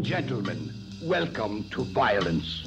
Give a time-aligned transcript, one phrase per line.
[0.00, 0.72] and gentlemen,
[1.02, 2.64] welcome to violence.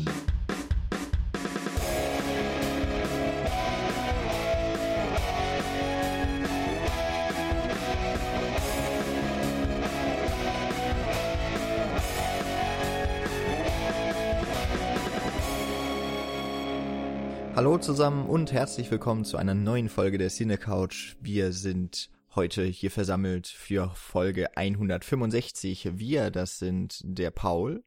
[17.55, 21.15] Hallo zusammen und herzlich willkommen zu einer neuen Folge der Cine Couch.
[21.19, 25.97] Wir sind heute hier versammelt für Folge 165.
[25.97, 27.83] Wir, das sind der Paul.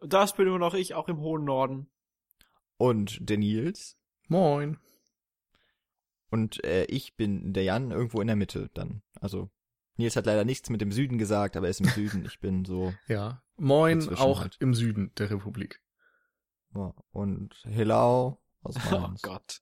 [0.00, 1.90] Das bin immer noch ich, auch im hohen Norden.
[2.76, 3.96] Und der Nils.
[4.28, 4.78] Moin.
[6.30, 9.02] Und äh, ich bin der Jan, irgendwo in der Mitte dann.
[9.20, 9.50] Also
[9.96, 12.24] Nils hat leider nichts mit dem Süden gesagt, aber er ist im Süden.
[12.24, 12.94] Ich bin so.
[13.08, 13.42] Ja.
[13.56, 14.56] Moin, auch halt.
[14.60, 15.80] im Süden der Republik.
[16.74, 19.22] Ja, und Hello aus Oh Mainz.
[19.22, 19.60] Gott.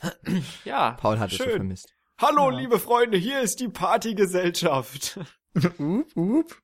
[0.64, 1.50] ja, Paul hat es schön.
[1.50, 1.94] vermisst.
[2.22, 2.58] Hallo, Ja.
[2.58, 5.18] liebe Freunde, hier ist die Partygesellschaft.
[5.56, 6.62] up, up.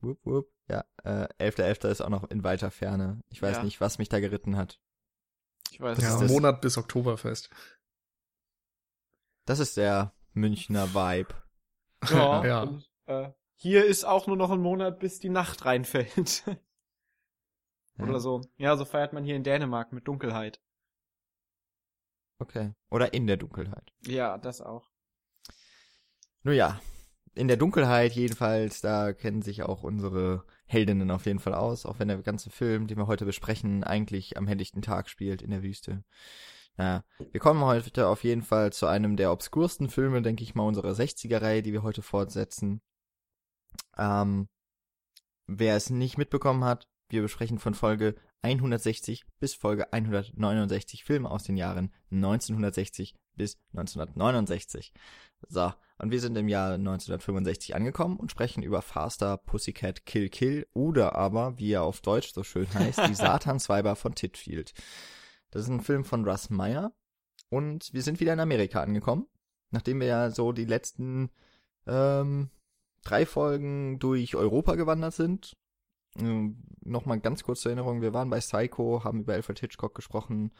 [0.00, 0.52] Wupp, wupp.
[0.68, 1.88] Ja, äh, 11.11.
[1.88, 3.22] ist auch noch in weiter Ferne.
[3.28, 3.62] Ich weiß Ja.
[3.62, 4.80] nicht, was mich da geritten hat.
[5.70, 7.50] Ich weiß Das Ja, ist das- Monat bis Oktoberfest.
[9.46, 11.34] Das ist der Münchner Vibe.
[12.10, 12.62] Ja, Ja.
[12.62, 16.44] Und, äh, hier ist auch nur noch ein Monat, bis die Nacht reinfällt.
[17.98, 18.04] Ja.
[18.04, 18.40] Oder so.
[18.56, 20.62] Ja, so feiert man hier in Dänemark mit Dunkelheit.
[22.42, 22.74] Okay.
[22.90, 23.92] Oder in der Dunkelheit.
[24.04, 24.90] Ja, das auch.
[26.42, 26.80] Nun ja,
[27.34, 32.00] in der Dunkelheit jedenfalls, da kennen sich auch unsere Heldinnen auf jeden Fall aus, auch
[32.00, 35.62] wenn der ganze Film, den wir heute besprechen, eigentlich am helllichten Tag spielt in der
[35.62, 36.02] Wüste.
[36.76, 40.66] Naja, wir kommen heute auf jeden Fall zu einem der obskursten Filme, denke ich mal,
[40.66, 42.80] unserer 60er-Reihe, die wir heute fortsetzen.
[43.96, 44.48] Ähm,
[45.46, 51.44] wer es nicht mitbekommen hat, wir besprechen von Folge 160 bis Folge 169 Filme aus
[51.44, 54.92] den Jahren 1960 bis 1969.
[55.48, 60.66] So, und wir sind im Jahr 1965 angekommen und sprechen über Faster Pussycat Kill Kill
[60.74, 64.74] oder aber, wie er auf Deutsch so schön heißt, die Satansweiber von Titfield.
[65.50, 66.92] Das ist ein Film von Russ Meyer
[67.48, 69.26] und wir sind wieder in Amerika angekommen,
[69.70, 71.30] nachdem wir ja so die letzten
[71.86, 72.50] ähm,
[73.04, 75.56] drei Folgen durch Europa gewandert sind.
[76.18, 80.50] Ähm, Nochmal ganz kurz zur Erinnerung, wir waren bei Psycho, haben über Alfred Hitchcock gesprochen,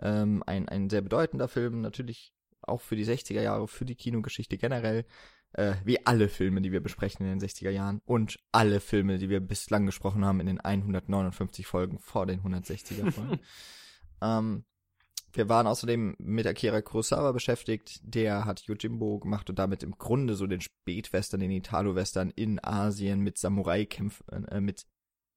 [0.00, 2.32] ähm, ein, ein sehr bedeutender Film, natürlich
[2.62, 5.04] auch für die 60er Jahre, für die Kinogeschichte generell,
[5.52, 9.30] äh, wie alle Filme, die wir besprechen in den 60er Jahren und alle Filme, die
[9.30, 13.38] wir bislang gesprochen haben in den 159 Folgen vor den 160er Folgen.
[14.20, 14.64] ähm,
[15.32, 20.34] wir waren außerdem mit Akira Kurosawa beschäftigt, der hat Yojimbo gemacht und damit im Grunde
[20.34, 24.86] so den Spätwestern, den Italo-Western in Asien mit Samurai-Kämpfen, äh, mit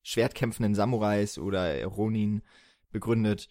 [0.03, 2.41] schwertkämpfenden Samurais oder Ronin
[2.91, 3.47] begründet.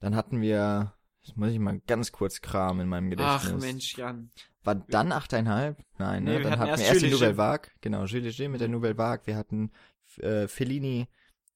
[0.00, 3.52] Dann hatten wir, das muss ich mal ganz kurz kramen in meinem Gedächtnis.
[3.54, 4.30] Ach Mensch, Jan.
[4.64, 5.84] War dann achteinhalb?
[5.98, 6.42] Nein, Nee, ne?
[6.42, 7.36] Dann hatten hatten wir erst die Nouvelle.
[7.36, 7.70] Vague.
[7.80, 9.26] Genau, Jules Leger mit der Nouvelle Vague.
[9.26, 9.72] Wir hatten
[10.18, 11.08] äh, Fellini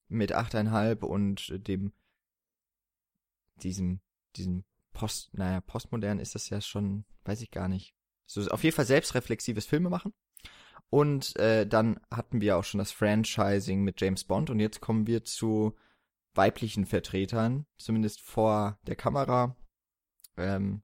[0.08, 1.92] mit achteinhalb und dem
[3.62, 4.00] diesem,
[4.36, 7.94] diesem Post, naja, postmodern ist das ja schon, weiß ich gar nicht.
[8.26, 10.12] So auf jeden Fall selbstreflexives Filme machen.
[10.90, 15.06] Und äh, dann hatten wir auch schon das Franchising mit James Bond und jetzt kommen
[15.06, 15.74] wir zu
[16.34, 19.56] weiblichen Vertretern, zumindest vor der Kamera.
[20.36, 20.82] Ähm,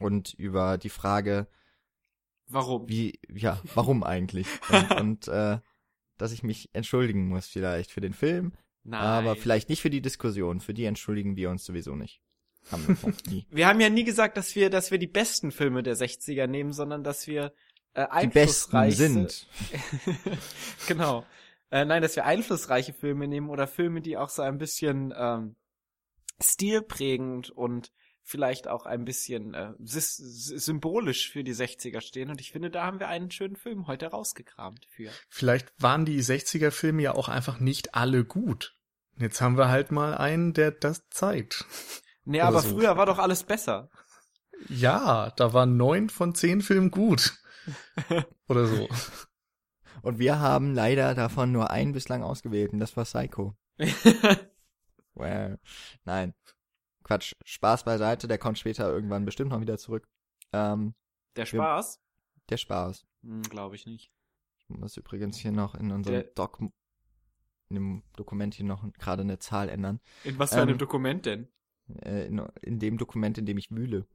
[0.00, 1.46] und über die Frage,
[2.46, 2.88] Warum?
[2.88, 4.46] wie, ja, warum eigentlich?
[4.70, 5.58] Und, und äh,
[6.18, 8.52] dass ich mich entschuldigen muss vielleicht für den Film,
[8.82, 9.00] Nein.
[9.00, 10.60] aber vielleicht nicht für die Diskussion.
[10.60, 12.20] Für die entschuldigen wir uns sowieso nicht.
[12.70, 13.44] Haben wir.
[13.50, 16.72] Wir haben ja nie gesagt, dass wir, dass wir die besten Filme der 60er nehmen,
[16.72, 17.54] sondern dass wir
[17.94, 19.46] äh, Die besten sind.
[20.86, 21.24] genau.
[21.70, 25.56] Äh, nein, dass wir einflussreiche Filme nehmen oder Filme, die auch so ein bisschen ähm,
[26.40, 27.92] stilprägend und
[28.22, 32.30] vielleicht auch ein bisschen äh, symbolisch für die 60er stehen.
[32.30, 35.10] Und ich finde, da haben wir einen schönen Film heute rausgekramt für.
[35.28, 38.76] Vielleicht waren die 60er Filme ja auch einfach nicht alle gut.
[39.16, 41.66] Jetzt haben wir halt mal einen, der das zeigt.
[42.24, 42.70] Nee, Oder aber so.
[42.70, 43.90] früher war doch alles besser.
[44.68, 47.39] Ja, da waren neun von zehn Filmen gut.
[48.48, 48.88] Oder so.
[50.02, 53.54] Und wir haben leider davon nur einen bislang ausgewählt und das war Psycho.
[55.14, 55.58] Well,
[56.04, 56.34] nein.
[57.02, 60.08] Quatsch, Spaß beiseite, der kommt später irgendwann bestimmt noch wieder zurück.
[60.52, 60.94] Ähm,
[61.36, 62.00] Der Spaß?
[62.48, 63.06] der Spaß.
[63.22, 64.10] Hm, Glaube ich nicht.
[64.58, 69.22] Ich muss übrigens hier noch in unserem Der- Doc, in dem Dokument hier noch gerade
[69.22, 70.00] eine Zahl ändern.
[70.24, 71.48] In was für einem Ähm, Dokument denn?
[71.98, 74.06] Äh, in, in dem Dokument, in dem ich wühle.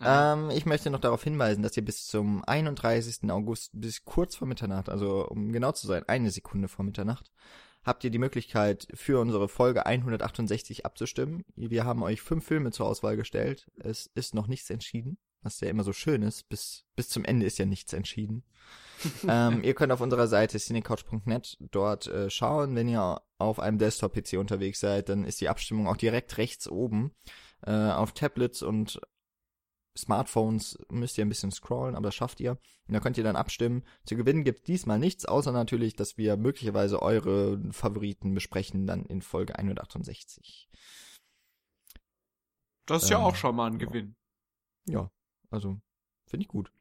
[0.00, 0.32] Ah.
[0.32, 3.30] Ähm, ich möchte noch darauf hinweisen, dass ihr bis zum 31.
[3.30, 7.30] August, bis kurz vor Mitternacht, also um genau zu sein, eine Sekunde vor Mitternacht,
[7.84, 11.44] habt ihr die Möglichkeit, für unsere Folge 168 abzustimmen.
[11.56, 13.70] Wir haben euch fünf Filme zur Auswahl gestellt.
[13.78, 16.48] Es ist noch nichts entschieden, was ja immer so schön ist.
[16.48, 18.44] Bis, bis zum Ende ist ja nichts entschieden.
[19.28, 22.74] ähm, ihr könnt auf unserer Seite cinecouch.net dort äh, schauen.
[22.74, 27.12] Wenn ihr auf einem Desktop-PC unterwegs seid, dann ist die Abstimmung auch direkt rechts oben.
[27.64, 29.00] Äh, auf Tablets und
[29.96, 32.52] Smartphones müsst ihr ein bisschen scrollen, aber das schafft ihr.
[32.86, 33.84] Und da könnt ihr dann abstimmen.
[34.04, 39.22] Zu gewinnen gibt diesmal nichts, außer natürlich, dass wir möglicherweise eure Favoriten besprechen dann in
[39.22, 40.70] Folge 168.
[42.86, 43.86] Das ist ja Ähm, auch schon mal ein ja.
[43.86, 44.16] Gewinn.
[44.86, 45.10] Ja,
[45.50, 45.78] also
[46.26, 46.72] finde ich gut.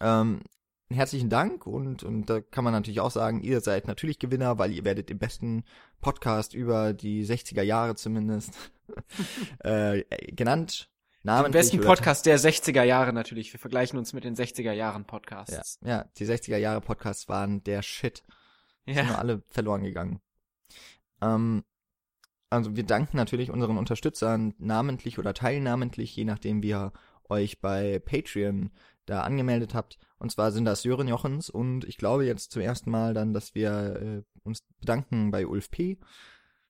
[0.00, 0.42] Ähm,
[0.90, 4.72] herzlichen Dank und, und da kann man natürlich auch sagen, ihr seid natürlich Gewinner, weil
[4.72, 5.64] ihr werdet im besten
[6.00, 8.52] Podcast über die 60er Jahre zumindest
[9.60, 10.02] äh,
[10.32, 10.90] genannt.
[11.22, 13.50] Den Namentlich besten Podcast der 60er Jahre natürlich.
[13.52, 15.78] Wir vergleichen uns mit den 60er Jahren Ja, Podcasts.
[15.82, 18.22] ja, die 60er Jahre Podcasts waren der Shit.
[18.84, 19.14] Sind Ja.
[19.14, 20.20] alle verloren gegangen.
[21.22, 21.64] Ähm,
[22.50, 26.92] also wir danken natürlich unseren Unterstützern namentlich oder teilnamentlich, je nachdem wie ihr
[27.30, 28.70] euch bei Patreon
[29.06, 29.98] da angemeldet habt.
[30.18, 33.54] Und zwar sind das Sören Jochens und ich glaube jetzt zum ersten Mal dann, dass
[33.54, 35.98] wir äh, uns bedanken bei Ulf P.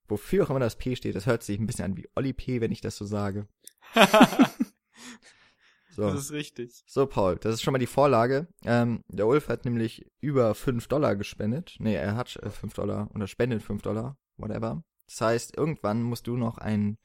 [0.09, 2.61] Wofür auch immer das P steht, das hört sich ein bisschen an wie Olli P.,
[2.61, 3.49] wenn ich das so sage.
[5.95, 6.03] So.
[6.03, 6.83] Das ist richtig.
[6.87, 8.49] So, Paul, das ist schon mal die Vorlage.
[8.65, 11.77] Ähm, der Ulf hat nämlich über 5 Dollar gespendet.
[11.79, 14.83] Nee, er hat äh, 5 Dollar oder spendet 5 Dollar, whatever.
[15.07, 16.99] Das heißt, irgendwann musst du noch einen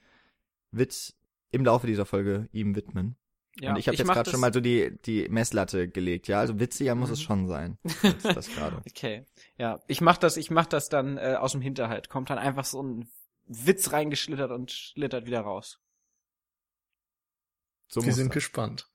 [0.71, 1.13] Witz
[1.51, 3.15] im Laufe dieser Folge ihm widmen.
[3.59, 6.39] Ja, Und ich habe jetzt gerade schon mal so die, die Messlatte gelegt, ja.
[6.39, 7.23] Also witziger muss es Mhm.
[7.23, 7.77] schon sein.
[8.23, 8.81] das gerade.
[8.89, 9.25] Okay.
[9.57, 12.09] Ja, ich mach das, ich mach das dann äh, aus dem Hinterhalt.
[12.09, 13.09] Kommt dann einfach so ein
[13.47, 15.79] Witz reingeschlittert und schlittert wieder raus.
[17.87, 18.33] So Wir sind das.
[18.35, 18.87] gespannt.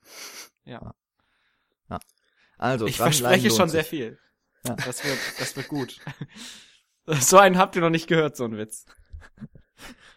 [2.56, 3.72] Also, ich verspreche schon sich.
[3.72, 4.18] sehr viel.
[4.64, 4.76] Ja.
[4.76, 6.00] Das wird, das wird gut.
[7.06, 8.86] so einen habt ihr noch nicht gehört, so einen Witz.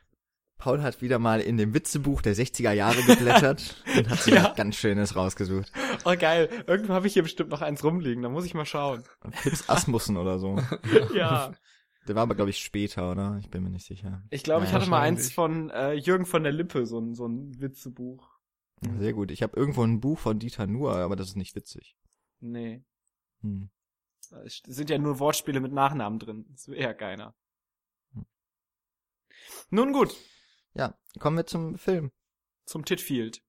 [0.68, 4.50] Paul hat wieder mal in dem Witzebuch der 60er Jahre geblättert und hat sich Ja.
[4.50, 5.72] was ganz Schönes rausgesucht.
[6.04, 6.50] Oh geil.
[6.68, 8.22] Irgendwo habe ich hier bestimmt noch eins rumliegen.
[8.22, 9.04] Da muss ich mal schauen.
[9.31, 10.60] Fips Asmussen oder so.
[11.16, 11.54] Ja.
[12.06, 13.38] Der war aber, glaube ich, später, oder?
[13.40, 14.24] Ich bin mir nicht sicher.
[14.30, 17.16] Ich glaube, ich Ja, hatte mal eins von äh, Jürgen von der Lippe, so ein,
[17.16, 18.30] so ein Witzebuch.
[19.00, 19.31] Sehr gut.
[19.31, 21.96] Ich habe irgendwo ein Buch von Dieter Nuhr, aber das ist nicht witzig.
[22.42, 22.84] Nee.
[23.42, 23.69] Hm.
[24.44, 26.46] Es sind ja nur Wortspiele mit Nachnamen drin.
[26.50, 27.36] Das will eher keiner.
[28.12, 28.25] Hm.
[29.69, 30.14] Nun gut,
[30.77, 32.12] Ja, kommen wir zum Film.
[32.65, 33.41] zum Titfield.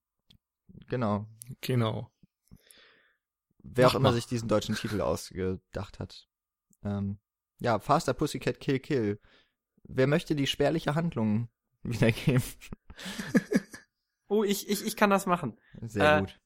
[0.88, 1.26] Genau.
[1.60, 2.10] Genau.
[3.58, 4.14] Wer Mach auch immer mal.
[4.14, 6.26] sich diesen deutschen Titel ausgedacht hat.
[6.82, 7.19] Ähm,
[7.60, 9.20] ja, Faster Pussycat Kill Kill.
[9.82, 11.48] Wer möchte die spärliche Handlung
[11.82, 12.42] wiedergeben?
[14.31, 15.58] Oh, ich, ich, ich kann das machen.
[15.81, 16.38] Sehr Äh, gut.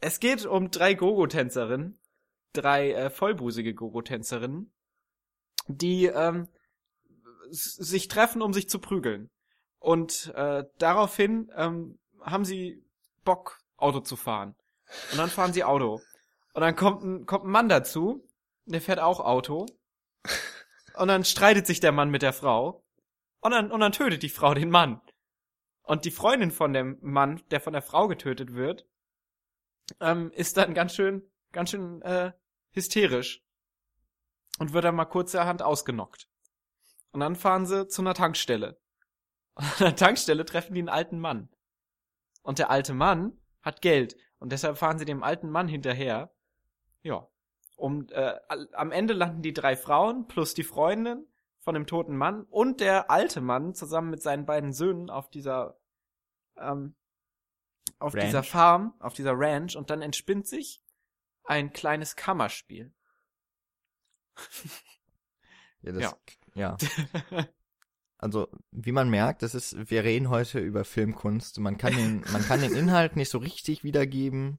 [0.00, 1.98] Es geht um drei Gogo-Tänzerinnen,
[2.52, 4.72] drei äh, vollbusige Gogo-Tänzerinnen,
[5.66, 6.46] die ähm,
[7.50, 9.30] sich treffen, um sich zu prügeln.
[9.84, 12.82] Und äh, daraufhin ähm, haben sie
[13.22, 14.54] Bock, Auto zu fahren.
[15.12, 16.00] Und dann fahren sie Auto.
[16.54, 18.26] Und dann kommt ein, kommt ein Mann dazu,
[18.64, 19.66] der fährt auch Auto.
[20.96, 22.82] Und dann streitet sich der Mann mit der Frau.
[23.40, 25.02] Und dann, und dann tötet die Frau den Mann.
[25.82, 28.86] Und die Freundin von dem Mann, der von der Frau getötet wird,
[30.00, 32.32] ähm, ist dann ganz schön, ganz schön äh,
[32.70, 33.44] hysterisch
[34.58, 36.26] und wird dann mal kurzerhand ausgenockt.
[37.12, 38.78] Und dann fahren sie zu einer Tankstelle.
[39.54, 41.48] Und an der Tankstelle treffen die einen alten Mann.
[42.42, 46.34] Und der alte Mann hat Geld und deshalb fahren sie dem alten Mann hinterher.
[47.02, 47.28] Ja.
[47.76, 48.38] Um, äh,
[48.72, 51.26] am Ende landen die drei Frauen plus die Freundin
[51.60, 55.78] von dem toten Mann und der alte Mann zusammen mit seinen beiden Söhnen auf dieser
[56.56, 56.94] ähm,
[57.98, 58.26] auf Ranch.
[58.26, 60.82] dieser Farm, auf dieser Ranch und dann entspinnt sich
[61.44, 62.92] ein kleines Kammerspiel.
[65.82, 66.16] Ja, das,
[66.54, 66.76] ja.
[67.30, 67.46] ja.
[68.24, 71.58] Also, wie man merkt, das ist, wir reden heute über Filmkunst.
[71.58, 74.58] Man kann den, man kann den Inhalt nicht so richtig wiedergeben,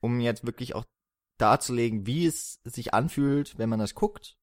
[0.00, 0.86] um jetzt wirklich auch
[1.36, 4.38] darzulegen, wie es sich anfühlt, wenn man das guckt.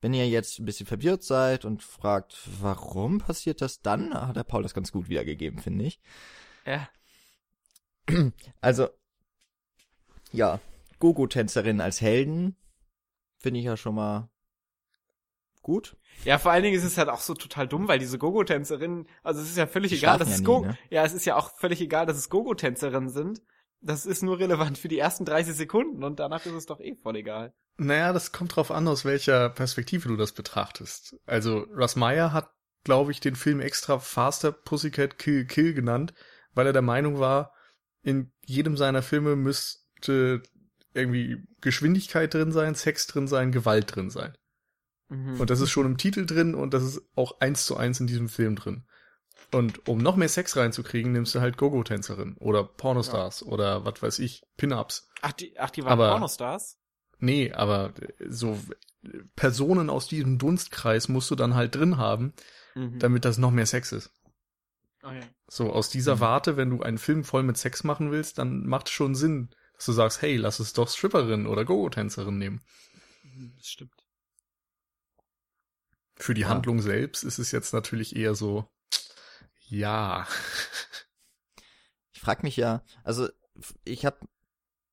[0.00, 4.42] Wenn ihr jetzt ein bisschen verwirrt seid und fragt, warum passiert das dann, hat der
[4.42, 6.00] Paul das ganz gut wiedergegeben, finde ich.
[6.66, 6.88] Ja.
[8.60, 8.88] Also,
[10.32, 10.58] ja,
[10.98, 12.56] Gogo-Tänzerinnen als Helden
[13.38, 14.28] finde ich ja schon mal
[15.64, 15.96] gut.
[16.24, 19.40] Ja, vor allen Dingen ist es halt auch so total dumm, weil diese Gogo-Tänzerinnen, also
[19.40, 20.78] es ist ja völlig Die egal, dass ja es nie, Go ne?
[20.90, 23.42] ja, es ist ja auch völlig egal, dass es Gogo-Tänzerinnen sind.
[23.80, 26.94] Das ist nur relevant für die ersten 30 Sekunden und danach ist es doch eh
[27.02, 27.52] voll egal.
[27.76, 31.16] Naja, das kommt drauf an, aus welcher Perspektive du das betrachtest.
[31.26, 32.50] Also, Russ Meyer hat,
[32.84, 36.14] glaube ich, den Film extra Faster Pussycat Kill Kill genannt,
[36.54, 37.52] weil er der Meinung war,
[38.02, 40.42] in jedem seiner Filme müsste
[40.94, 44.36] irgendwie Geschwindigkeit drin sein, Sex drin sein, Gewalt drin sein.
[45.08, 45.40] Mhm.
[45.40, 48.06] Und das ist schon im Titel drin und das ist auch eins zu eins in
[48.06, 48.84] diesem Film drin.
[49.52, 53.46] Und um noch mehr Sex reinzukriegen, nimmst du halt Gogo-Tänzerin oder Pornostars ja.
[53.48, 55.08] oder was weiß ich, Pin-Ups.
[55.22, 56.78] Ach, die, ach, die waren Aber- Pornostars?
[57.20, 57.92] Nee, aber
[58.28, 58.58] so
[59.36, 62.32] Personen aus diesem Dunstkreis musst du dann halt drin haben,
[62.74, 62.98] Mhm.
[62.98, 64.10] damit das noch mehr Sex ist.
[65.04, 65.20] Oh, ja.
[65.46, 66.20] So, aus dieser Mhm.
[66.20, 69.50] Warte, wenn du einen Film voll mit Sex machen willst, dann macht es schon Sinn,
[69.76, 72.62] dass du sagst, hey, lass es doch Stripperin oder Gogo-Tänzerin nehmen.
[73.22, 73.92] Mhm, Das stimmt.
[76.16, 76.48] Für die Ja.
[76.48, 78.68] Handlung selbst ist es jetzt natürlich eher so,
[79.68, 80.26] ja.
[82.12, 83.28] Ich frag mich ja, also
[83.84, 84.18] ich habe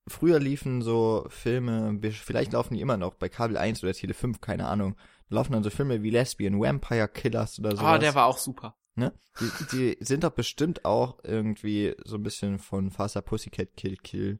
[0.07, 4.41] früher liefen so Filme, vielleicht laufen die immer noch bei Kabel 1 oder Tele 5,
[4.41, 4.95] keine Ahnung.
[5.29, 7.83] Da laufen dann so Filme wie Lesbian, Vampire Killers oder so.
[7.83, 8.75] Ah, der war auch super.
[8.95, 9.13] ne?
[9.39, 14.39] Die, die sind doch bestimmt auch irgendwie so ein bisschen von Faster Pussycat Kill Kill.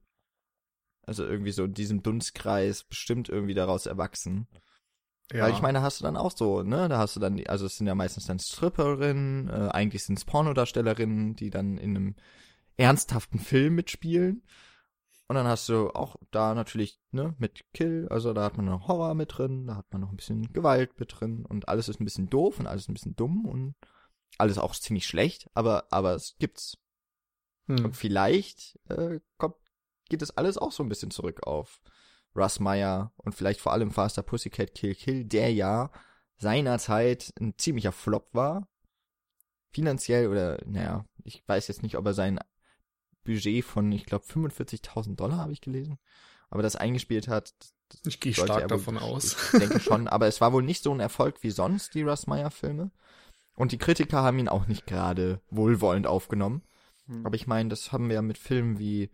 [1.04, 4.48] Also irgendwie so in diesem Dunstkreis bestimmt irgendwie daraus erwachsen.
[5.34, 5.44] Ja.
[5.44, 7.66] Weil ich meine, da hast du dann auch so, ne, da hast du dann, also
[7.66, 12.16] es sind ja meistens dann Stripperinnen, äh, eigentlich sind es Pornodarstellerinnen, die dann in einem
[12.78, 14.44] ernsthaften Film mitspielen.
[15.28, 18.90] Und dann hast du auch da natürlich, ne, mit Kill, also da hat man noch
[18.90, 22.02] Horror mit drin, da hat man noch ein bisschen Gewalt mit drin und alles ist
[22.02, 23.76] ein bisschen doof und alles ein bisschen dumm und
[24.38, 26.78] alles auch ziemlich schlecht, aber, aber es gibt's.
[27.68, 27.86] hm.
[27.86, 29.56] Und vielleicht äh, kommt,
[30.10, 31.82] geht das alles auch so ein bisschen zurück auf
[32.36, 35.92] Russ Meyer und vielleicht vor allem Faster Pussycat Kill Kill, der ja
[36.38, 38.68] seinerzeit ein ziemlicher Flop war.
[39.72, 42.40] Finanziell oder, naja, ich weiß jetzt nicht, ob er sein
[43.24, 45.98] Budget von, ich glaube, 45.000 Dollar habe ich gelesen,
[46.50, 47.54] aber das eingespielt hat.
[47.90, 49.36] das Ich gehe stark wohl- davon aus.
[49.54, 52.28] Ich denke schon, aber es war wohl nicht so ein Erfolg wie sonst, die Russ
[52.28, 52.92] Meyer Filme.
[53.56, 56.64] Und die Kritiker haben ihn auch nicht gerade wohlwollend aufgenommen.
[57.06, 57.26] Hm.
[57.26, 59.12] Aber ich meine, das haben wir ja mit Filmen wie,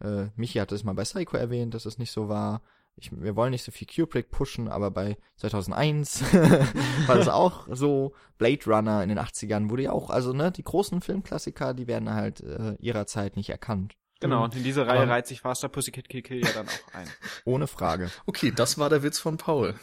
[0.00, 2.62] äh, Michi hat es mal bei Psycho erwähnt, dass es nicht so war.
[3.00, 6.22] Ich, wir wollen nicht so viel Kubrick pushen, aber bei 2001
[7.06, 8.12] war das auch so.
[8.38, 12.12] Blade Runner in den 80ern wurde ja auch, also ne, die großen Filmklassiker, die werden
[12.12, 13.94] halt äh, ihrer Zeit nicht erkannt.
[14.20, 14.42] Genau, Mhm.
[14.44, 17.08] und in diese Reihe Aber- reiht sich Faster Pussycat Kill Kill ja dann auch ein.
[17.44, 18.10] Ohne Frage.
[18.26, 19.74] Okay, das war der Witz von Paul.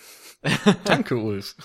[0.84, 1.56] Danke, Ulf.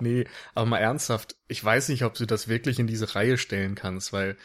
[0.00, 0.24] nee,
[0.54, 4.12] aber mal ernsthaft, ich weiß nicht, ob du das wirklich in diese Reihe stellen kannst,
[4.12, 4.36] weil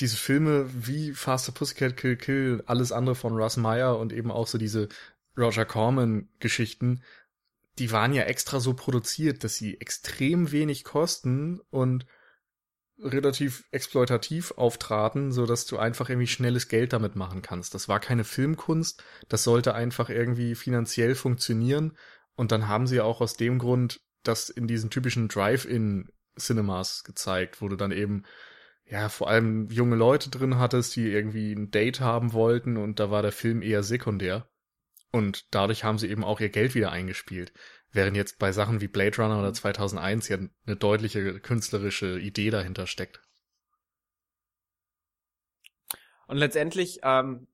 [0.00, 4.46] diese Filme wie Faster Pussycat Kill Kill, alles andere von Russ Meyer und eben auch
[4.46, 4.88] so diese
[5.36, 7.02] Roger Corman Geschichten,
[7.78, 12.06] die waren ja extra so produziert, dass sie extrem wenig kosten und
[12.98, 17.74] relativ exploitativ auftraten, so dass du einfach irgendwie schnelles Geld damit machen kannst.
[17.74, 21.96] Das war keine Filmkunst, das sollte einfach irgendwie finanziell funktionieren
[22.34, 27.62] und dann haben sie auch aus dem Grund das in diesen typischen Drive-in Cinemas gezeigt,
[27.62, 28.24] wo du dann eben
[28.90, 33.10] ja vor allem junge Leute drin hattest, die irgendwie ein Date haben wollten und da
[33.10, 34.48] war der Film eher sekundär
[35.12, 37.52] und dadurch haben sie eben auch ihr Geld wieder eingespielt.
[37.92, 42.86] Während jetzt bei Sachen wie Blade Runner oder 2001 ja eine deutliche künstlerische Idee dahinter
[42.86, 43.20] steckt.
[46.28, 47.48] Und letztendlich, ähm,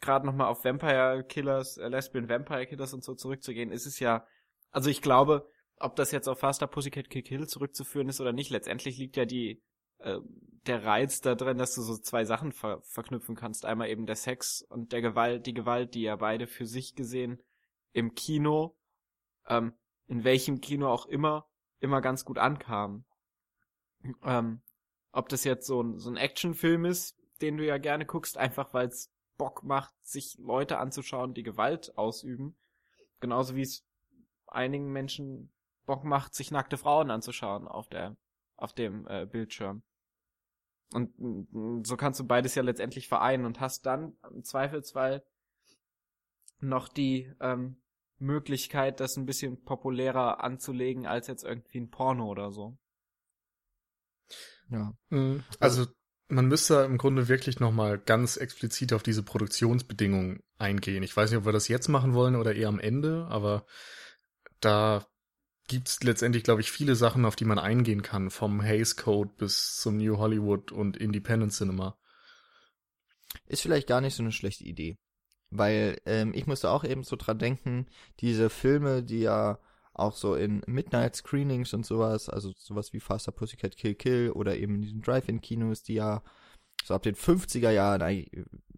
[0.00, 4.26] gerade nochmal auf Vampire Killers, äh, Lesbian Vampire Killers und so zurückzugehen, ist es ja,
[4.72, 8.50] also ich glaube, ob das jetzt auf Faster Pussycat Kill Kill zurückzuführen ist oder nicht,
[8.50, 9.62] letztendlich liegt ja die,
[9.98, 10.18] äh,
[10.66, 13.64] der Reiz da drin, dass du so zwei Sachen ver verknüpfen kannst.
[13.64, 17.42] Einmal eben der Sex und der Gewalt, die Gewalt, die ja beide für sich gesehen
[17.92, 18.76] im Kino,
[19.46, 19.72] ähm,
[20.06, 21.48] in welchem Kino auch immer,
[21.80, 23.04] immer ganz gut ankamen.
[24.22, 24.62] Ähm,
[25.12, 28.74] ob das jetzt so ein, so ein Actionfilm ist, den du ja gerne guckst, einfach
[28.74, 32.56] weil es Bock macht, sich Leute anzuschauen, die Gewalt ausüben.
[33.20, 33.84] Genauso wie es
[34.46, 35.52] einigen Menschen
[35.86, 38.16] Bock macht, sich nackte Frauen anzuschauen auf der,
[38.58, 39.82] auf dem äh, Bildschirm.
[40.92, 45.24] Und mm, so kannst du beides ja letztendlich vereinen und hast dann im Zweifelsfall
[46.60, 47.80] noch die ähm,
[48.18, 52.76] Möglichkeit, das ein bisschen populärer anzulegen als jetzt irgendwie ein Porno oder so.
[54.70, 54.92] Ja.
[55.60, 55.86] Also
[56.28, 61.02] man müsste im Grunde wirklich nochmal ganz explizit auf diese Produktionsbedingungen eingehen.
[61.02, 63.64] Ich weiß nicht, ob wir das jetzt machen wollen oder eher am Ende, aber
[64.60, 65.06] da
[65.68, 69.76] gibt's letztendlich, glaube ich, viele Sachen, auf die man eingehen kann, vom Hays Code bis
[69.76, 71.96] zum New Hollywood und Independent Cinema.
[73.46, 74.98] Ist vielleicht gar nicht so eine schlechte Idee.
[75.50, 77.86] Weil ähm, ich musste auch eben so dran denken,
[78.20, 79.58] diese Filme, die ja
[79.94, 84.56] auch so in Midnight Screenings und sowas, also sowas wie Faster Pussycat Kill Kill oder
[84.56, 86.22] eben in diesen Drive-In-Kinos, die ja
[86.84, 88.26] so ab den 50er Jahren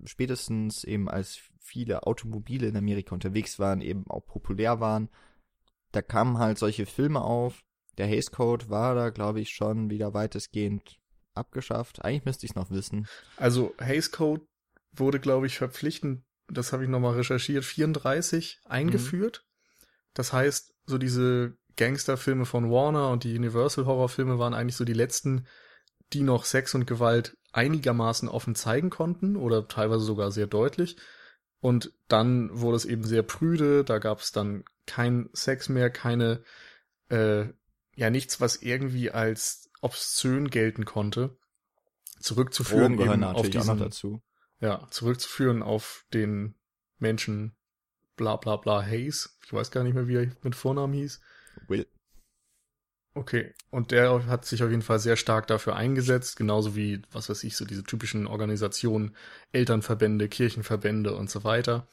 [0.05, 5.11] spätestens eben als viele Automobile in Amerika unterwegs waren, eben auch populär waren,
[5.93, 7.61] da kamen halt solche Filme auf.
[7.99, 10.99] Der Hays Code war da, glaube ich, schon wieder weitestgehend
[11.35, 12.05] abgeschafft.
[12.05, 13.07] Eigentlich müsste ich es noch wissen.
[13.37, 14.43] Also Hays Code
[14.93, 19.45] wurde, glaube ich, verpflichtend, das habe ich nochmal recherchiert, 34 eingeführt.
[20.15, 24.93] Das heißt, so diese Gangsterfilme von Warner und die Universal Horrorfilme waren eigentlich so die
[24.93, 25.47] letzten,
[26.13, 30.97] die noch Sex und Gewalt einigermaßen offen zeigen konnten oder teilweise sogar sehr deutlich.
[31.61, 36.43] Und dann wurde es eben sehr prüde, da gab es dann kein Sex mehr, keine,
[37.11, 37.47] äh,
[37.95, 41.37] ja nichts, was irgendwie als obszön gelten konnte.
[42.19, 44.23] Zurückzuführen Drogen eben auf diesen, dazu.
[44.61, 46.55] ja, zurückzuführen auf den
[46.99, 47.55] Menschen
[48.17, 49.39] bla bla bla Hayes.
[49.45, 51.21] Ich weiß gar nicht mehr, wie er mit Vornamen hieß.
[51.69, 51.87] Will.
[53.13, 57.29] Okay, und der hat sich auf jeden Fall sehr stark dafür eingesetzt, genauso wie, was
[57.29, 59.17] weiß ich, so diese typischen Organisationen,
[59.51, 61.89] Elternverbände, Kirchenverbände und so weiter,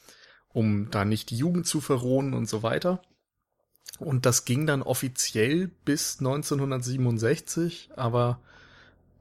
[0.50, 3.02] um da nicht die Jugend zu verrohen und so weiter.
[3.98, 8.40] Und das ging dann offiziell bis 1967, aber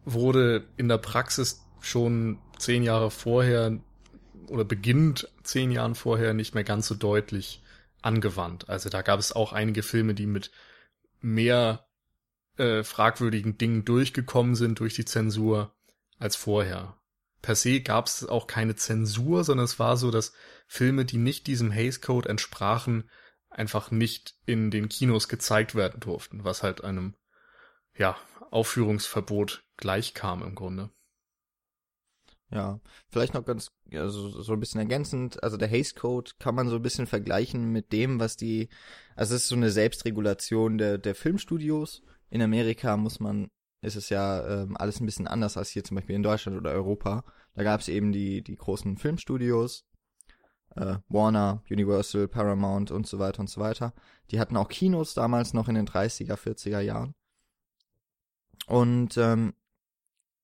[0.04, 3.78] wurde in der Praxis schon zehn Jahre vorher
[4.48, 7.62] oder beginnt zehn Jahren vorher nicht mehr ganz so deutlich
[8.02, 8.68] angewandt.
[8.68, 10.50] Also da gab es auch einige Filme, die mit
[11.20, 11.85] mehr
[12.56, 15.74] äh, fragwürdigen Dingen durchgekommen sind durch die Zensur
[16.18, 16.96] als vorher.
[17.42, 20.32] Per se gab es auch keine Zensur, sondern es war so, dass
[20.66, 23.08] Filme, die nicht diesem Hays Code entsprachen,
[23.50, 27.14] einfach nicht in den Kinos gezeigt werden durften, was halt einem
[27.96, 28.16] ja
[28.50, 30.90] Aufführungsverbot gleichkam im Grunde.
[32.50, 36.68] Ja, vielleicht noch ganz, also so ein bisschen ergänzend, also der Haze Code kann man
[36.68, 38.68] so ein bisschen vergleichen mit dem, was die,
[39.16, 42.02] also es ist so eine Selbstregulation der, der Filmstudios.
[42.30, 43.48] In Amerika muss man,
[43.82, 46.72] ist es ja ähm, alles ein bisschen anders als hier zum Beispiel in Deutschland oder
[46.72, 47.24] Europa.
[47.54, 49.86] Da gab es eben die, die großen Filmstudios,
[50.74, 53.94] äh, Warner, Universal, Paramount und so weiter und so weiter.
[54.30, 57.14] Die hatten auch Kinos damals noch in den 30er, 40er Jahren.
[58.66, 59.54] Und ähm,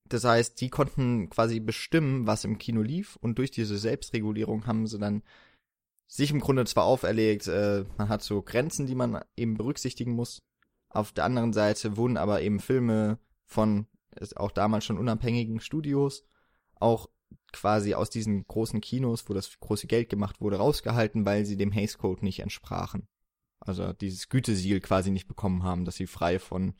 [0.08, 4.86] das heißt, die konnten quasi bestimmen, was im Kino lief und durch diese Selbstregulierung haben
[4.86, 5.22] sie dann
[6.06, 10.42] sich im Grunde zwar auferlegt, äh, man hat so Grenzen, die man eben berücksichtigen muss.
[10.92, 13.86] Auf der anderen Seite wurden aber eben Filme von
[14.36, 16.24] auch damals schon unabhängigen Studios
[16.74, 17.08] auch
[17.52, 21.72] quasi aus diesen großen Kinos, wo das große Geld gemacht wurde, rausgehalten, weil sie dem
[21.72, 23.08] Hays Code nicht entsprachen.
[23.60, 26.74] Also dieses Gütesiegel quasi nicht bekommen haben, dass sie frei von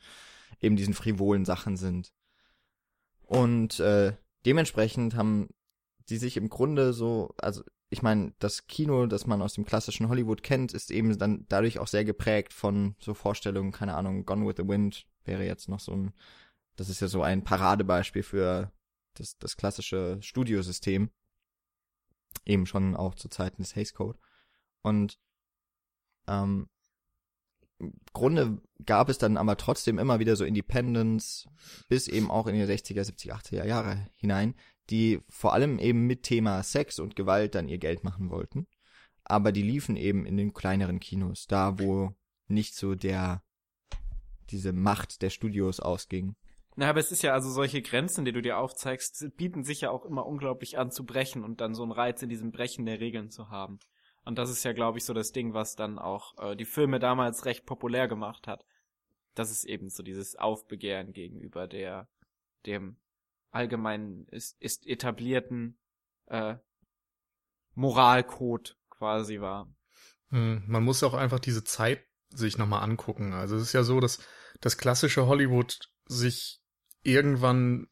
[0.59, 2.13] eben diesen frivolen Sachen sind.
[3.21, 5.49] Und äh, dementsprechend haben
[6.09, 10.09] die sich im Grunde so, also ich meine, das Kino, das man aus dem klassischen
[10.09, 14.47] Hollywood kennt, ist eben dann dadurch auch sehr geprägt von so Vorstellungen, keine Ahnung, Gone
[14.47, 16.13] with the Wind wäre jetzt noch so ein,
[16.75, 18.71] das ist ja so ein Paradebeispiel für
[19.13, 21.11] das, das klassische Studiosystem.
[22.45, 24.17] Eben schon auch zu Zeiten des Hays Code.
[24.81, 25.19] Und
[26.27, 26.67] ähm,
[27.77, 31.47] im Grunde gab es dann aber trotzdem immer wieder so Independents
[31.89, 34.55] bis eben auch in die 60er, 70er, 80er Jahre hinein,
[34.89, 38.67] die vor allem eben mit Thema Sex und Gewalt dann ihr Geld machen wollten.
[39.23, 42.13] Aber die liefen eben in den kleineren Kinos, da wo
[42.47, 43.41] nicht so der,
[44.49, 46.35] diese Macht der Studios ausging.
[46.75, 49.91] Na, aber es ist ja also solche Grenzen, die du dir aufzeigst, bieten sich ja
[49.91, 52.99] auch immer unglaublich an zu brechen und dann so einen Reiz in diesem Brechen der
[52.99, 53.79] Regeln zu haben.
[54.25, 56.99] Und das ist ja, glaube ich, so das Ding, was dann auch äh, die Filme
[56.99, 58.65] damals recht populär gemacht hat.
[59.35, 62.07] Das ist eben so dieses Aufbegehren gegenüber der
[62.65, 62.97] dem
[63.53, 65.77] allgemeinen ist, ist etablierten
[66.27, 66.55] äh,
[67.75, 69.67] Moralcode quasi war.
[70.29, 73.33] Hm, Man muss auch einfach diese Zeit sich nochmal angucken.
[73.33, 74.19] Also es ist ja so, dass
[74.59, 76.59] das klassische Hollywood sich
[77.03, 77.87] irgendwann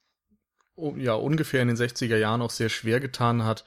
[0.75, 3.65] ja ungefähr in den 60er Jahren auch sehr schwer getan hat,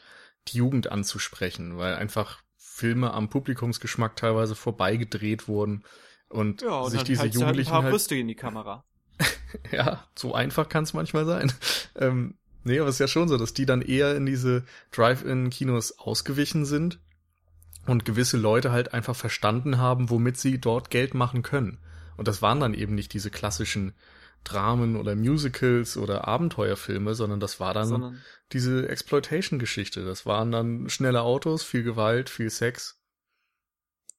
[0.48, 5.84] die Jugend anzusprechen, weil einfach Filme am Publikumsgeschmack teilweise vorbeigedreht wurden
[6.28, 8.84] und, Ja, und sich dann diese halt Jugendlichen ein paar halt, Brüste in die Kamera.
[9.72, 11.52] ja, so einfach kann es manchmal sein.
[11.96, 15.98] Ähm, nee, aber es ist ja schon so, dass die dann eher in diese Drive-In-Kinos
[15.98, 16.98] ausgewichen sind
[17.86, 21.78] und gewisse Leute halt einfach verstanden haben, womit sie dort Geld machen können.
[22.16, 23.94] Und das waren dann eben nicht diese klassischen
[24.44, 28.20] Dramen oder Musicals oder Abenteuerfilme, sondern das war dann sondern
[28.52, 30.04] diese Exploitation-Geschichte.
[30.04, 33.00] Das waren dann schnelle Autos, viel Gewalt, viel Sex.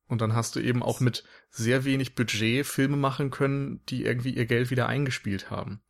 [0.07, 4.35] Und dann hast du eben auch mit sehr wenig Budget Filme machen können, die irgendwie
[4.35, 5.81] ihr Geld wieder eingespielt haben.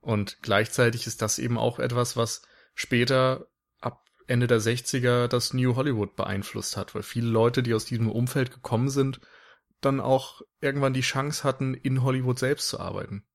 [0.00, 2.42] Und gleichzeitig ist das eben auch etwas, was
[2.74, 3.48] später
[3.80, 8.08] ab Ende der 60er das New Hollywood beeinflusst hat, weil viele Leute, die aus diesem
[8.08, 9.20] Umfeld gekommen sind,
[9.80, 13.26] dann auch irgendwann die Chance hatten, in Hollywood selbst zu arbeiten.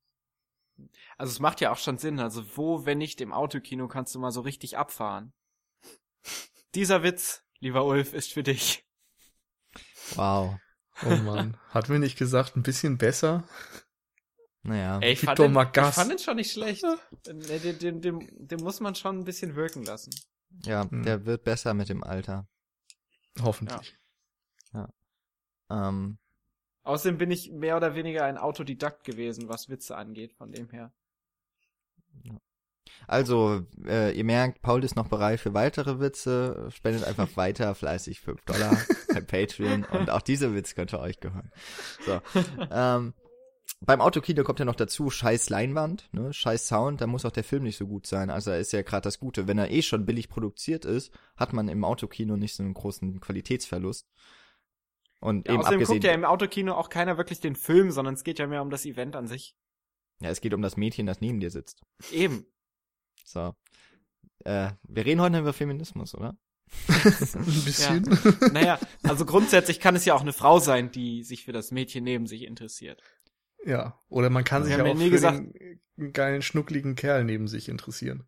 [1.17, 2.19] Also es macht ja auch schon Sinn.
[2.19, 5.33] Also wo, wenn nicht im Autokino, kannst du mal so richtig abfahren.
[6.73, 8.87] Dieser Witz, lieber Ulf, ist für dich.
[10.15, 10.59] Wow.
[11.05, 13.43] Oh man, hat mir nicht gesagt, ein bisschen besser?
[14.63, 14.99] Naja.
[14.99, 15.89] Ey, ich fand, den, Magas.
[15.89, 16.83] ich fand den schon nicht schlecht.
[16.83, 20.11] Ne, Den, den, den, den muss man schon ein bisschen wirken lassen.
[20.63, 21.03] Ja, Hm.
[21.03, 22.47] der wird besser mit dem Alter.
[23.41, 23.97] Hoffentlich.
[25.69, 26.17] Ähm,
[26.83, 30.91] Außerdem bin ich mehr oder weniger ein Autodidakt gewesen, was Witze angeht, von dem her.
[33.07, 36.69] Also, äh, ihr merkt, Paul ist noch bereit für weitere Witze.
[36.73, 38.77] Spendet einfach weiter fleißig 5 Dollar
[39.13, 41.51] bei Patreon und auch dieser Witz könnte euch gehören.
[42.05, 42.21] So.
[42.71, 43.13] Ähm,
[43.83, 47.43] beim Autokino kommt ja noch dazu, scheiß Leinwand, ne, scheiß Sound, da muss auch der
[47.43, 48.29] Film nicht so gut sein.
[48.29, 49.47] Also ist ja gerade das Gute.
[49.47, 53.19] Wenn er eh schon billig produziert ist, hat man im Autokino nicht so einen großen
[53.19, 54.07] Qualitätsverlust.
[55.19, 58.13] Und Ja, eben außerdem abgesehen, guckt ja im Autokino auch keiner wirklich den Film, sondern
[58.15, 59.55] es geht ja mehr um das Event an sich.
[60.19, 61.81] ja, es geht um das Mädchen, das neben dir sitzt.
[62.11, 62.45] Eben.
[63.25, 63.55] So.
[64.43, 66.37] Äh, wir reden heute über Feminismus, oder?
[66.87, 68.03] Ein bisschen.
[68.53, 72.03] Naja, also grundsätzlich kann es ja auch eine Frau sein, die sich für das Mädchen
[72.03, 73.01] neben sich interessiert.
[73.65, 73.99] Ja.
[74.07, 75.43] Oder man kann sich ja ja auch nie für gesagt-
[75.97, 78.27] den geilen, schnuckligen Kerl neben sich interessieren.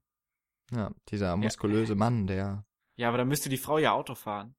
[0.72, 4.56] Ja, dieser muskulöse Mann, der Ja, aber dann müsste die Frau ja Auto fahren.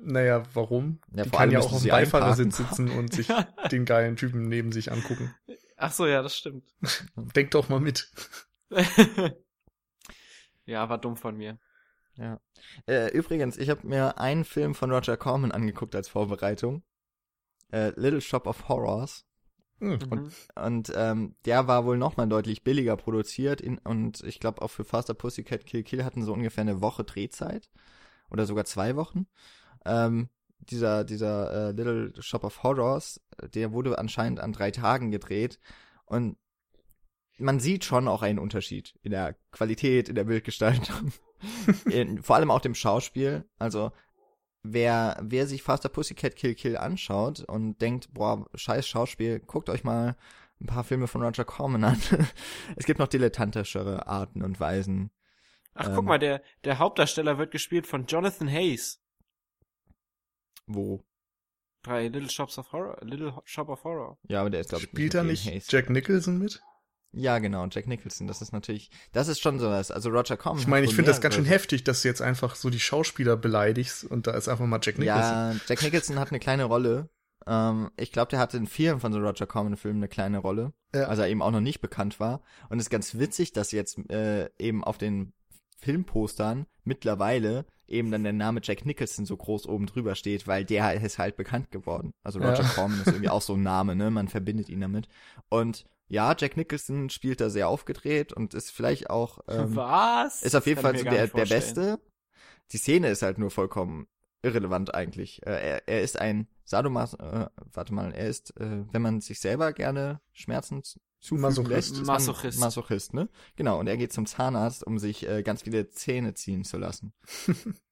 [0.00, 1.00] Naja, warum?
[1.12, 2.86] Ja, Die vor kann allem ja auch auf dem Beifahrersitz einparken.
[2.86, 3.28] sitzen und sich
[3.72, 5.34] den geilen Typen neben sich angucken.
[5.76, 6.64] Ach so, ja, das stimmt.
[7.16, 8.10] Denk doch mal mit.
[10.66, 11.58] Ja, war dumm von mir.
[12.16, 12.40] Ja.
[12.86, 16.82] Äh, übrigens, ich habe mir einen Film von Roger Corman angeguckt als Vorbereitung.
[17.70, 19.24] Äh, Little Shop of Horrors.
[19.80, 19.98] Hm.
[20.10, 20.32] Mhm.
[20.56, 23.60] Und ähm, der war wohl nochmal deutlich billiger produziert.
[23.60, 27.04] In, und ich glaube auch für Faster Pussycat Kill Kill hatten so ungefähr eine Woche
[27.04, 27.70] Drehzeit.
[28.30, 29.26] Oder sogar zwei Wochen.
[29.84, 30.28] Ähm,
[30.58, 35.60] dieser dieser äh, Little Shop of Horrors, äh, der wurde anscheinend an drei Tagen gedreht.
[36.04, 36.36] Und
[37.38, 41.12] man sieht schon auch einen Unterschied in der Qualität, in der Bildgestaltung.
[41.90, 43.44] in, vor allem auch dem Schauspiel.
[43.58, 43.92] Also
[44.62, 49.84] wer, wer sich Faster Pussycat Kill Kill anschaut und denkt, boah, scheiß Schauspiel, guckt euch
[49.84, 50.16] mal
[50.60, 52.00] ein paar Filme von Roger Corman an.
[52.76, 55.10] es gibt noch dilettantischere Arten und Weisen.
[55.74, 55.94] Ach, Ähm.
[55.94, 59.00] guck mal, der, der Hauptdarsteller wird gespielt von Jonathan Hayes
[60.66, 61.04] Wo?
[61.82, 62.98] bei Little Shops of Horror.
[63.02, 64.18] Little Ho- Shop of Horror.
[64.28, 65.70] Ja, aber der ist, glaube ich, Spielt da nicht Hayes.
[65.70, 66.60] Jack Nicholson mit?
[67.12, 68.26] Ja, genau, Jack Nicholson.
[68.26, 69.90] Das ist natürlich, das ist schon sowas.
[69.90, 70.60] Also Roger Corman.
[70.60, 73.36] Ich meine, ich finde das ganz schön heftig, dass du jetzt einfach so die Schauspieler
[73.36, 75.22] beleidigst und da ist einfach mal Jack Nicholson.
[75.22, 77.08] Ja, Jack Nicholson hat eine kleine Rolle.
[77.46, 81.04] Ähm, ich glaube, der hatte in vielen von so Roger Corman-Filmen eine kleine Rolle, Ja.
[81.04, 82.42] als er eben auch noch nicht bekannt war.
[82.68, 85.32] Und es ist ganz witzig, dass jetzt äh, eben auf den
[85.80, 91.00] Filmpostern mittlerweile eben dann der Name Jack Nicholson so groß oben drüber steht, weil der
[91.00, 92.12] ist halt bekannt geworden.
[92.22, 92.68] Also Roger Ja.
[92.68, 94.10] Corman ist irgendwie auch so ein Name, ne?
[94.10, 95.08] Man verbindet ihn damit.
[95.48, 100.42] Und ja, Jack Nicholson spielt da sehr aufgedreht und ist vielleicht auch ähm, Was?
[100.42, 101.46] ist auf jeden Fall so der, der.
[101.46, 102.00] Beste.
[102.72, 104.08] Die Szene ist halt nur vollkommen
[104.42, 105.46] irrelevant eigentlich.
[105.46, 109.40] Äh, er, er ist ein Sadomas, äh, warte mal, er ist, äh, wenn man sich
[109.40, 110.82] selber gerne Schmerzen
[111.20, 111.70] zufügen Masochist.
[111.70, 112.60] lässt, ist man Masochist.
[112.60, 113.28] Masochist, ne?
[113.56, 117.12] Genau, und er geht zum Zahnarzt, um sich äh, ganz viele Zähne ziehen zu lassen.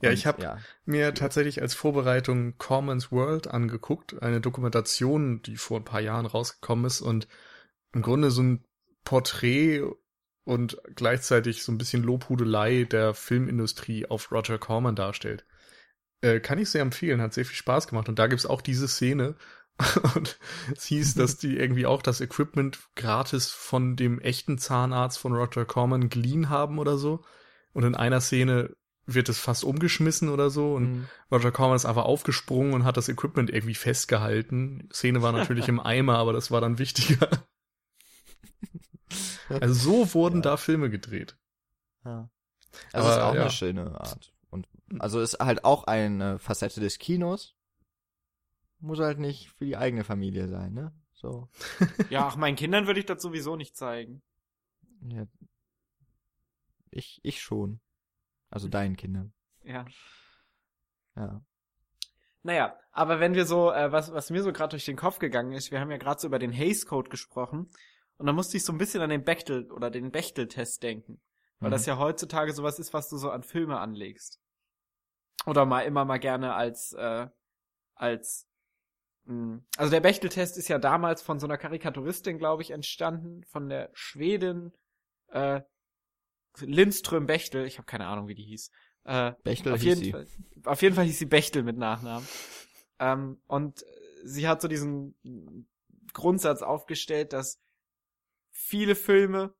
[0.00, 5.56] Ja, Und, ich habe ja, mir tatsächlich als Vorbereitung Corman's World angeguckt, eine Dokumentation, die
[5.56, 7.28] vor ein paar Jahren rausgekommen ist und
[7.92, 8.64] im Grunde so ein
[9.04, 9.82] Porträt
[10.44, 15.44] und gleichzeitig so ein bisschen Lobhudelei der Filmindustrie auf Roger Corman darstellt.
[16.20, 18.88] Äh, kann ich sehr empfehlen, hat sehr viel Spaß gemacht und da gibt's auch diese
[18.88, 19.36] Szene
[20.14, 20.38] und
[20.76, 25.64] es hieß, dass die irgendwie auch das Equipment gratis von dem echten Zahnarzt von Roger
[25.64, 27.24] Corman geliehen haben oder so
[27.72, 28.76] und in einer Szene
[29.06, 31.08] wird es fast umgeschmissen oder so und Mhm.
[31.30, 34.88] Roger Corman ist einfach aufgesprungen und hat das Equipment irgendwie festgehalten.
[34.90, 37.28] Die Szene war natürlich im Eimer, aber das war dann wichtiger.
[39.48, 40.42] Also so wurden Ja.
[40.42, 41.36] da Filme gedreht.
[42.04, 42.30] ja.
[42.92, 43.40] Also Aber, ist auch ja.
[43.42, 44.32] eine schöne Art.
[44.48, 44.66] Und
[44.98, 47.54] also ist halt auch eine Facette des Kinos.
[48.78, 50.92] Muss halt nicht für die eigene Familie sein, ne?
[51.12, 51.48] So.
[52.08, 54.22] Ja, ach, meinen Kindern würde ich das sowieso nicht zeigen.
[55.06, 55.26] Ja.
[56.90, 57.80] Ich, ich schon.
[58.50, 59.32] Also deinen Kindern.
[59.64, 59.84] Ja.
[61.14, 61.44] Ja.
[62.42, 65.52] Naja, aber wenn wir so, äh, was, was mir so gerade durch den Kopf gegangen
[65.52, 67.68] ist, wir haben ja gerade so über den Hays Code gesprochen
[68.22, 71.20] und da musste ich so ein bisschen an den Bechtel oder den Bechtel-Test denken.
[71.58, 71.72] Weil Mhm.
[71.72, 74.38] das ja heutzutage sowas ist, was du so an Filme anlegst.
[75.44, 77.26] Oder mal immer mal gerne als, äh,
[77.96, 78.46] als,
[79.24, 83.68] mh, also der Bechtel-Test ist ja damals von so einer Karikaturistin, glaube ich, entstanden, von
[83.68, 84.70] der Schwedin,
[85.30, 85.62] äh,
[86.60, 88.70] Lindström Bechtel, ich habe keine Ahnung, wie die hieß.
[89.02, 90.12] Äh, Bechtel auf hieß jeden sie.
[90.12, 90.26] Fall.
[90.66, 92.28] Auf jeden Fall hieß sie Bechtel mit Nachnamen.
[93.00, 93.84] ähm, und
[94.22, 95.16] sie hat so diesen
[96.12, 97.58] Grundsatz aufgestellt, dass
[98.72, 99.52] viele Filme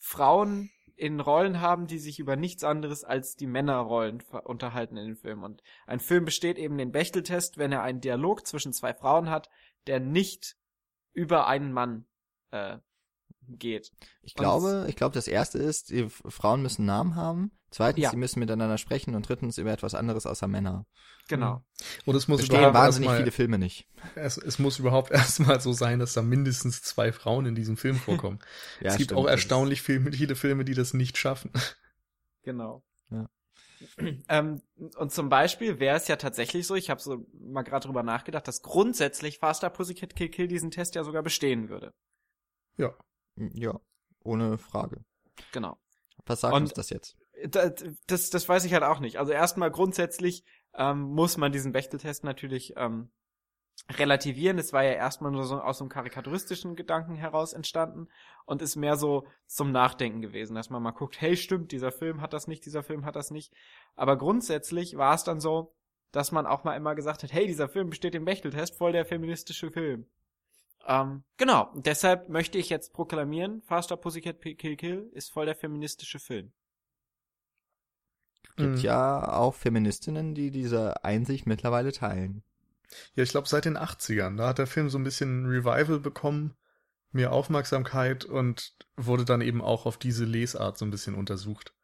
[0.00, 5.16] Frauen in Rollen haben, die sich über nichts anderes als die Männerrollen unterhalten in den
[5.16, 5.44] Filmen.
[5.44, 9.50] Und ein Film besteht eben den Bechteltest, wenn er einen Dialog zwischen zwei Frauen hat,
[9.86, 10.56] der nicht
[11.12, 12.06] über einen Mann
[12.50, 12.78] äh,
[13.48, 13.90] geht.
[14.22, 17.52] Ich glaube, ich glaube, das erste ist, die Frauen müssen Namen haben.
[17.70, 18.10] Zweitens, Ja.
[18.10, 20.86] sie müssen miteinander sprechen und drittens über etwas anderes außer Männer.
[21.28, 21.64] Genau.
[22.04, 23.88] Und es muss Bestehen überhaupt wahnsinnig erstmal, viele Filme nicht.
[24.14, 25.10] es, es muss überhaupt
[25.50, 28.38] erstmal so sein, dass da mindestens zwei Frauen in diesem Film vorkommen.
[28.80, 31.50] Ja, es gibt stimmt, auch erstaunlich viele, viele Filme, die das nicht schaffen.
[32.42, 32.84] Genau.
[33.10, 33.28] Ja.
[34.28, 34.62] Ähm,
[34.96, 38.46] und zum Beispiel wäre es ja tatsächlich so, ich habe so mal gerade drüber nachgedacht,
[38.48, 41.92] dass grundsätzlich Faster Pussycat Kill Kill diesen Test ja sogar bestehen würde.
[42.76, 42.94] Ja.
[43.36, 43.78] Ja,
[44.20, 45.04] ohne Frage.
[45.52, 45.76] Genau.
[46.26, 47.16] Was sagt Und- uns das jetzt?
[47.48, 47.70] Da-
[48.06, 49.18] Das, das weiß ich halt auch nicht.
[49.18, 50.44] Also erstmal grundsätzlich
[50.74, 53.10] ähm, muss man diesen Bechteltest natürlich ähm,
[53.90, 54.58] relativieren.
[54.58, 58.08] Es war ja erstmal nur so aus so einem karikaturistischen Gedanken heraus entstanden
[58.46, 62.20] und ist mehr so zum Nachdenken gewesen, dass man mal guckt, hey, stimmt, dieser Film
[62.20, 63.52] hat das nicht, dieser Film hat das nicht.
[63.96, 65.74] Aber grundsätzlich war es dann so,
[66.12, 69.04] dass man auch mal immer gesagt hat, hey, dieser Film besteht im Bechteltest, voll der
[69.04, 70.06] feministische Film.
[70.86, 76.18] Ähm, genau, deshalb möchte ich jetzt proklamieren, Faster Pussycat Kill Kill ist voll der feministische
[76.18, 76.52] Film.
[78.56, 78.80] Gibt Mhm.
[78.80, 82.42] ja auch Feministinnen, die diese Einsicht mittlerweile teilen.
[83.14, 84.36] Ja, ich glaube seit den 80ern.
[84.36, 86.54] Da hat der Film so ein bisschen Revival bekommen,
[87.12, 91.74] mehr Aufmerksamkeit und wurde dann eben auch auf diese Lesart so ein bisschen untersucht.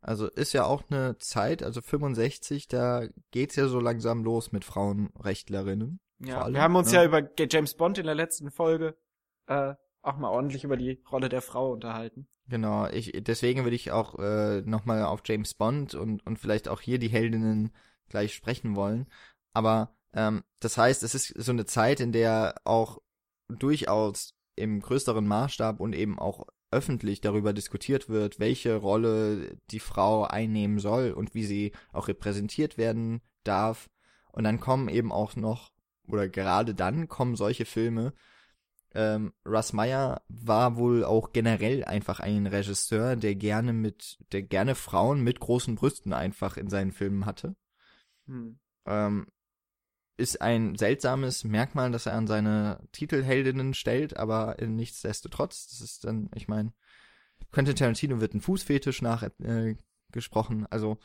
[0.00, 4.64] Also ist ja auch eine Zeit, also 65, da geht's ja so langsam los mit
[4.64, 5.98] Frauenrechtlerinnen.
[6.20, 6.98] Ja, allem, wir haben uns ne?
[6.98, 8.96] ja über James Bond in der letzten Folge
[9.46, 12.26] äh, auch mal ordentlich über die Rolle der Frau unterhalten.
[12.48, 16.80] Genau, ich deswegen würde ich auch äh, nochmal auf James Bond und, und vielleicht auch
[16.80, 17.72] hier die Heldinnen
[18.08, 19.06] gleich sprechen wollen.
[19.54, 23.00] Aber ähm, das heißt, es ist so eine Zeit, in der auch
[23.48, 30.24] durchaus im größeren Maßstab und eben auch öffentlich darüber diskutiert wird, welche Rolle die Frau
[30.24, 33.88] einnehmen soll und wie sie auch repräsentiert werden darf.
[34.32, 35.70] Und dann kommen eben auch noch,
[36.06, 38.12] oder gerade dann kommen solche Filme,
[38.94, 44.76] ähm, Russ Meyer war wohl auch generell einfach ein Regisseur, der gerne mit, der gerne
[44.76, 47.56] Frauen mit großen Brüsten einfach in seinen Filmen hatte.
[48.26, 48.58] Hm.
[48.86, 49.26] Ähm,
[50.16, 56.30] ist ein seltsames Merkmal, das er an seine Titelheldinnen stellt, aber nichtsdestotrotz, das ist dann,
[56.36, 56.72] ich meine,
[57.50, 59.76] Quentin Tarantino wird ein Fußfetisch nach äh,
[60.70, 60.98] also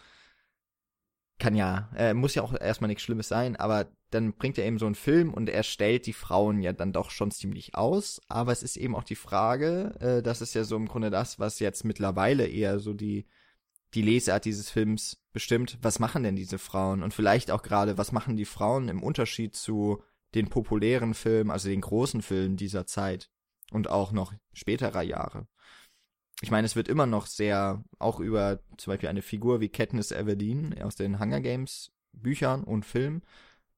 [1.39, 4.79] kann ja, äh, muss ja auch erstmal nichts Schlimmes sein, aber dann bringt er eben
[4.79, 8.51] so einen Film und er stellt die Frauen ja dann doch schon ziemlich aus, aber
[8.51, 11.59] es ist eben auch die Frage, äh, das ist ja so im Grunde das, was
[11.59, 13.25] jetzt mittlerweile eher so die
[13.93, 17.03] die Lesart dieses Films bestimmt, was machen denn diese Frauen?
[17.03, 20.03] Und vielleicht auch gerade, was machen die Frauen im Unterschied zu
[20.35, 23.29] den populären Filmen, also den großen Filmen dieser Zeit
[23.71, 25.47] und auch noch späterer Jahre.
[26.41, 30.11] Ich meine, es wird immer noch sehr, auch über zum Beispiel eine Figur wie Katniss
[30.11, 33.23] Everdeen aus den Hunger Games Büchern und Filmen,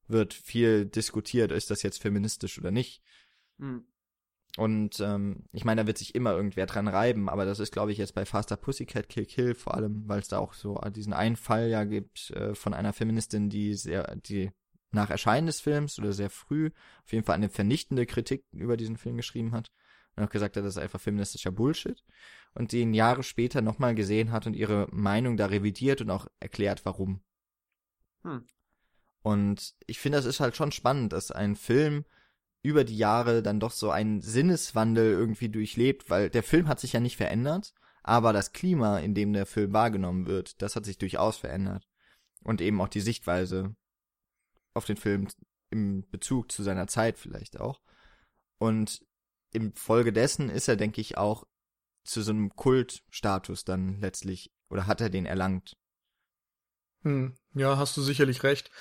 [0.08, 3.02] wird viel diskutiert, ist das jetzt feministisch oder nicht.
[3.60, 3.86] Hm.
[4.58, 7.94] Und ähm, ich meine, da wird sich immer irgendwer dran reiben, aber das ist, glaube
[7.94, 11.14] ich, jetzt bei Faster Pussycat Kill Kill vor allem, weil es da auch so diesen
[11.14, 14.52] einen Fall ja gibt äh, von einer Feministin, die sehr, die
[14.92, 16.72] nach Erscheinen des Films oder sehr früh
[17.06, 19.72] auf jeden Fall eine vernichtende Kritik über diesen Film geschrieben hat
[20.16, 22.04] und auch gesagt hat, das ist einfach feministischer Bullshit
[22.54, 26.86] und den Jahre später nochmal gesehen hat und ihre Meinung da revidiert und auch erklärt,
[26.86, 27.22] warum.
[28.24, 28.46] Hm.
[29.24, 32.06] Und ich finde, das ist halt schon spannend, dass ein Film
[32.64, 36.94] über die Jahre dann doch so einen Sinneswandel irgendwie durchlebt, weil der Film hat sich
[36.94, 40.98] ja nicht verändert, aber das Klima, in dem der Film wahrgenommen wird, das hat sich
[40.98, 41.88] durchaus verändert.
[42.44, 43.76] Und eben auch die Sichtweise
[44.74, 45.28] auf den Film
[45.70, 47.82] im Bezug zu seiner Zeit vielleicht auch.
[48.58, 49.06] Und
[49.54, 51.46] im Folge dessen ist er, denke ich, auch
[52.04, 55.78] zu so einem Kultstatus dann letztlich, oder hat er den erlangt?
[57.04, 58.72] Hm, ja, hast du sicherlich recht.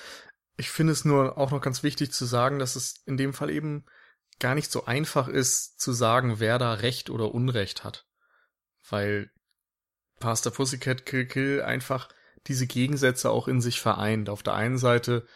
[0.56, 3.50] Ich finde es nur auch noch ganz wichtig zu sagen, dass es in dem Fall
[3.50, 3.84] eben
[4.38, 8.06] gar nicht so einfach ist zu sagen, wer da Recht oder Unrecht hat.
[8.88, 9.30] Weil
[10.18, 12.08] Pastor Pussycat Kill Kill einfach
[12.46, 14.28] diese Gegensätze auch in sich vereint.
[14.28, 15.26] Auf der einen Seite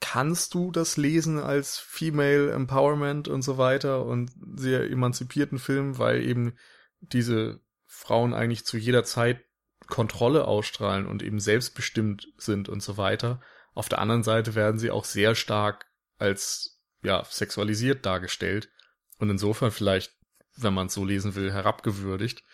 [0.00, 6.22] kannst du das lesen als Female Empowerment und so weiter und sehr emanzipierten Film, weil
[6.22, 6.56] eben
[7.00, 9.44] diese Frauen eigentlich zu jeder Zeit
[9.86, 13.40] Kontrolle ausstrahlen und eben selbstbestimmt sind und so weiter.
[13.74, 15.86] Auf der anderen Seite werden sie auch sehr stark
[16.18, 18.70] als ja sexualisiert dargestellt
[19.18, 20.12] und insofern vielleicht,
[20.56, 22.44] wenn man es so lesen will, herabgewürdigt.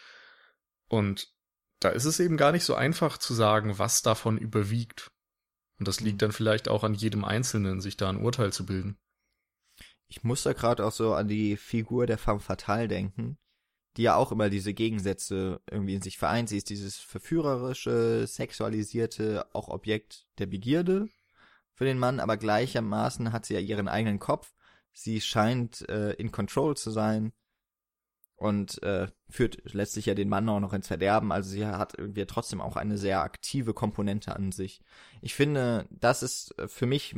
[0.89, 1.29] Und
[1.79, 5.11] da ist es eben gar nicht so einfach zu sagen, was davon überwiegt.
[5.81, 8.99] Und das liegt dann vielleicht auch an jedem Einzelnen, sich da ein Urteil zu bilden.
[10.09, 13.39] Ich muss da gerade auch so an die Figur der Femme Fatale denken,
[13.97, 16.51] die ja auch immer diese Gegensätze irgendwie in sich vereint.
[16.51, 21.09] Sie ist dieses verführerische, sexualisierte, auch Objekt der Begierde
[21.73, 24.53] für den Mann, aber gleichermaßen hat sie ja ihren eigenen Kopf.
[24.93, 27.33] Sie scheint äh, in Control zu sein.
[28.41, 31.31] Und äh, führt letztlich ja den Mann auch noch ins Verderben.
[31.31, 34.81] Also sie hat irgendwie trotzdem auch eine sehr aktive Komponente an sich.
[35.21, 37.17] Ich finde, das ist für mich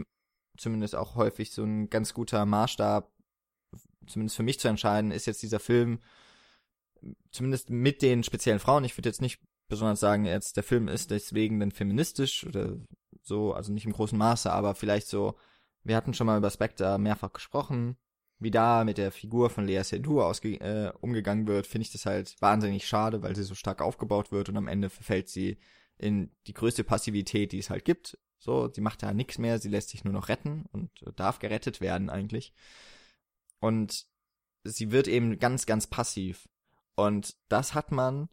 [0.59, 3.09] zumindest auch häufig so ein ganz guter Maßstab,
[4.09, 6.01] zumindest für mich zu entscheiden, ist jetzt dieser Film
[7.31, 8.83] zumindest mit den speziellen Frauen.
[8.83, 12.77] Ich würde jetzt nicht besonders sagen, jetzt der Film ist deswegen dann feministisch oder
[13.23, 15.37] so, also nicht im großen Maße, aber vielleicht so,
[15.85, 17.97] wir hatten schon mal über Spectre mehrfach gesprochen,
[18.43, 22.07] wie da mit der Figur von Lea Seydoux ausge äh, umgegangen wird, finde ich das
[22.07, 25.59] halt wahnsinnig schade, weil sie so stark aufgebaut wird und am Ende verfällt sie
[25.99, 28.19] in die größte Passivität, die es halt gibt.
[28.39, 31.81] So, sie macht ja nichts mehr, sie lässt sich nur noch retten und darf gerettet
[31.81, 32.53] werden eigentlich.
[33.61, 34.07] Und
[34.65, 36.49] sie wird eben ganz, ganz passiv.
[36.97, 38.29] Und das hat man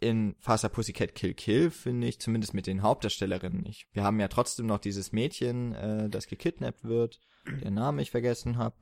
[0.00, 3.88] in Faster Pussycat Kill Kill, finde ich, zumindest mit den Hauptdarstellerinnen nicht.
[3.92, 7.20] Wir haben ja trotzdem noch dieses Mädchen, äh, das gekidnappt wird,
[7.62, 8.76] der Name ich vergessen habe.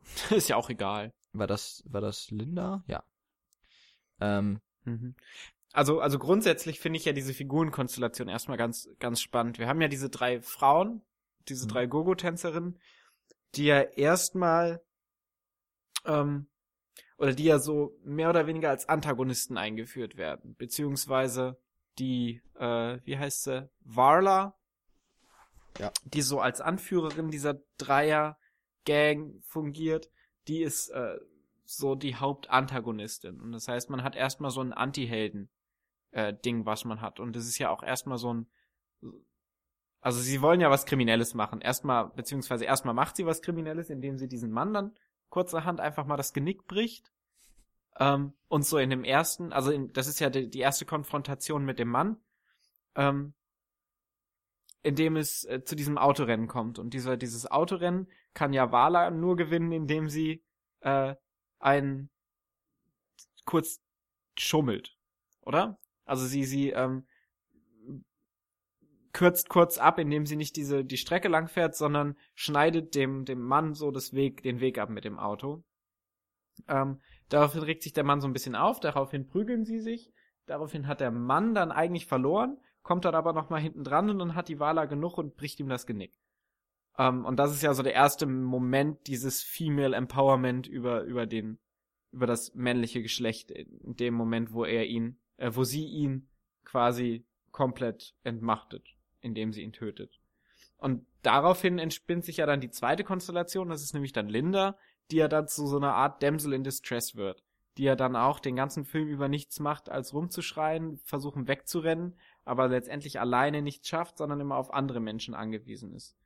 [0.30, 1.12] ist ja auch egal.
[1.32, 2.84] War das, war das Linda?
[2.86, 3.04] Ja.
[4.20, 5.14] Ähm, mhm.
[5.72, 9.58] Also, also grundsätzlich finde ich ja diese Figurenkonstellation erstmal ganz, ganz spannend.
[9.58, 11.02] Wir haben ja diese drei Frauen,
[11.48, 11.70] diese mhm.
[11.70, 12.78] drei Gogo-Tänzerinnen,
[13.54, 14.82] die ja erstmal,
[16.04, 16.46] ähm,
[17.16, 21.58] oder die ja so mehr oder weniger als Antagonisten eingeführt werden, beziehungsweise
[21.98, 24.58] die, äh, wie heißt sie, Varla,
[25.78, 25.90] ja.
[26.04, 28.38] die so als Anführerin dieser Dreier
[28.84, 30.10] Gang fungiert,
[30.48, 31.18] die ist äh,
[31.64, 33.40] so die Hauptantagonistin.
[33.40, 35.50] Und das heißt, man hat erstmal so ein Anti-Helden
[36.10, 37.20] äh, was man hat.
[37.20, 38.46] Und das ist ja auch erstmal so ein
[40.02, 41.60] also sie wollen ja was Kriminelles machen.
[41.60, 44.94] Erstmal, beziehungsweise erstmal macht sie was Kriminelles, indem sie diesen Mann dann
[45.28, 47.12] kurzerhand einfach mal das Genick bricht.
[47.98, 51.64] Ähm, und so in dem ersten, also in, das ist ja die, die erste Konfrontation
[51.64, 52.16] mit dem Mann.
[52.96, 53.32] Ähm,
[54.82, 56.78] indem es äh, zu diesem Autorennen kommt.
[56.78, 60.42] Und dieser, dieses Autorennen kann ja Wala nur gewinnen, indem sie
[60.80, 61.14] äh,
[61.58, 62.10] einen
[63.44, 63.80] kurz
[64.38, 64.96] schummelt,
[65.40, 65.78] oder?
[66.04, 67.06] Also sie, sie ähm,
[69.12, 73.40] kürzt kurz ab, indem sie nicht diese die Strecke lang fährt, sondern schneidet dem dem
[73.40, 75.62] Mann so das Weg den Weg ab mit dem Auto.
[76.66, 80.12] Ähm, daraufhin regt sich der Mann so ein bisschen auf, daraufhin prügeln sie sich,
[80.46, 84.18] daraufhin hat der Mann dann eigentlich verloren kommt dann aber noch mal hinten dran und
[84.18, 86.12] dann hat die Wala genug und bricht ihm das Genick.
[86.98, 91.26] Um, ähm, und das ist ja so der erste Moment dieses Female Empowerment über über
[91.26, 91.58] den
[92.12, 96.28] über das männliche Geschlecht in dem Moment, wo er ihn, äh, wo sie ihn
[96.64, 98.86] quasi komplett entmachtet,
[99.20, 100.20] indem sie ihn tötet.
[100.76, 104.76] Und daraufhin entspinnt sich ja dann die zweite Konstellation, das ist nämlich dann Linda,
[105.10, 107.42] die ja dann zu so einer Art Damsel in Distress wird,
[107.78, 112.68] die ja dann auch den ganzen Film über nichts macht, als rumzuschreien, versuchen wegzurennen aber
[112.68, 116.16] letztendlich alleine nicht schafft, sondern immer auf andere Menschen angewiesen ist.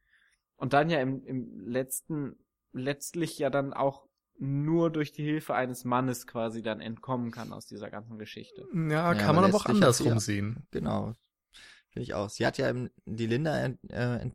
[0.57, 2.37] Und dann ja im, im letzten,
[2.73, 4.07] letztlich ja dann auch
[4.39, 8.67] nur durch die Hilfe eines Mannes quasi dann entkommen kann aus dieser ganzen Geschichte.
[8.73, 10.67] Ja, kann ja, man aber auch andersrum ja, sehen.
[10.71, 11.15] Genau.
[11.91, 12.29] Finde ich auch.
[12.29, 12.73] Sie hat ja,
[13.07, 14.31] die Linda äh,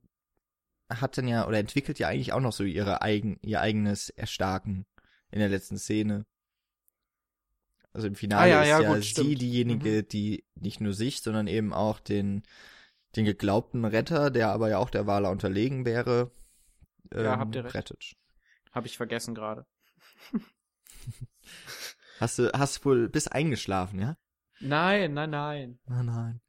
[0.90, 4.86] hat dann ja, oder entwickelt ja eigentlich auch noch so ihre eigen, ihr eigenes Erstarken
[5.30, 6.26] in der letzten Szene.
[7.94, 9.42] Also im Finale ah, ja, ist ja, ja gut, sie stimmt.
[9.42, 10.08] diejenige, mhm.
[10.08, 12.44] die nicht nur sich, sondern eben auch den,
[13.16, 16.32] den geglaubten Retter, der aber ja auch der Wala unterlegen wäre,
[17.12, 17.76] ähm, ja, habt ihr recht.
[17.76, 18.16] rettet.
[18.72, 19.66] Hab ich vergessen gerade.
[22.20, 24.18] hast du, hast wohl bis eingeschlafen, ja?
[24.62, 25.80] Nein, nein, nein.
[25.86, 26.42] Nein, nein.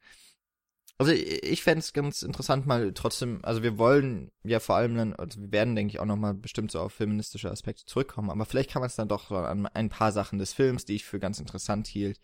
[0.99, 5.13] Also ich fände es ganz interessant mal trotzdem, also wir wollen ja vor allem dann,
[5.15, 8.71] also wir werden, denke ich, auch nochmal bestimmt so auf feministische Aspekte zurückkommen, aber vielleicht
[8.71, 11.19] kann man es dann doch so an ein paar Sachen des Films, die ich für
[11.19, 12.21] ganz interessant hielt,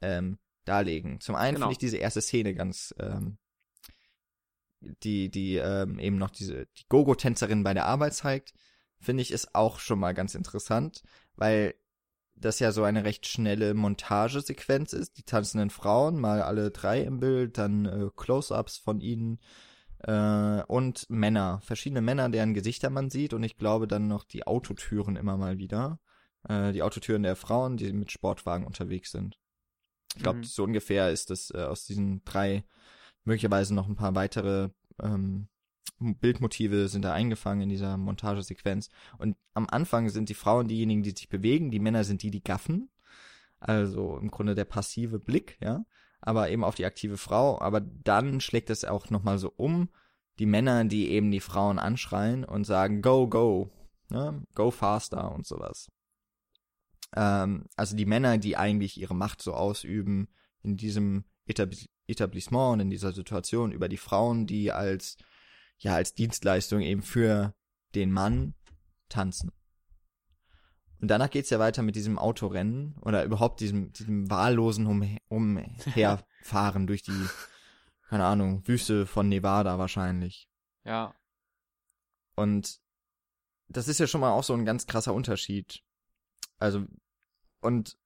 [0.00, 1.20] ähm, darlegen.
[1.20, 1.66] Zum einen genau.
[1.66, 3.36] finde ich diese erste Szene ganz, ähm,
[4.80, 8.54] die, die ähm, eben noch diese, die Gogo-Tänzerin bei der Arbeit zeigt,
[8.98, 11.02] finde ich, ist auch schon mal ganz interessant,
[11.36, 11.74] weil
[12.36, 15.18] das ja so eine recht schnelle Montagesequenz ist.
[15.18, 19.38] Die tanzenden Frauen, mal alle drei im Bild, dann äh, Close-ups von ihnen
[20.00, 24.46] äh, und Männer, verschiedene Männer, deren Gesichter man sieht und ich glaube dann noch die
[24.46, 25.98] Autotüren immer mal wieder.
[26.48, 29.38] Äh, die Autotüren der Frauen, die mit Sportwagen unterwegs sind.
[30.16, 30.44] Ich glaube, mhm.
[30.44, 32.64] so ungefähr ist das äh, aus diesen drei
[33.24, 34.68] möglicherweise noch ein paar weitere
[35.02, 35.48] ähm,
[36.04, 38.90] Bildmotive sind da eingefangen in dieser Montagesequenz.
[39.18, 42.42] Und am Anfang sind die Frauen diejenigen, die sich bewegen, die Männer sind die, die
[42.42, 42.90] gaffen.
[43.58, 45.84] Also im Grunde der passive Blick, ja.
[46.20, 47.60] Aber eben auf die aktive Frau.
[47.60, 49.88] Aber dann schlägt es auch nochmal so um.
[50.38, 53.70] Die Männer, die eben die Frauen anschreien und sagen, go, go,
[54.10, 54.42] ne?
[54.54, 55.90] go faster und sowas.
[57.14, 60.28] Ähm, also die Männer, die eigentlich ihre Macht so ausüben
[60.62, 65.16] in diesem Etablissement und in dieser Situation über die Frauen, die als
[65.78, 67.54] ja als Dienstleistung eben für
[67.94, 68.54] den Mann
[69.08, 69.52] tanzen.
[71.00, 76.86] Und danach geht's ja weiter mit diesem Autorennen oder überhaupt diesem, diesem wahllosen Umher Umherfahren
[76.86, 77.12] durch die,
[78.08, 80.48] keine Ahnung, Wüste von Nevada wahrscheinlich.
[80.84, 81.14] Ja.
[82.36, 82.80] Und
[83.68, 85.82] das ist ja schon mal auch so ein ganz krasser Unterschied.
[86.58, 86.86] Also,
[87.60, 87.98] und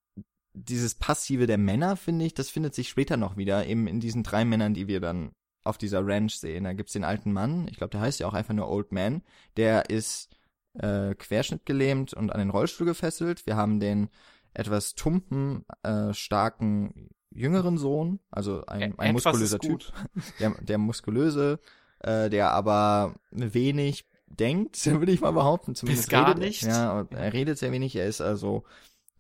[0.52, 4.22] dieses Passive der Männer, finde ich, das findet sich später noch wieder, eben in diesen
[4.22, 5.32] drei Männern, die wir dann
[5.64, 6.64] auf dieser Ranch sehen.
[6.64, 9.22] Da gibt's den alten Mann, ich glaube, der heißt ja auch einfach nur Old Man,
[9.56, 10.30] der ist
[10.74, 13.46] äh, querschnittgelähmt und an den Rollstuhl gefesselt.
[13.46, 14.08] Wir haben den
[14.54, 19.92] etwas tumpen, äh, starken jüngeren Sohn, also ein, ein Etwas muskulöser Typ,
[20.40, 21.60] der, der muskulöse,
[22.00, 25.74] äh, der aber wenig denkt, würde ich mal behaupten.
[25.74, 26.62] Zumindest Bis gar redet, nicht.
[26.62, 27.96] Ja, er redet sehr wenig.
[27.96, 28.64] Er ist also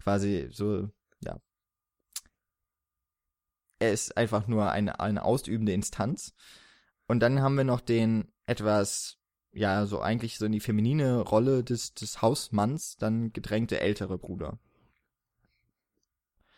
[0.02, 0.88] quasi so,
[1.20, 1.38] ja.
[3.78, 6.34] Er ist einfach nur eine, eine ausübende Instanz.
[7.06, 9.18] Und dann haben wir noch den etwas,
[9.52, 14.58] ja, so eigentlich so in die feminine Rolle des, des Hausmanns, dann gedrängte ältere Bruder.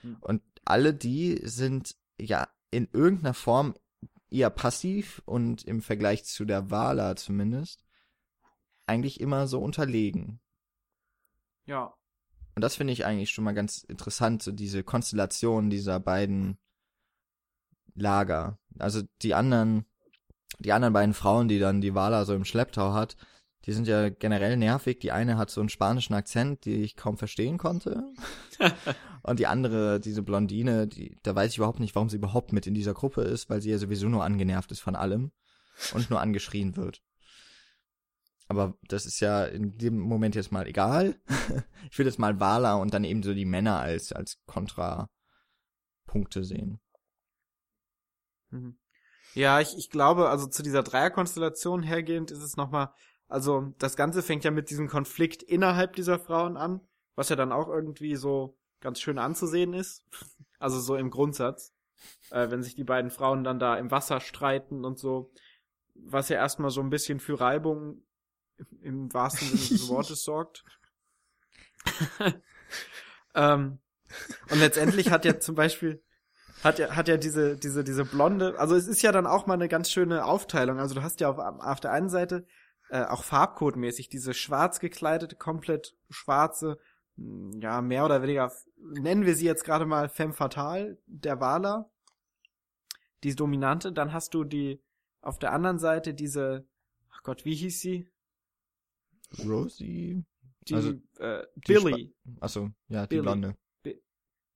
[0.02, 0.16] Hm.
[0.20, 3.74] Und alle die sind ja in irgendeiner Form
[4.30, 7.84] eher passiv und im Vergleich zu der Wala zumindest
[8.86, 10.40] eigentlich immer so unterlegen.
[11.64, 11.94] Ja.
[12.56, 16.58] Und das finde ich eigentlich schon mal ganz interessant, so diese Konstellation dieser beiden
[17.94, 18.58] Lager.
[18.78, 19.84] Also die anderen,
[20.58, 23.16] die anderen beiden Frauen, die dann die Wala so im Schlepptau hat,
[23.66, 25.00] die sind ja generell nervig.
[25.00, 28.04] Die eine hat so einen spanischen Akzent, die ich kaum verstehen konnte.
[29.22, 32.66] Und die andere, diese Blondine, die, da weiß ich überhaupt nicht, warum sie überhaupt mit
[32.66, 35.30] in dieser Gruppe ist, weil sie ja sowieso nur angenervt ist von allem
[35.92, 37.02] und nur angeschrien wird.
[38.48, 41.14] Aber das ist ja in dem Moment jetzt mal egal.
[41.90, 45.08] ich würde jetzt mal Wala und dann eben so die Männer als, als Kontrapunkte
[46.42, 46.80] sehen.
[48.50, 48.76] Mhm.
[49.34, 52.92] Ja, ich, ich glaube, also zu dieser Dreierkonstellation hergehend ist es nochmal,
[53.28, 56.80] also das Ganze fängt ja mit diesem Konflikt innerhalb dieser Frauen an,
[57.14, 60.04] was ja dann auch irgendwie so ganz schön anzusehen ist.
[60.62, 61.72] Also so im Grundsatz.
[62.28, 65.32] Äh, wenn sich die beiden Frauen dann da im Wasser streiten und so,
[65.94, 68.02] was ja erstmal so ein bisschen für Reibung
[68.82, 70.64] im wahrsten Sinne des Wortes sorgt.
[73.34, 73.78] ähm,
[74.50, 76.02] und letztendlich hat ja zum Beispiel
[76.62, 79.54] hat ja, hat ja diese, diese, diese blonde, also es ist ja dann auch mal
[79.54, 80.78] eine ganz schöne Aufteilung.
[80.78, 82.46] Also du hast ja auf, auf der einen Seite
[82.90, 86.78] äh, auch farbcode-mäßig diese schwarz gekleidete, komplett schwarze,
[87.16, 91.90] mh, ja, mehr oder weniger, nennen wir sie jetzt gerade mal Femme Fatale, der Wala,
[93.22, 93.92] die dominante.
[93.92, 94.82] Dann hast du die,
[95.22, 96.66] auf der anderen Seite diese,
[97.10, 98.08] ach Gott, wie hieß sie?
[99.38, 100.24] Rosie?
[100.68, 102.12] Die, Also, äh, Billy.
[102.40, 103.22] Achso, ja, die Billy.
[103.22, 103.56] Blonde.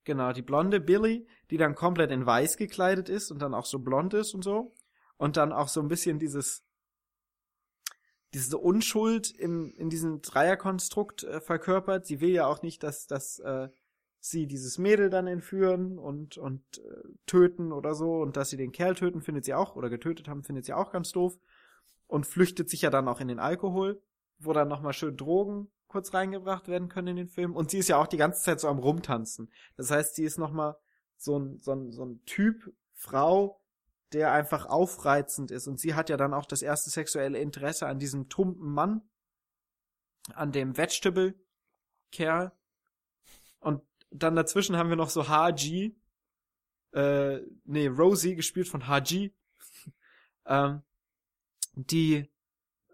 [0.05, 3.79] Genau, die blonde Billy, die dann komplett in weiß gekleidet ist und dann auch so
[3.79, 4.73] blond ist und so.
[5.17, 6.63] Und dann auch so ein bisschen dieses,
[8.33, 12.05] diese Unschuld im, in diesem Dreierkonstrukt äh, verkörpert.
[12.05, 13.69] Sie will ja auch nicht, dass, dass äh,
[14.19, 18.21] sie dieses Mädel dann entführen und, und äh, töten oder so.
[18.21, 20.91] Und dass sie den Kerl töten, findet sie auch, oder getötet haben, findet sie auch
[20.91, 21.39] ganz doof.
[22.05, 23.99] Und flüchtet sich ja dann auch in den Alkohol,
[24.37, 27.55] wo dann nochmal schön Drogen kurz reingebracht werden können in den Film.
[27.55, 29.49] Und sie ist ja auch die ganze Zeit so am Rumtanzen.
[29.77, 30.75] Das heißt, sie ist nochmal
[31.15, 33.61] so ein, so ein, so ein Typ Frau,
[34.11, 35.67] der einfach aufreizend ist.
[35.67, 39.03] Und sie hat ja dann auch das erste sexuelle Interesse an diesem tumpen Mann,
[40.33, 42.51] an dem Vegetable-Kerl.
[43.59, 45.95] Und dann dazwischen haben wir noch so HG,
[46.91, 49.31] äh, nee, Rosie, gespielt von HG,
[50.45, 50.81] ähm,
[51.75, 52.29] die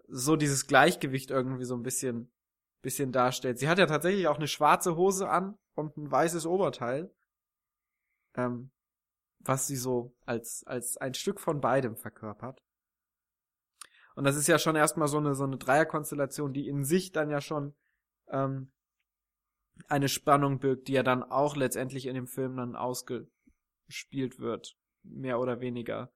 [0.06, 2.31] so dieses Gleichgewicht irgendwie so ein bisschen
[2.82, 3.58] bisschen darstellt.
[3.58, 7.10] Sie hat ja tatsächlich auch eine schwarze Hose an und ein weißes Oberteil,
[8.34, 8.70] ähm,
[9.38, 12.62] was sie so als als ein Stück von beidem verkörpert.
[14.14, 17.30] Und das ist ja schon erstmal so eine so eine Dreierkonstellation, die in sich dann
[17.30, 17.74] ja schon
[18.28, 18.70] ähm,
[19.88, 25.40] eine Spannung birgt, die ja dann auch letztendlich in dem Film dann ausgespielt wird, mehr
[25.40, 26.12] oder weniger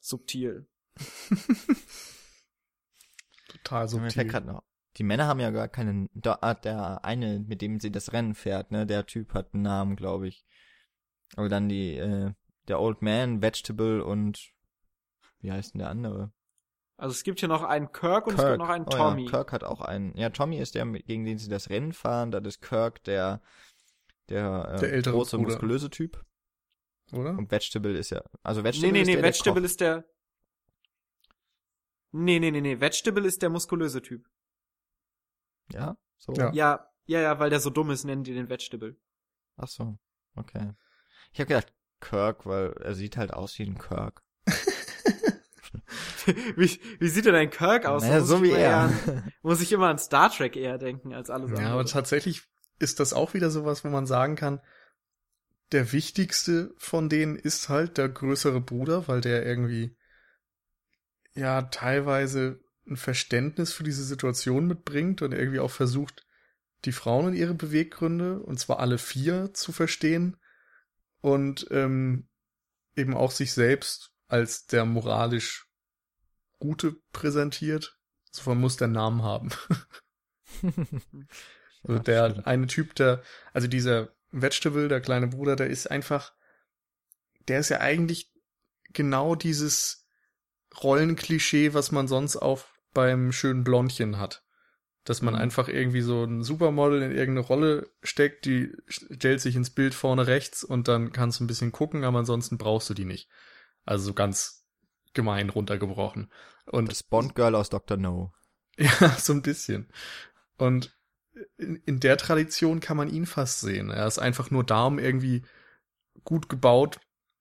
[0.00, 0.68] subtil.
[3.48, 4.26] Total Mir fällt subtil.
[4.28, 4.62] grad noch.
[4.96, 8.34] Die Männer haben ja gar keinen, da, ah, der eine, mit dem sie das Rennen
[8.34, 10.44] fährt, ne, der Typ hat einen Namen, glaube ich.
[11.36, 12.32] Aber dann die, äh,
[12.68, 14.52] der Old Man, Vegetable und,
[15.40, 16.32] wie heißt denn der andere?
[16.96, 19.24] Also es gibt hier noch einen Kirk und es gibt noch einen Oh Tommy.
[19.24, 20.16] Ja, Kirk hat auch einen.
[20.16, 22.30] Ja, Tommy ist der, mit- gegen den sie das Rennen fahren.
[22.30, 23.42] Da ist Kirk der,
[24.28, 25.50] der, äh, Der ältere große, Bruder.
[25.50, 26.24] muskulöse Typ.
[27.12, 27.30] Oder?
[27.30, 29.70] Und Vegetable ist ja, also Nee, Vegetable nee, ist nee, der, der Vegetable kocht.
[29.70, 30.04] ist der.
[32.12, 34.24] Nee, nee, nee, nee, Vegetable ist der muskulöse Typ.
[35.72, 36.34] Ja, so.
[36.34, 36.52] Ja.
[36.52, 38.96] Ja, ja, ja, weil der so dumm ist, nennen die den Vegetable.
[39.56, 39.98] Ach so,
[40.36, 40.72] okay.
[41.32, 44.22] Ich habe gedacht Kirk, weil er sieht halt aus wie ein Kirk.
[46.56, 48.02] wie, wie sieht denn ein Kirk aus?
[48.02, 48.68] Naja, muss so ich wie immer er.
[48.68, 51.72] eher An, muss ich immer an Star Trek eher denken als alles Ja, andere.
[51.72, 52.42] aber tatsächlich
[52.78, 54.60] ist das auch wieder sowas, wo man sagen kann,
[55.72, 59.96] der wichtigste von denen ist halt der größere Bruder, weil der irgendwie
[61.34, 66.26] ja teilweise ein Verständnis für diese Situation mitbringt und irgendwie auch versucht,
[66.84, 70.36] die Frauen und ihre Beweggründe, und zwar alle vier, zu verstehen
[71.20, 72.28] und ähm,
[72.94, 75.66] eben auch sich selbst als der moralisch
[76.58, 77.98] Gute präsentiert.
[78.30, 79.50] So muss der Namen haben.
[81.84, 83.22] also der eine Typ, der,
[83.52, 86.32] also dieser Vegetable, der kleine Bruder, der ist einfach,
[87.48, 88.32] der ist ja eigentlich
[88.92, 90.06] genau dieses
[90.82, 92.64] Rollenklischee, was man sonst auch
[92.94, 94.42] beim schönen Blondchen hat.
[95.04, 95.40] Dass man mhm.
[95.40, 100.26] einfach irgendwie so ein Supermodel in irgendeine Rolle steckt, die stellt sich ins Bild vorne
[100.26, 103.28] rechts und dann kannst du ein bisschen gucken, aber ansonsten brauchst du die nicht.
[103.84, 104.64] Also so ganz
[105.12, 106.30] gemein runtergebrochen.
[106.66, 107.96] Und das Bond Girl aus Dr.
[107.96, 108.32] No.
[108.76, 109.88] Ja, so ein bisschen.
[110.58, 110.96] Und
[111.56, 113.90] in, in der Tradition kann man ihn fast sehen.
[113.90, 115.44] Er ist einfach nur da, um irgendwie
[116.24, 116.98] gut gebaut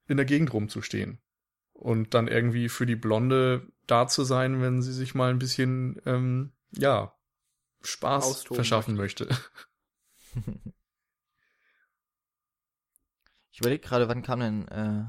[0.08, 1.20] in der Gegend rumzustehen.
[1.74, 6.01] Und dann irgendwie für die Blonde da zu sein, wenn sie sich mal ein bisschen,
[6.05, 7.13] ähm, ja,
[7.81, 9.25] Spaß Austoben verschaffen möchte.
[9.25, 9.43] möchte.
[13.51, 15.03] ich überlege gerade, wann kam denn äh,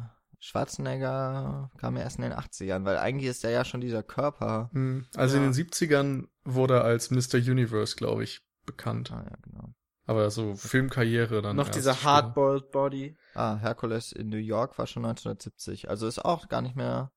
[0.45, 4.69] Schwarzenegger kam ja erst in den 80ern, weil eigentlich ist er ja schon dieser Körper.
[4.75, 5.43] Hm, also ja.
[5.43, 7.39] in den 70ern wurde er als Mr.
[7.39, 9.11] Universe, glaube ich, bekannt.
[9.11, 9.75] Ah, ja, genau.
[10.07, 11.57] Aber so Filmkarriere dann.
[11.57, 13.17] Noch dieser Hardboiled Body.
[13.35, 15.89] Ah, Hercules in New York war schon 1970.
[15.89, 17.11] Also ist auch gar nicht mehr,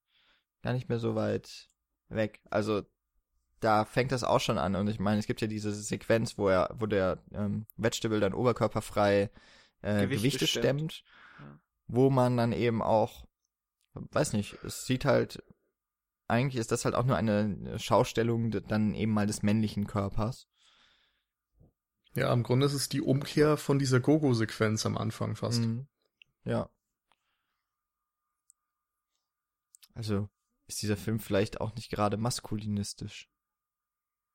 [0.64, 1.70] gar nicht mehr so weit
[2.10, 2.42] weg.
[2.50, 2.84] Also
[3.60, 4.76] da fängt das auch schon an.
[4.76, 8.34] Und ich meine, es gibt ja diese Sequenz, wo er, wo der ähm, Vegetable dann
[8.34, 9.30] oberkörperfrei
[9.82, 10.94] äh, Gewichte stemmt.
[10.94, 11.04] stemmt
[11.40, 11.60] ja.
[11.88, 13.26] Wo man dann eben auch,
[13.94, 15.44] weiß nicht, es sieht halt,
[16.28, 20.48] eigentlich ist das halt auch nur eine Schaustellung dann eben mal des männlichen Körpers.
[22.14, 25.62] Ja, im Grunde ist es die Umkehr von dieser Gogo-Sequenz am Anfang fast.
[25.62, 25.88] Mhm.
[26.44, 26.70] Ja.
[29.94, 30.28] Also
[30.68, 33.30] ist dieser Film vielleicht auch nicht gerade maskulinistisch.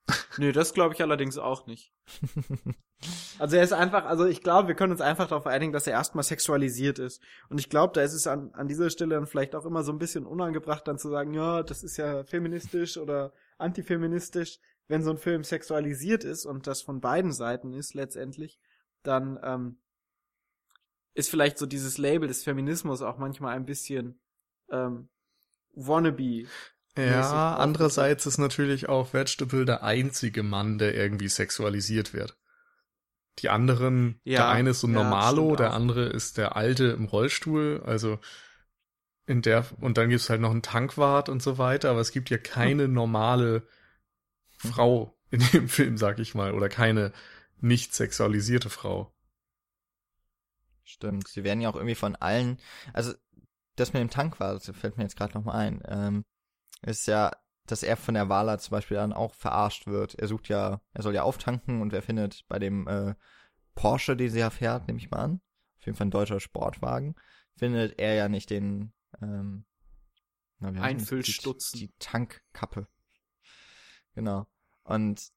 [0.39, 1.93] Nö, das glaube ich allerdings auch nicht.
[3.41, 5.95] Also er ist einfach, also ich glaube, wir können uns einfach darauf einigen, dass er
[5.95, 7.21] erstmal sexualisiert ist.
[7.49, 9.91] Und ich glaube, da ist es an, an dieser Stelle dann vielleicht auch immer so
[9.91, 14.61] ein bisschen unangebracht, dann zu sagen, ja, das ist ja feministisch oder antifeministisch
[14.93, 18.59] wenn so ein Film sexualisiert ist und das von beiden Seiten ist letztendlich,
[19.03, 19.79] dann ähm,
[21.15, 24.21] ist vielleicht so dieses Label des Feminismus auch manchmal ein bisschen
[24.71, 25.09] ähm,
[25.75, 26.47] wannabe.
[26.97, 32.37] Ja, andererseits ist natürlich auch Vegetable der einzige Mann, der irgendwie sexualisiert wird.
[33.39, 37.07] Die anderen, ja, der eine ist so Normalo, ja, der andere ist der Alte im
[37.07, 38.19] Rollstuhl, also
[39.25, 42.29] in der, und dann gibt's halt noch einen Tankwart und so weiter, aber es gibt
[42.29, 43.67] ja keine normale
[44.59, 47.13] Frau in dem Film, sag ich mal, oder keine
[47.59, 49.15] nicht sexualisierte Frau.
[50.85, 52.59] Stimmt, sie werden ja auch irgendwie von allen,
[52.93, 53.15] also
[53.83, 56.25] das mit dem Tank war, das fällt mir jetzt gerade nochmal ein, ähm,
[56.83, 57.33] ist ja,
[57.67, 60.15] dass er von der Wala zum Beispiel dann auch verarscht wird.
[60.17, 63.15] Er sucht ja, er soll ja auftanken und wer findet bei dem äh,
[63.75, 65.41] Porsche, den sie ja fährt, nehme ich mal an,
[65.79, 67.15] auf jeden Fall ein deutscher Sportwagen,
[67.57, 69.65] findet er ja nicht den ähm,
[70.59, 71.79] na, Einfüllstutzen.
[71.79, 72.87] Die, die Tankkappe.
[74.15, 74.47] Genau.
[74.85, 75.33] Und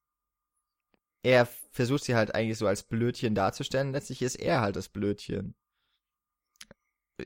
[1.22, 3.92] er versucht sie halt eigentlich so als Blödchen darzustellen.
[3.92, 5.54] Letztlich ist er halt das Blödchen.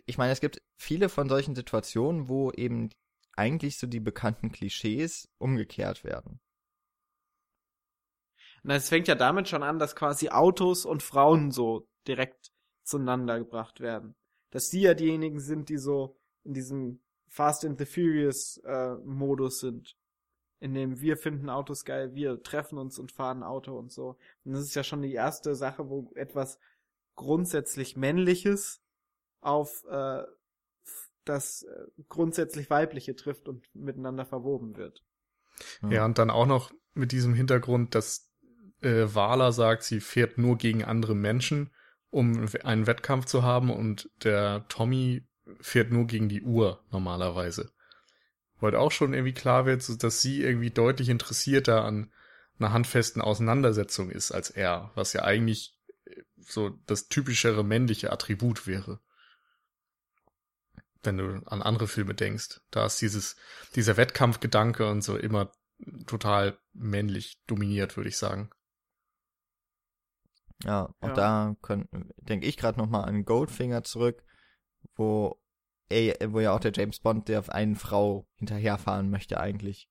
[0.06, 2.90] Ich meine, es gibt viele von solchen Situationen, wo eben
[3.32, 6.40] eigentlich so die bekannten Klischees umgekehrt werden.
[8.62, 12.52] Na, es fängt ja damit schon an, dass quasi Autos und Frauen so direkt
[12.84, 14.14] zueinander gebracht werden.
[14.50, 19.60] Dass die ja diejenigen sind, die so in diesem Fast and the Furious äh, Modus
[19.60, 19.96] sind
[20.60, 24.16] in dem wir finden Autos geil, wir treffen uns und fahren Auto und so.
[24.44, 26.58] Und das ist ja schon die erste Sache, wo etwas
[27.16, 28.79] grundsätzlich Männliches
[29.40, 30.22] auf äh,
[31.24, 35.04] das äh, grundsätzlich Weibliche trifft und miteinander verwoben wird.
[35.88, 38.30] Ja, und dann auch noch mit diesem Hintergrund, dass
[38.80, 41.70] äh, Wala sagt, sie fährt nur gegen andere Menschen,
[42.08, 45.26] um einen Wettkampf zu haben und der Tommy
[45.60, 47.70] fährt nur gegen die Uhr normalerweise
[48.60, 52.12] wo halt auch schon irgendwie klar wird, dass sie irgendwie deutlich interessierter an
[52.58, 58.66] einer handfesten Auseinandersetzung ist als er, was ja eigentlich äh, so das typischere männliche Attribut
[58.66, 59.00] wäre.
[61.02, 63.36] Wenn du an andere Filme denkst, da ist dieses,
[63.74, 65.52] dieser Wettkampfgedanke und so immer
[66.06, 68.50] total männlich dominiert, würde ich sagen.
[70.64, 71.54] Ja, und ja.
[71.54, 71.56] da
[72.18, 74.22] denke ich gerade noch mal an Goldfinger zurück,
[74.94, 75.40] wo
[75.90, 79.88] ey, wo ja auch der James Bond, der auf eine Frau hinterherfahren möchte eigentlich.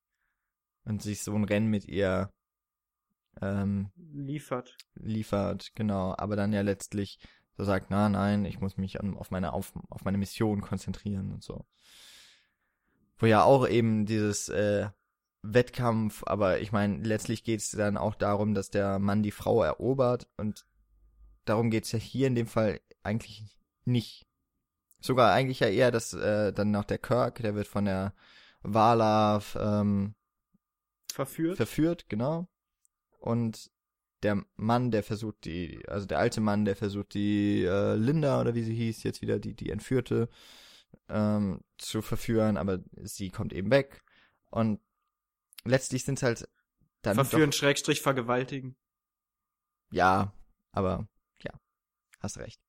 [0.85, 2.31] Und sich so ein Rennen mit ihr
[3.41, 4.75] ähm, Liefert.
[4.95, 7.19] liefert, genau, aber dann ja letztlich
[7.59, 11.33] so sagt, na nein, ich muss mich an, auf meine auf, auf meine Mission konzentrieren
[11.33, 11.65] und so.
[13.17, 14.87] Wo ja auch eben dieses äh,
[15.41, 19.61] Wettkampf, aber ich meine, letztlich geht es dann auch darum, dass der Mann die Frau
[19.61, 20.65] erobert und
[21.43, 24.25] darum geht's ja hier in dem Fall eigentlich nicht.
[25.01, 28.13] Sogar eigentlich ja eher, dass äh, dann noch der Kirk, der wird von der
[28.63, 30.15] Vala ähm,
[31.11, 31.57] Verführt.
[31.57, 32.47] verführt, genau.
[33.19, 33.69] Und
[34.23, 38.55] der Mann, der versucht die, also der alte Mann, der versucht die äh, Linda oder
[38.55, 40.29] wie sie hieß, jetzt wieder die, die Entführte,
[41.07, 44.03] ähm, zu verführen, aber sie kommt eben weg.
[44.49, 44.79] Und
[45.63, 46.49] letztlich sind es halt
[47.01, 48.75] dann Verführen, doch, Schrägstrich, vergewaltigen.
[49.91, 50.33] ja,
[50.71, 51.07] aber
[51.41, 51.51] ja,
[52.19, 52.61] hast recht.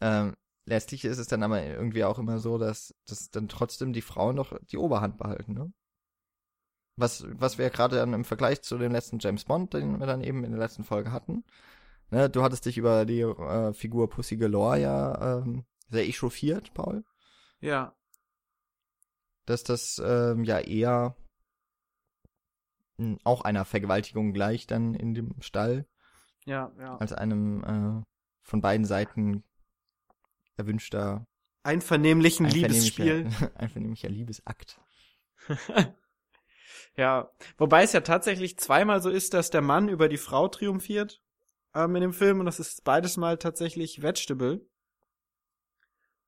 [0.00, 0.34] Ähm,
[0.64, 4.36] letztlich ist es dann aber irgendwie auch immer so, dass, dass dann trotzdem die Frauen
[4.36, 5.72] noch die Oberhand behalten, ne?
[6.98, 10.20] Was, was wir gerade dann im Vergleich zu dem letzten James Bond, den wir dann
[10.22, 11.44] eben in der letzten Folge hatten,
[12.10, 17.04] ne, du hattest dich über die äh, Figur Pussy Galore ja ähm, sehr echauffiert, Paul,
[17.60, 17.94] Ja.
[19.46, 21.16] dass das ähm, ja eher
[23.22, 25.86] auch einer Vergewaltigung gleich dann in dem Stall
[26.46, 26.96] Ja, ja.
[26.96, 28.02] als einem äh,
[28.42, 29.44] von beiden Seiten
[30.56, 31.24] erwünschter
[31.62, 33.30] Einvernehmlichen Liebesspiel.
[33.54, 34.80] einvernehmlicher Liebesakt.
[36.98, 41.22] Ja, wobei es ja tatsächlich zweimal so ist, dass der Mann über die Frau triumphiert
[41.72, 44.66] ähm, in dem Film und das ist beides Mal tatsächlich Vegetable.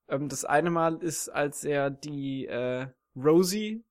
[0.08, 3.84] Ähm, das eine Mal ist, als er die äh, Rosie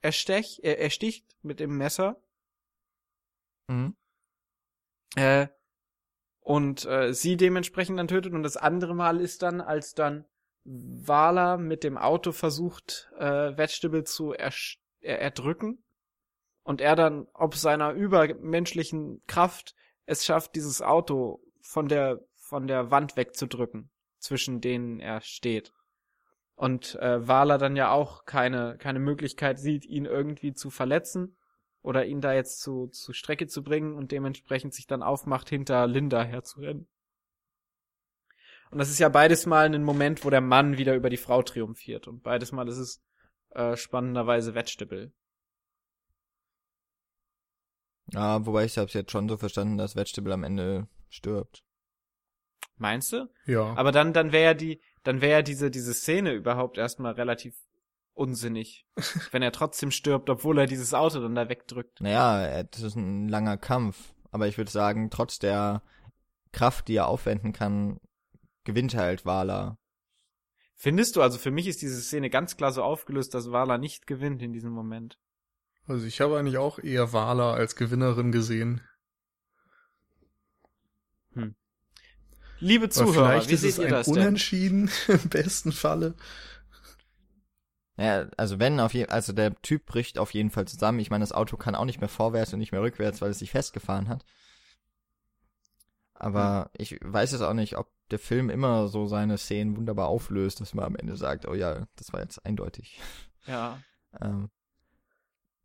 [0.00, 2.16] erstech, äh, ersticht mit dem Messer
[3.68, 3.94] Mhm.
[5.16, 5.48] äh,
[6.40, 10.24] und äh, sie dementsprechend dann tötet und das andere Mal ist dann, als dann
[10.64, 14.52] Vala mit dem Auto versucht, äh, Vegetable zu er
[15.02, 15.81] erdrücken
[16.62, 19.74] und er dann ob seiner übermenschlichen Kraft
[20.06, 25.72] es schafft, dieses Auto von der von der Wand wegzudrücken, zwischen denen er steht.
[26.54, 31.36] Und äh, Vala dann ja auch keine keine Möglichkeit sieht, ihn irgendwie zu verletzen
[31.82, 35.86] oder ihn da jetzt zu zu Strecke zu bringen und dementsprechend sich dann aufmacht, hinter
[35.86, 36.88] Linda herzurennen.
[38.70, 41.42] Und das ist ja beides mal ein Moment, wo der Mann wieder über die Frau
[41.42, 43.02] triumphiert und beides mal ist es
[43.50, 45.12] äh, spannenderweise Vegetable.
[48.12, 51.62] Ja, wobei ich habe es jetzt schon so verstanden, dass Vegetable am Ende stirbt.
[52.76, 53.30] Meinst du?
[53.46, 53.74] Ja.
[53.76, 57.54] Aber dann, dann wäre ja die, dann wäre ja diese, diese Szene überhaupt erstmal relativ
[58.14, 58.86] unsinnig.
[59.30, 62.00] wenn er trotzdem stirbt, obwohl er dieses Auto dann da wegdrückt.
[62.00, 64.14] Naja, das ist ein langer Kampf.
[64.30, 65.82] Aber ich würde sagen, trotz der
[66.52, 67.98] Kraft, die er aufwenden kann,
[68.64, 69.78] gewinnt halt Vala.
[70.74, 74.06] Findest du, also für mich ist diese Szene ganz klar so aufgelöst, dass Vala nicht
[74.06, 75.18] gewinnt in diesem Moment.
[75.86, 78.80] Also ich habe eigentlich auch eher Wala als Gewinnerin gesehen.
[82.62, 84.14] Liebe Aber Zuhörer, vielleicht wie ist seht es ihr ein das denn?
[84.14, 86.14] Unentschieden im besten Falle.
[87.96, 91.00] Ja, also wenn auf jeden also der Typ bricht auf jeden Fall zusammen.
[91.00, 93.40] Ich meine, das Auto kann auch nicht mehr vorwärts und nicht mehr rückwärts, weil es
[93.40, 94.24] sich festgefahren hat.
[96.14, 100.60] Aber ich weiß jetzt auch nicht, ob der Film immer so seine Szenen wunderbar auflöst,
[100.60, 103.00] dass man am Ende sagt, oh ja, das war jetzt eindeutig.
[103.46, 103.82] Ja.
[104.20, 104.50] Ähm,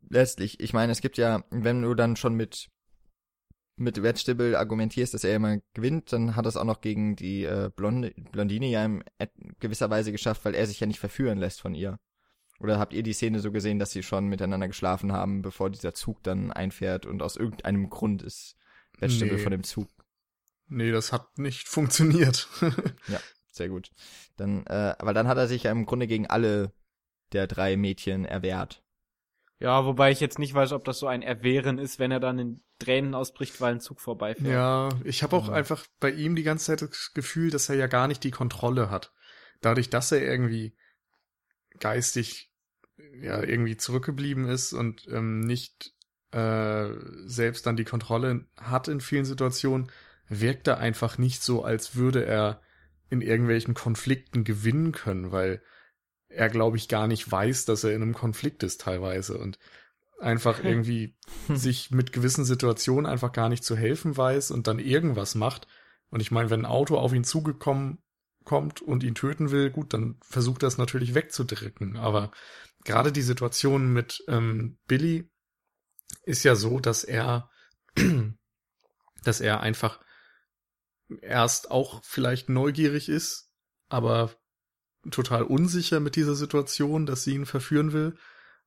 [0.08, 2.68] letztlich, ich meine, es gibt ja, wenn du dann schon mit
[3.80, 7.44] mit Vegetable argumentierst, dass er immer gewinnt, dann hat er es auch noch gegen die
[7.44, 9.04] äh, Blonde, Blondine ja in
[9.60, 12.00] gewisser Weise geschafft, weil er sich ja nicht verführen lässt von ihr.
[12.58, 15.94] Oder habt ihr die Szene so gesehen, dass sie schon miteinander geschlafen haben, bevor dieser
[15.94, 18.56] Zug dann einfährt und aus irgendeinem Grund ist
[18.98, 19.42] Vegetable Nee.
[19.42, 19.88] von dem Zug?
[20.66, 22.48] Nee, das hat nicht funktioniert.
[23.52, 23.90] Sehr gut.
[24.36, 26.72] Dann, äh, aber dann hat er sich ja im Grunde gegen alle
[27.32, 28.82] der drei Mädchen erwehrt.
[29.60, 32.38] Ja, wobei ich jetzt nicht weiß, ob das so ein Erwehren ist, wenn er dann
[32.38, 34.46] in Tränen ausbricht, weil ein Zug vorbeifährt.
[34.46, 37.88] ja, ich habe auch einfach bei ihm die ganze Zeit das Gefühl, dass er ja
[37.88, 39.12] gar nicht die Kontrolle hat.
[39.60, 40.76] Dadurch, dass er irgendwie
[41.80, 42.52] geistig
[43.20, 45.92] ja irgendwie zurückgeblieben ist und ähm, nicht
[46.30, 46.90] äh,
[47.26, 49.90] selbst dann die Kontrolle hat in vielen Situationen,
[50.28, 52.60] wirkt er einfach nicht so, als würde er
[53.10, 55.62] in irgendwelchen Konflikten gewinnen können, weil
[56.28, 59.58] er, glaube ich, gar nicht weiß, dass er in einem Konflikt ist teilweise und
[60.20, 61.16] einfach irgendwie
[61.48, 65.66] sich mit gewissen Situationen einfach gar nicht zu helfen weiß und dann irgendwas macht.
[66.10, 68.02] Und ich meine, wenn ein Auto auf ihn zugekommen
[68.44, 71.96] kommt und ihn töten will, gut, dann versucht er es natürlich wegzudrücken.
[71.96, 72.32] Aber
[72.84, 75.30] gerade die Situation mit ähm, Billy
[76.24, 77.50] ist ja so, dass er,
[79.24, 80.00] dass er einfach
[81.20, 83.50] erst auch vielleicht neugierig ist,
[83.88, 84.34] aber
[85.10, 88.16] total unsicher mit dieser Situation, dass sie ihn verführen will.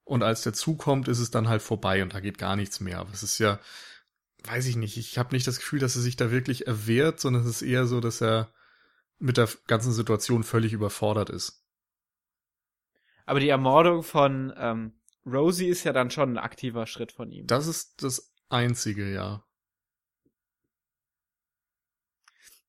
[0.03, 2.79] Und als der Zug kommt, ist es dann halt vorbei und da geht gar nichts
[2.79, 2.99] mehr.
[2.99, 3.59] Aber es ist ja
[4.43, 7.43] weiß ich nicht, ich habe nicht das Gefühl, dass er sich da wirklich erwehrt, sondern
[7.43, 8.51] es ist eher so, dass er
[9.19, 11.63] mit der ganzen Situation völlig überfordert ist.
[13.25, 14.93] Aber die Ermordung von ähm,
[15.25, 17.45] Rosie ist ja dann schon ein aktiver Schritt von ihm.
[17.45, 19.45] Das ist das Einzige, ja.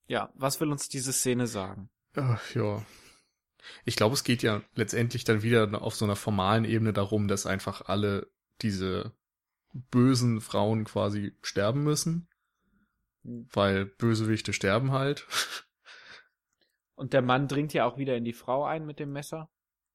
[0.06, 1.88] Ja, was will uns diese Szene sagen?
[2.14, 2.84] Ach, ja.
[3.84, 7.46] Ich glaube, es geht ja letztendlich dann wieder auf so einer formalen Ebene darum, dass
[7.46, 9.12] einfach alle diese
[9.72, 12.28] bösen Frauen quasi sterben müssen.
[13.22, 15.26] Weil Bösewichte sterben halt.
[16.94, 19.50] Und der Mann dringt ja auch wieder in die Frau ein mit dem Messer.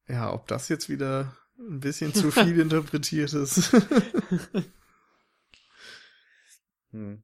[0.07, 3.74] Ja, ob das jetzt wieder ein bisschen zu viel interpretiert ist.
[6.91, 7.24] hm.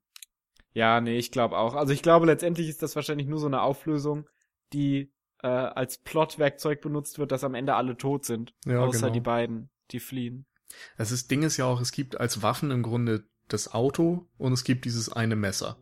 [0.73, 1.75] Ja, nee, ich glaube auch.
[1.75, 4.27] Also ich glaube, letztendlich ist das wahrscheinlich nur so eine Auflösung,
[4.73, 5.13] die
[5.43, 8.53] äh, als Plotwerkzeug benutzt wird, dass am Ende alle tot sind.
[8.65, 9.13] Ja, außer genau.
[9.13, 10.45] die beiden, die fliehen.
[10.97, 14.53] Das ist, Ding ist ja auch, es gibt als Waffen im Grunde das Auto und
[14.53, 15.77] es gibt dieses eine Messer.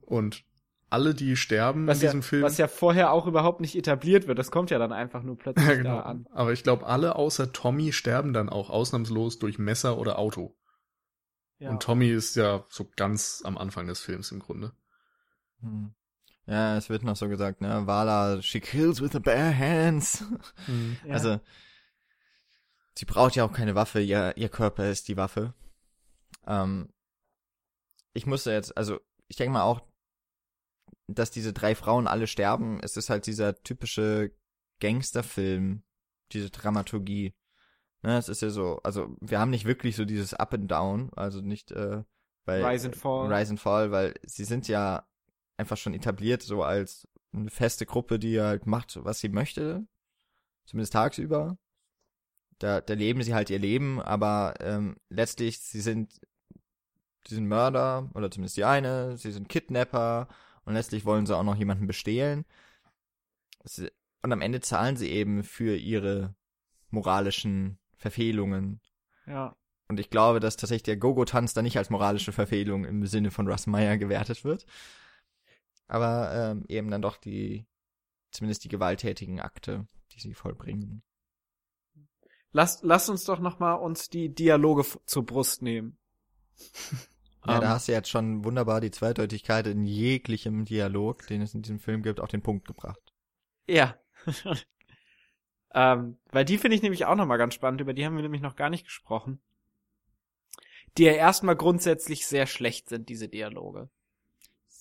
[0.00, 0.44] Und
[0.90, 2.42] alle, die sterben Was in ja, diesem Film.
[2.44, 4.38] was ja vorher auch überhaupt nicht etabliert wird.
[4.38, 5.96] Das kommt ja dann einfach nur plötzlich ja, genau.
[5.96, 6.26] da an.
[6.30, 10.56] Aber ich glaube, alle außer Tommy sterben dann auch ausnahmslos durch Messer oder Auto.
[11.58, 11.70] Ja.
[11.70, 14.72] Und Tommy ist ja so ganz am Anfang des Films im Grunde.
[15.60, 15.94] Hm.
[16.46, 20.24] Ja, es wird noch so gesagt, ne, Vala, she kills with the bare hands.
[21.06, 21.14] Ja.
[21.14, 21.40] Also,
[22.94, 25.54] sie braucht ja auch keine Waffe, ihr, ihr Körper ist die Waffe.
[26.46, 26.88] Ähm,
[28.12, 29.82] ich musste jetzt, also, ich denke mal auch,
[31.06, 34.34] dass diese drei Frauen alle sterben, es ist halt dieser typische
[34.80, 35.82] Gangsterfilm,
[36.32, 37.34] diese Dramaturgie.
[38.02, 41.10] Ne, es ist ja so, also, wir haben nicht wirklich so dieses Up and Down,
[41.16, 42.04] also nicht, äh,
[42.44, 43.32] weil, Rise and Fall.
[43.32, 45.06] Rise and Fall, weil sie sind ja
[45.56, 49.86] einfach schon etabliert, so als eine feste Gruppe, die halt macht, was sie möchte.
[50.66, 51.58] Zumindest tagsüber.
[52.58, 56.20] Da, da leben sie halt ihr Leben, aber ähm, letztlich, sie sind,
[57.26, 60.28] sie sind Mörder, oder zumindest die eine, sie sind Kidnapper
[60.64, 62.44] und letztlich wollen sie auch noch jemanden bestehlen.
[63.64, 63.90] Sie,
[64.22, 66.34] und am Ende zahlen sie eben für ihre
[66.90, 68.80] moralischen Verfehlungen.
[69.26, 69.56] Ja.
[69.88, 73.46] Und ich glaube, dass tatsächlich der Gogo-Tanz da nicht als moralische Verfehlung im Sinne von
[73.48, 74.64] Russ Meyer gewertet wird.
[75.86, 77.66] Aber ähm, eben dann doch die,
[78.30, 81.02] zumindest die gewalttätigen Akte, die sie vollbringen.
[82.52, 85.98] Lasst, lasst uns doch noch mal uns die Dialoge zur Brust nehmen.
[87.46, 91.54] Ja, Ähm, da hast du jetzt schon wunderbar die Zweideutigkeit in jeglichem Dialog, den es
[91.54, 93.12] in diesem Film gibt, auf den Punkt gebracht.
[93.66, 93.98] Ja.
[95.74, 97.80] ähm, weil die finde ich nämlich auch noch mal ganz spannend.
[97.80, 99.40] Über die haben wir nämlich noch gar nicht gesprochen.
[100.96, 103.90] Die ja erstmal grundsätzlich sehr schlecht sind, diese Dialoge.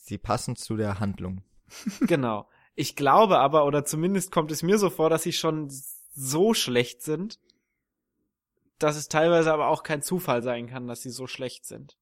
[0.04, 1.44] Sie passen zu der Handlung.
[2.02, 2.50] genau.
[2.76, 5.72] Ich glaube aber, oder zumindest kommt es mir so vor, dass sie schon
[6.14, 7.40] so schlecht sind,
[8.80, 11.98] dass es teilweise aber auch kein Zufall sein kann, dass sie so schlecht sind.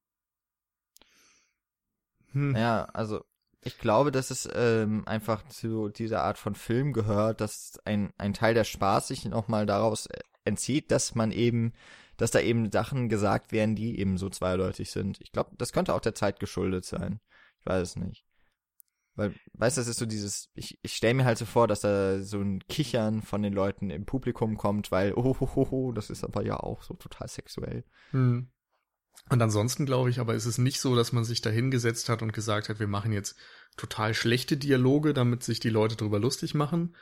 [2.32, 2.56] Hm.
[2.56, 3.24] Ja, also
[3.62, 8.34] ich glaube, dass es ähm, einfach zu dieser Art von Film gehört, dass ein, ein
[8.34, 11.74] Teil der Spaß sich nochmal daraus äh, entzieht, dass man eben,
[12.18, 15.20] dass da eben Sachen gesagt werden, die eben so zweideutig sind.
[15.22, 17.20] Ich glaube, das könnte auch der Zeit geschuldet sein.
[17.62, 18.26] Ich weiß es nicht.
[19.16, 21.82] Weil, weißt du, das ist so dieses, ich, ich stelle mir halt so vor, dass
[21.82, 26.46] da so ein Kichern von den Leuten im Publikum kommt, weil, oh, das ist aber
[26.46, 27.84] ja auch so total sexuell.
[28.12, 28.50] Hm.
[29.30, 32.22] Und ansonsten glaube ich, aber ist es nicht so, dass man sich da hingesetzt hat
[32.22, 33.38] und gesagt hat, wir machen jetzt
[33.78, 36.96] total schlechte Dialoge, damit sich die Leute drüber lustig machen,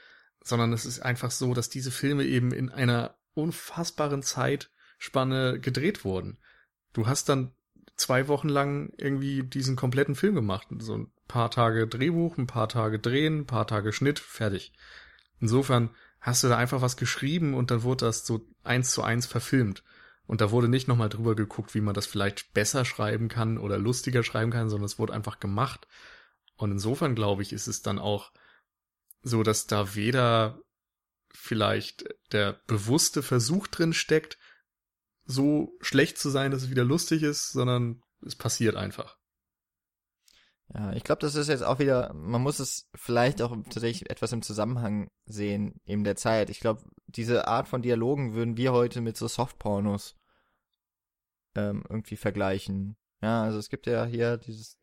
[0.43, 6.39] sondern es ist einfach so, dass diese Filme eben in einer unfassbaren Zeitspanne gedreht wurden.
[6.93, 7.53] Du hast dann
[7.99, 10.67] zwei Wochen lang irgendwie diesen kompletten Film gemacht.
[10.79, 14.73] So ein paar Tage Drehbuch, ein paar Tage Drehen, ein paar Tage Schnitt, fertig.
[15.39, 15.89] Insofern
[16.19, 19.83] hast du da einfach was geschrieben und dann wurde das so eins zu eins verfilmt.
[20.25, 23.77] Und da wurde nicht nochmal drüber geguckt, wie man das vielleicht besser schreiben kann oder
[23.77, 25.87] lustiger schreiben kann, sondern es wurde einfach gemacht.
[26.55, 28.31] Und insofern glaube ich, ist es dann auch
[29.23, 30.61] so, dass da weder
[31.33, 34.37] vielleicht der bewusste Versuch drin steckt,
[35.29, 39.17] so schlecht zu sein, dass es wieder lustig ist, sondern es passiert einfach.
[40.73, 44.31] Ja, ich glaube, das ist jetzt auch wieder, man muss es vielleicht auch tatsächlich etwas
[44.33, 46.49] im Zusammenhang sehen, eben der Zeit.
[46.49, 50.15] Ich glaube, diese Art von Dialogen würden wir heute mit so Softpornos
[51.55, 52.97] ähm, irgendwie vergleichen.
[53.21, 54.79] Ja, also es gibt ja hier dieses,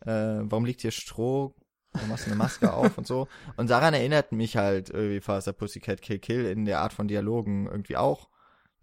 [0.00, 1.54] äh, warum liegt hier Stroh?
[1.92, 3.28] Du machst eine Maske auf und so.
[3.56, 7.66] Und daran erinnert mich halt irgendwie Faster Pussycat Kill Kill in der Art von Dialogen
[7.66, 8.30] irgendwie auch.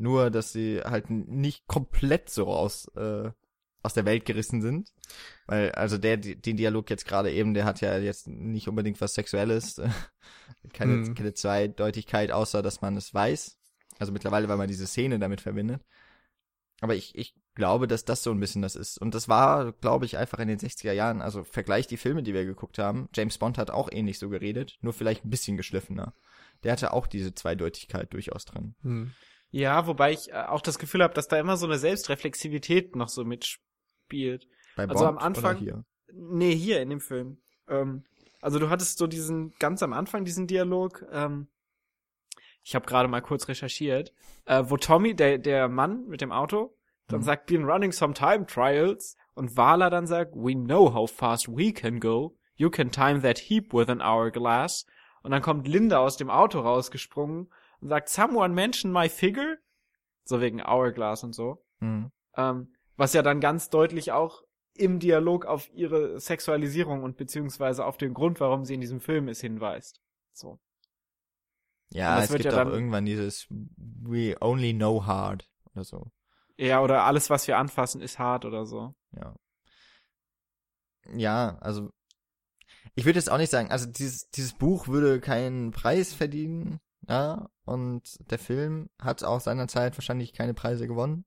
[0.01, 3.29] Nur, dass sie halt nicht komplett so aus, äh,
[3.83, 4.91] aus der Welt gerissen sind.
[5.45, 9.13] Weil, also der, den Dialog jetzt gerade eben, der hat ja jetzt nicht unbedingt was
[9.13, 9.79] Sexuelles.
[10.73, 11.15] keine, Hm.
[11.15, 13.57] keine Zweideutigkeit, außer dass man es weiß.
[13.99, 15.83] Also mittlerweile, weil man diese Szene damit verbindet.
[16.79, 18.97] Aber ich, ich glaube, dass das so ein bisschen das ist.
[18.97, 21.21] Und das war, glaube ich, einfach in den 60er Jahren.
[21.21, 23.07] Also vergleich die Filme, die wir geguckt haben.
[23.13, 26.15] James Bond hat auch ähnlich so geredet, nur vielleicht ein bisschen geschliffener.
[26.63, 28.73] Der hatte auch diese Zweideutigkeit durchaus drin.
[28.81, 29.11] Hm.
[29.51, 33.09] Ja, wobei ich äh, auch das Gefühl habe, dass da immer so eine Selbstreflexivität noch
[33.09, 34.47] so mitspielt.
[34.75, 35.83] Bei Also am Bond Anfang- hier?
[36.13, 37.37] Nee, hier in dem Film.
[37.67, 38.03] Ähm,
[38.41, 41.47] also du hattest so diesen, ganz am Anfang diesen Dialog, ähm,
[42.63, 44.13] ich habe gerade mal kurz recherchiert,
[44.45, 46.75] äh, wo Tommy, der, der Mann mit dem Auto,
[47.07, 47.23] dann Mhm.
[47.25, 51.73] sagt, been running some time trials und Vala dann sagt, we know how fast we
[51.73, 54.85] can go, you can time that heap with an hourglass
[55.23, 57.51] und dann kommt Linda aus dem Auto rausgesprungen
[57.81, 59.57] und sagt, someone mention my figure,
[60.23, 61.63] so wegen Hourglass und so.
[61.79, 62.11] Mhm.
[62.37, 64.43] Ähm, was ja dann ganz deutlich auch
[64.75, 69.27] im Dialog auf ihre Sexualisierung und beziehungsweise auf den Grund, warum sie in diesem Film
[69.27, 69.99] ist, hinweist.
[70.33, 70.59] So.
[71.93, 76.11] Ja, es wird gibt ja auch dann- irgendwann dieses We only know hard oder so.
[76.57, 78.93] Ja, oder alles, was wir anfassen, ist hart oder so.
[79.13, 79.35] Ja.
[81.13, 81.91] Ja, also
[82.95, 87.49] ich würde jetzt auch nicht sagen, also dieses, dieses Buch würde keinen Preis verdienen, ja,
[87.65, 91.25] und der Film hat auch seinerzeit wahrscheinlich keine Preise gewonnen.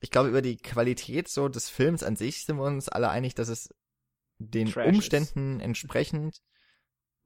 [0.00, 3.34] Ich glaube, über die Qualität so des Films an sich sind wir uns alle einig,
[3.34, 3.74] dass es
[4.38, 4.94] den Trash ist.
[4.94, 6.42] Umständen entsprechend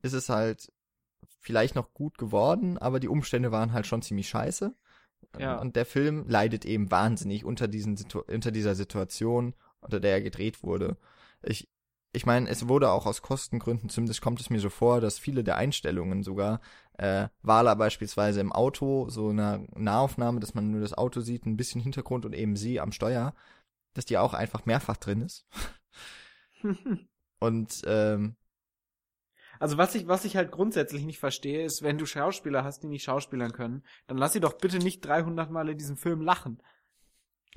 [0.03, 0.73] ist es halt
[1.41, 4.75] vielleicht noch gut geworden, aber die Umstände waren halt schon ziemlich scheiße.
[5.39, 5.59] Ja.
[5.59, 10.63] Und der Film leidet eben wahnsinnig unter diesen unter dieser Situation, unter der er gedreht
[10.63, 10.97] wurde.
[11.43, 11.69] Ich
[12.13, 15.45] ich meine, es wurde auch aus Kostengründen, zumindest kommt es mir so vor, dass viele
[15.45, 16.61] der Einstellungen sogar,
[16.95, 21.57] äh, Wala beispielsweise im Auto, so eine Nahaufnahme, dass man nur das Auto sieht, ein
[21.57, 23.35] bisschen Hintergrund und eben sie am Steuer,
[23.95, 25.47] dass die auch einfach mehrfach drin ist.
[27.41, 28.37] Und ähm,
[29.61, 32.89] Also was ich, was ich halt grundsätzlich nicht verstehe, ist, wenn du Schauspieler hast, die
[32.89, 36.63] nicht schauspielern können, dann lass sie doch bitte nicht 300 Mal in diesem Film lachen.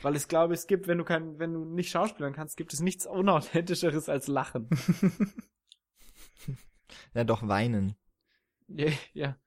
[0.01, 2.79] Weil ich glaube, es gibt, wenn du kein, wenn du nicht schauspielern kannst, gibt es
[2.79, 4.67] nichts unauthentischeres als Lachen.
[7.13, 7.95] ja doch weinen.
[8.67, 9.37] Ja, ja.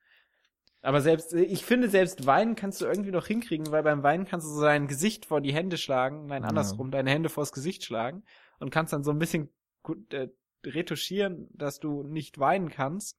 [0.82, 4.46] Aber selbst, ich finde, selbst Weinen kannst du irgendwie noch hinkriegen, weil beim Weinen kannst
[4.46, 6.48] du so dein Gesicht vor die Hände schlagen, nein, Ja.
[6.50, 8.22] andersrum, deine Hände vors Gesicht schlagen
[8.58, 9.48] und kannst dann so ein bisschen
[9.82, 10.28] gut, äh,
[10.64, 13.18] retuschieren, dass du nicht weinen kannst.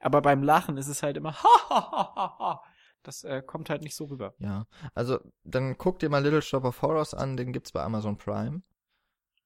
[0.00, 2.62] Aber beim Lachen ist es halt immer ha ha ha ha ha.
[3.06, 4.34] Das äh, kommt halt nicht so rüber.
[4.38, 8.18] Ja, also dann guck dir mal Little Shop of Horrors an, den gibt's bei Amazon
[8.18, 8.62] Prime.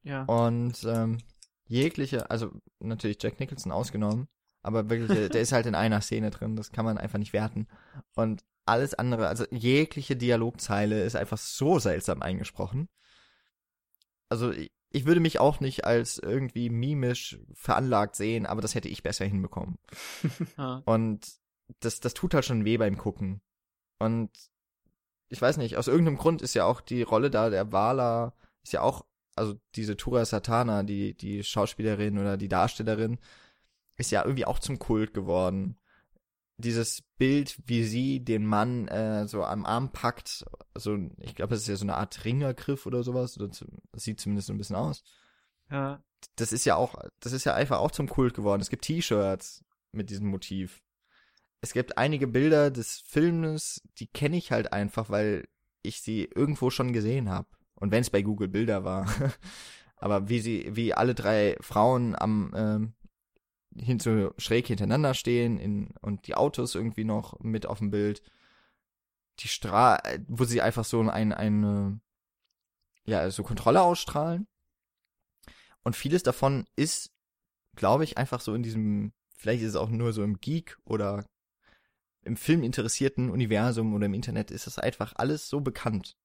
[0.02, 0.22] Ja.
[0.24, 1.18] Und ähm,
[1.66, 4.28] jegliche, also natürlich Jack Nicholson ausgenommen,
[4.62, 7.32] aber wirklich, der- der ist halt in einer Szene drin, das kann man einfach nicht
[7.34, 7.68] werten.
[8.14, 12.88] Und alles andere, also jegliche Dialogzeile ist einfach so seltsam eingesprochen.
[14.28, 19.02] Also ich, würde mich auch nicht als irgendwie mimisch veranlagt sehen, aber das hätte ich
[19.02, 19.78] besser hinbekommen.
[20.86, 21.26] Und
[21.80, 23.40] das, das tut halt schon weh beim Gucken.
[24.00, 24.30] Und
[25.28, 28.34] ich weiß nicht, aus irgendeinem Grund ist ja auch die Rolle da der Wala,
[28.64, 33.18] ist ja auch, also diese Tura Satana, die, die Schauspielerin oder die Darstellerin,
[33.96, 35.78] ist ja irgendwie auch zum Kult geworden.
[36.56, 40.44] Dieses Bild, wie sie den Mann äh, so am Arm packt,
[40.74, 44.02] so, ich glaube, es ist ja so eine Art Ringergriff oder sowas, oder zu, das
[44.02, 45.04] sieht zumindest so ein bisschen aus
[45.70, 46.02] ja.
[46.36, 48.60] das ist ja auch, das ist ja einfach auch zum Kult geworden.
[48.60, 50.82] Es gibt T-Shirts mit diesem Motiv.
[51.60, 55.46] Es gibt einige Bilder des Filmes, die kenne ich halt einfach, weil
[55.82, 57.48] ich sie irgendwo schon gesehen habe.
[57.74, 59.06] Und wenn es bei Google Bilder war.
[59.96, 62.94] Aber wie sie, wie alle drei Frauen am ähm,
[63.76, 68.22] hin so schräg hintereinander stehen in, und die Autos irgendwie noch mit auf dem Bild.
[69.40, 72.00] Die Stra wo sie einfach so ein, eine,
[73.04, 74.46] ja, so Kontrolle ausstrahlen.
[75.82, 77.10] Und vieles davon ist,
[77.74, 81.24] glaube ich, einfach so in diesem, vielleicht ist es auch nur so im Geek oder
[82.30, 86.16] im Film interessierten Universum oder im Internet ist das einfach alles so bekannt.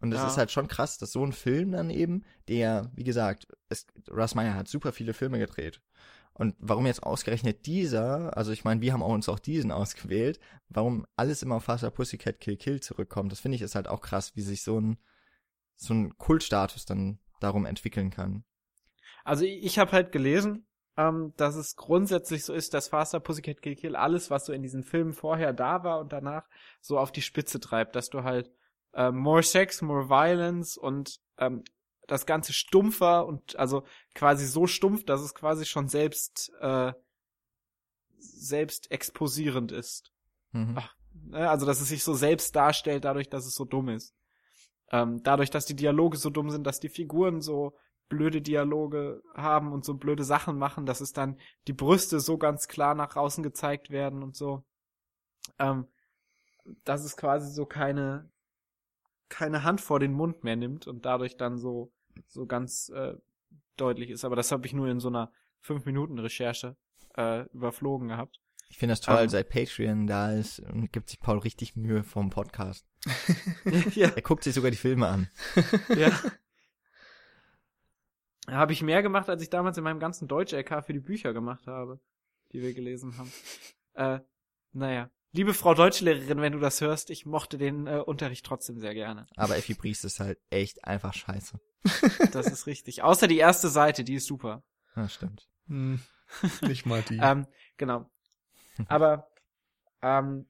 [0.00, 0.28] Und es Ja.
[0.28, 4.36] ist halt schon krass, dass so ein Film dann eben, der, wie gesagt, es, Russ
[4.36, 5.82] Meyer hat super viele Filme gedreht.
[6.34, 10.38] Und warum jetzt ausgerechnet dieser, also ich meine, wir haben auch uns auch diesen ausgewählt,
[10.68, 14.00] warum alles immer auf Faster Pussycat Kill Kill zurückkommt, das finde ich ist halt auch
[14.02, 14.98] krass, wie sich so ein,
[15.76, 18.44] so ein Kultstatus dann darum entwickeln kann.
[19.24, 20.66] Also ich habe halt gelesen,
[21.00, 24.62] ähm, dass es grundsätzlich so ist, dass Faster Pussycat Kill Kill alles, was so in
[24.62, 26.46] diesen Filmen vorher da war und danach
[26.82, 28.50] so auf die Spitze treibt, dass du halt
[28.92, 31.64] äh, more Sex, more Violence und ähm,
[32.06, 33.84] das Ganze stumpfer und also
[34.14, 36.92] quasi so stumpf, dass es quasi schon selbst äh,
[38.18, 40.12] selbst exposierend ist.
[40.52, 40.74] Mhm.
[40.76, 44.14] Ach, ne, Also dass es sich so selbst darstellt, dadurch, dass es so dumm ist.
[44.92, 47.74] Ähm, dadurch, dass die Dialoge so dumm sind, dass die Figuren so
[48.10, 52.68] blöde Dialoge haben und so blöde Sachen machen, dass es dann die Brüste so ganz
[52.68, 54.62] klar nach außen gezeigt werden und so.
[55.58, 55.86] Ähm,
[56.84, 58.28] dass es quasi so keine
[59.30, 61.90] keine Hand vor den Mund mehr nimmt und dadurch dann so
[62.26, 63.14] so ganz äh,
[63.76, 64.24] deutlich ist.
[64.24, 66.76] Aber das habe ich nur in so einer fünf Minuten Recherche
[67.16, 68.40] äh, überflogen gehabt.
[68.68, 69.28] Ich finde das toll, Ähm.
[69.28, 72.86] seit Patreon da ist und gibt sich Paul richtig Mühe vom Podcast.
[73.94, 75.28] ja, Er guckt sich sogar die Filme an.
[75.96, 76.10] ja.
[78.50, 81.66] Habe ich mehr gemacht, als ich damals in meinem ganzen Deutsch-LK für die Bücher gemacht
[81.66, 82.00] habe,
[82.52, 83.32] die wir gelesen haben.
[83.94, 84.20] Äh,
[84.72, 85.10] naja.
[85.32, 89.26] Liebe Frau Deutschlehrerin, wenn du das hörst, ich mochte den äh, Unterricht trotzdem sehr gerne.
[89.36, 91.60] Aber Effi Briest ist halt echt einfach scheiße.
[92.32, 93.02] Das ist richtig.
[93.02, 94.62] Außer die erste Seite, die ist super.
[94.94, 95.48] Ja, stimmt.
[95.66, 96.00] Hm,
[96.62, 97.18] nicht mal die.
[97.20, 97.46] Ähm,
[97.76, 98.10] genau.
[98.88, 99.28] Aber,
[100.02, 100.46] ähm,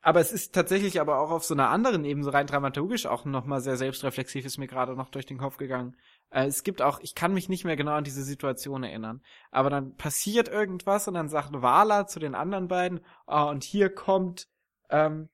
[0.00, 3.24] aber es ist tatsächlich aber auch auf so einer anderen Ebene, so rein dramaturgisch auch
[3.24, 5.96] nochmal sehr selbstreflexiv, ist mir gerade noch durch den Kopf gegangen.
[6.30, 9.70] Äh, es gibt auch, ich kann mich nicht mehr genau an diese Situation erinnern, aber
[9.70, 14.48] dann passiert irgendwas und dann sagt Wala zu den anderen beiden, ah, und hier kommt,
[14.90, 15.28] ähm,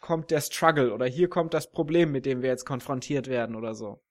[0.00, 3.74] kommt der Struggle oder hier kommt das Problem, mit dem wir jetzt konfrontiert werden oder
[3.74, 4.02] so.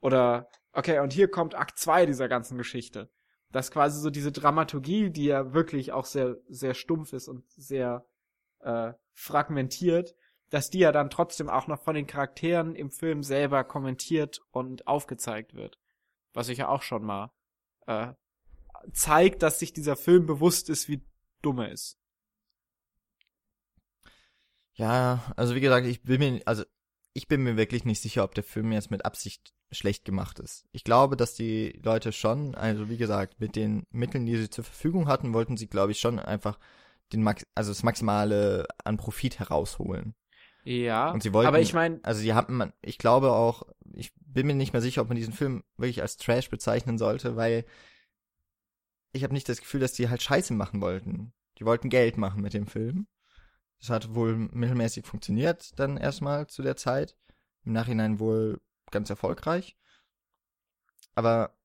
[0.00, 3.10] Oder, okay, und hier kommt Akt 2 dieser ganzen Geschichte.
[3.52, 8.04] Dass quasi so diese Dramaturgie, die ja wirklich auch sehr, sehr stumpf ist und sehr
[8.60, 10.14] äh, fragmentiert,
[10.50, 14.86] dass die ja dann trotzdem auch noch von den Charakteren im Film selber kommentiert und
[14.86, 15.78] aufgezeigt wird.
[16.32, 17.32] Was ich ja auch schon mal
[17.86, 18.12] äh,
[18.92, 21.02] zeigt, dass sich dieser Film bewusst ist, wie
[21.42, 21.98] dumm er ist.
[24.74, 26.64] Ja, also wie gesagt, ich bin mir, also
[27.14, 30.66] ich bin mir wirklich nicht sicher, ob der Film jetzt mit Absicht schlecht gemacht ist.
[30.72, 34.64] Ich glaube, dass die Leute schon, also wie gesagt, mit den Mitteln, die sie zur
[34.64, 36.58] Verfügung hatten, wollten sie, glaube ich, schon einfach
[37.12, 40.14] den Max, also das Maximale an Profit herausholen.
[40.66, 43.62] Ja, Und sie wollten- aber ich meine, Also sie hatten, man, ich glaube auch,
[43.92, 47.36] ich bin mir nicht mehr sicher, ob man diesen Film wirklich als Trash bezeichnen sollte,
[47.36, 47.64] weil
[49.12, 51.32] ich habe nicht das Gefühl, dass die halt Scheiße machen wollten.
[51.58, 53.06] Die wollten Geld machen mit dem Film.
[53.78, 57.16] Das hat wohl mittelmäßig funktioniert dann erstmal zu der Zeit.
[57.64, 58.60] Im Nachhinein wohl
[58.90, 59.76] ganz erfolgreich.
[61.14, 61.56] Aber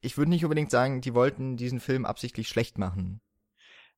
[0.00, 3.20] ich würde nicht unbedingt sagen, die wollten diesen Film absichtlich schlecht machen.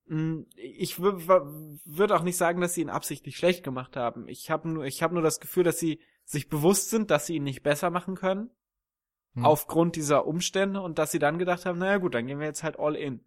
[0.07, 4.29] Mm, Ich würde auch nicht sagen, dass sie ihn absichtlich schlecht gemacht haben.
[4.29, 7.37] Ich habe nur, ich habe nur das Gefühl, dass sie sich bewusst sind, dass sie
[7.37, 8.51] ihn nicht besser machen können
[9.35, 9.45] Hm.
[9.45, 12.63] aufgrund dieser Umstände und dass sie dann gedacht haben, naja gut, dann gehen wir jetzt
[12.63, 13.25] halt all in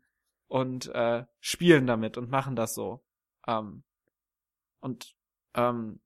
[0.47, 3.01] und äh, spielen damit und machen das so.
[3.47, 3.83] Ähm,
[4.79, 5.15] und
[5.53, 5.99] ähm,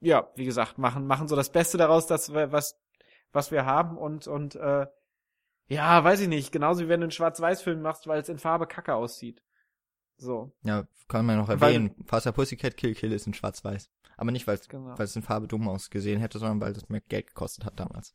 [0.00, 2.78] ja, wie gesagt, machen machen so das Beste daraus, dass wir was
[3.32, 4.86] was wir haben und und äh,
[5.70, 8.66] ja, weiß ich nicht, genauso wie wenn du einen Schwarz-Weiß-Film machst, weil es in Farbe
[8.66, 9.42] kacke aussieht.
[10.18, 11.94] So, Ja, kann man noch Weil- erwähnen.
[12.06, 13.90] Faster Pussycat Kill Kill ist in schwarz-weiß.
[14.18, 14.94] Aber nicht, weil es genau.
[14.94, 18.12] in Farbe dumm ausgesehen hätte, sondern weil es mehr Geld gekostet hat damals.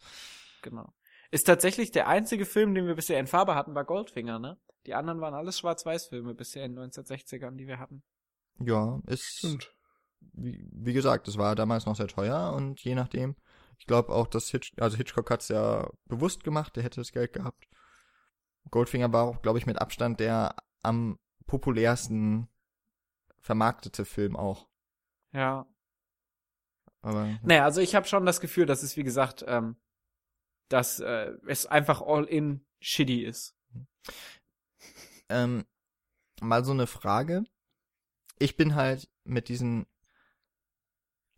[0.61, 0.93] Genau.
[1.31, 4.57] Ist tatsächlich der einzige Film, den wir bisher in Farbe hatten, war Goldfinger, ne?
[4.85, 8.03] Die anderen waren alles Schwarz-Weiß-Filme bisher in den 1960ern, die wir hatten.
[8.59, 9.73] Ja, ist, Stimmt.
[10.33, 13.35] wie, wie gesagt, es war damals noch sehr teuer und je nachdem,
[13.77, 17.33] ich glaube auch, dass Hitch, also Hitchcock hat's ja bewusst gemacht, der hätte das Geld
[17.33, 17.67] gehabt.
[18.71, 22.47] Goldfinger war auch, glaube ich, mit Abstand der am populärsten
[23.39, 24.67] vermarktete Film auch.
[25.31, 25.67] Ja.
[27.01, 29.75] Aber Naja, also ich habe schon das Gefühl, dass es, wie gesagt, ähm,
[30.69, 33.55] dass äh, es einfach all in shitty ist.
[35.29, 35.65] ähm,
[36.41, 37.43] mal so eine Frage.
[38.39, 39.85] Ich bin halt mit diesen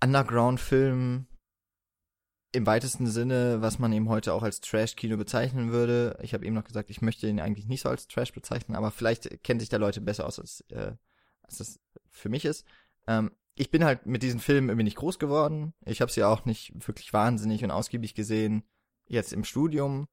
[0.02, 1.27] Underground-Filmen
[2.54, 6.18] im weitesten Sinne, was man eben heute auch als Trash-Kino bezeichnen würde.
[6.22, 8.92] Ich habe eben noch gesagt, ich möchte ihn eigentlich nicht so als Trash bezeichnen, aber
[8.92, 10.94] vielleicht kennen sich da Leute besser aus, als, äh,
[11.44, 11.80] als das
[12.10, 12.66] für mich ist.
[13.06, 15.74] Ähm, ich bin halt mit diesen Filmen irgendwie nicht groß geworden.
[15.86, 18.64] Ich habe sie auch nicht wirklich wahnsinnig und ausgiebig gesehen.
[19.08, 20.08] Jetzt im Studium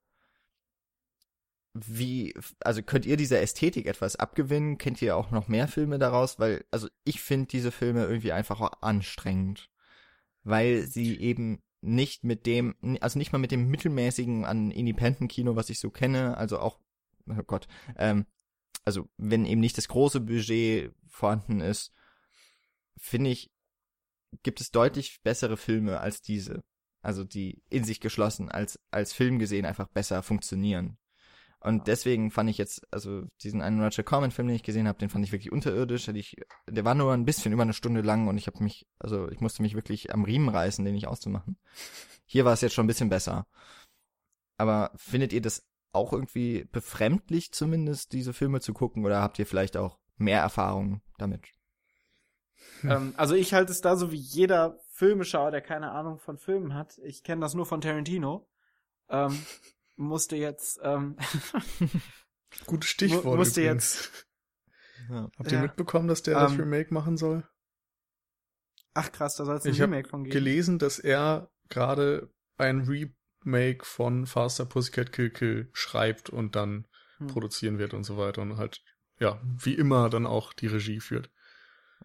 [1.75, 4.79] wie, also könnt ihr dieser Ästhetik etwas abgewinnen?
[4.79, 6.39] Kennt ihr auch noch mehr Filme daraus?
[6.39, 9.71] Weil, also ich finde diese Filme irgendwie einfach auch anstrengend.
[10.45, 15.71] Weil sie eben nicht mit dem, also nicht mal mit dem mittelmäßigen an Independent-Kino, was
[15.71, 16.81] ich so kenne, also auch,
[17.29, 18.27] oh Gott, ähm,
[18.85, 21.93] also wenn eben nicht das große Budget vorhanden ist,
[22.97, 23.51] finde ich,
[24.43, 26.63] gibt es deutlich bessere Filme als diese.
[27.03, 30.97] Also die in sich geschlossen als, als Film gesehen einfach besser funktionieren.
[31.65, 35.09] Und deswegen fand ich jetzt, also diesen einen Roger Corman-Film, den ich gesehen habe, den
[35.09, 36.07] fand ich wirklich unterirdisch.
[36.07, 36.37] Hätte ich,
[36.69, 39.41] der war nur ein bisschen über eine Stunde lang und ich habe mich, also ich
[39.41, 41.57] musste mich wirklich am Riemen reißen, den nicht auszumachen.
[42.27, 43.47] Hier war es jetzt schon ein bisschen besser.
[44.59, 49.47] Aber findet ihr das auch irgendwie befremdlich zumindest, diese Filme zu gucken, oder habt ihr
[49.47, 51.47] vielleicht auch mehr Erfahrung damit?
[52.83, 56.75] Ähm, also ich halte es da so wie jeder Filmeschauer, der keine Ahnung von Filmen
[56.75, 56.99] hat.
[57.05, 58.47] Ich kenne das nur von Tarantino.
[59.09, 59.33] Ähm,
[59.97, 61.17] musste jetzt ähm,
[62.67, 63.37] Gutes Stichwort.
[63.37, 64.11] musste übrigens.
[65.11, 65.29] Ja.
[65.39, 65.63] Habt ihr Ja.
[65.63, 67.47] mitbekommen, dass der das Ähm, Remake machen soll?
[68.95, 70.33] Ach krass, da soll es ein Ich habe Remake von geben.
[70.33, 76.87] gelesen, dass er gerade ein Remake von Faster Pussycat Kill Kill schreibt und dann
[77.19, 77.27] Hm.
[77.29, 78.83] produzieren wird und so weiter und halt,
[79.21, 81.31] ja, wie immer dann auch die Regie führt.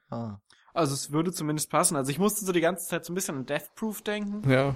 [0.10, 0.38] Ah.
[0.74, 1.96] Also es würde zumindest passen.
[1.96, 4.76] Also ich musste so die ganze Zeit so ein bisschen an Death Proof denken, Ja,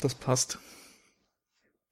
[0.00, 0.58] das passt.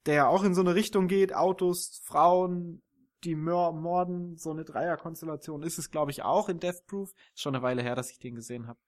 [0.05, 1.33] Der ja auch in so eine Richtung geht.
[1.33, 2.81] Autos, Frauen,
[3.23, 7.13] die morden, so eine Dreierkonstellation ist es, glaube ich, auch in Death Proof.
[7.33, 8.79] Ist schon eine Weile her, dass ich den gesehen habe.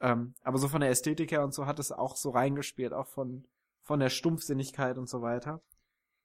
[0.00, 3.06] Ähm, aber so von der Ästhetik her und so hat es auch so reingespielt, auch
[3.06, 3.46] von,
[3.82, 5.62] von der Stumpfsinnigkeit und so weiter.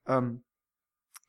[0.06, 0.44] Ähm,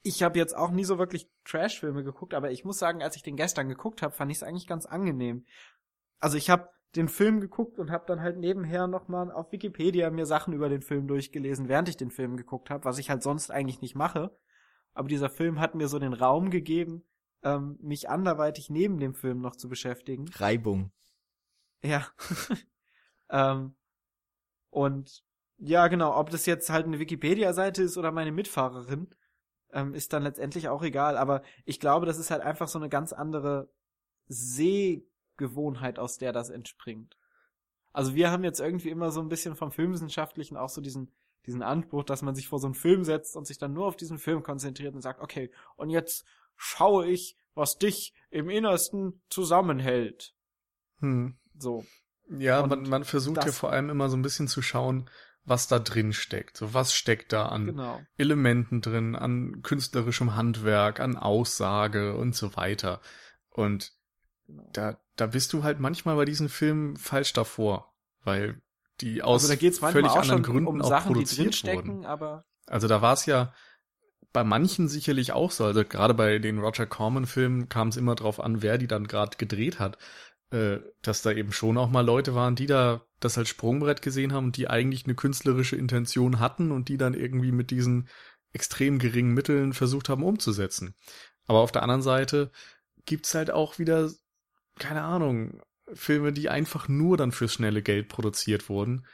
[0.03, 3.23] ich habe jetzt auch nie so wirklich Trash-Filme geguckt, aber ich muss sagen, als ich
[3.23, 5.45] den gestern geguckt habe, fand ich es eigentlich ganz angenehm.
[6.19, 10.25] Also ich habe den Film geguckt und habe dann halt nebenher nochmal auf Wikipedia mir
[10.25, 13.51] Sachen über den Film durchgelesen, während ich den Film geguckt habe, was ich halt sonst
[13.51, 14.35] eigentlich nicht mache.
[14.93, 17.03] Aber dieser Film hat mir so den Raum gegeben,
[17.43, 20.25] ähm, mich anderweitig neben dem Film noch zu beschäftigen.
[20.33, 20.91] Reibung.
[21.83, 22.07] Ja.
[23.29, 23.75] ähm,
[24.69, 25.23] und
[25.57, 29.13] ja, genau, ob das jetzt halt eine Wikipedia-Seite ist oder meine Mitfahrerin,
[29.71, 31.17] ähm, ist dann letztendlich auch egal.
[31.17, 33.69] Aber ich glaube, das ist halt einfach so eine ganz andere
[35.37, 37.17] Sehgewohnheit, aus der das entspringt.
[37.93, 41.11] Also wir haben jetzt irgendwie immer so ein bisschen vom Filmwissenschaftlichen auch so diesen,
[41.45, 43.95] diesen Anspruch, dass man sich vor so einen Film setzt und sich dann nur auf
[43.95, 46.25] diesen Film konzentriert und sagt, okay, und jetzt
[46.55, 50.35] schaue ich, was dich im Innersten zusammenhält.
[50.99, 51.37] Hm.
[51.57, 51.85] So.
[52.29, 55.09] Ja, Und man, man versucht ja vor allem immer so ein bisschen zu schauen,
[55.45, 56.57] was da drin steckt.
[56.57, 58.01] So, was steckt da an Genau.
[58.17, 63.01] Elementen drin, an künstlerischem Handwerk, an Aussage und so weiter.
[63.49, 63.93] Und
[64.45, 64.69] genau.
[64.73, 67.93] da, da bist du halt manchmal bei diesen Filmen falsch davor,
[68.23, 68.61] weil
[69.01, 72.05] die aus Also da geht's völlig anderen Gründen um auch Sachen, produziert wurden.
[72.05, 73.53] aber Also da war es ja
[74.33, 75.65] bei manchen sicherlich auch so.
[75.65, 79.37] Also gerade bei den Roger Corman-Filmen kam es immer drauf an, wer die dann gerade
[79.37, 79.97] gedreht hat.
[80.49, 84.31] Äh, dass da eben schon auch mal Leute waren, die da das als Sprungbrett gesehen
[84.31, 88.07] haben und die eigentlich eine künstlerische Intention hatten und die dann irgendwie mit diesen
[88.53, 90.95] extrem geringen Mitteln versucht haben umzusetzen.
[91.47, 92.49] Aber auf der anderen Seite
[93.05, 94.09] gibt's halt auch wieder,
[94.79, 95.61] keine Ahnung,
[95.93, 99.05] Filme, die einfach nur dann fürs schnelle Geld produziert wurden.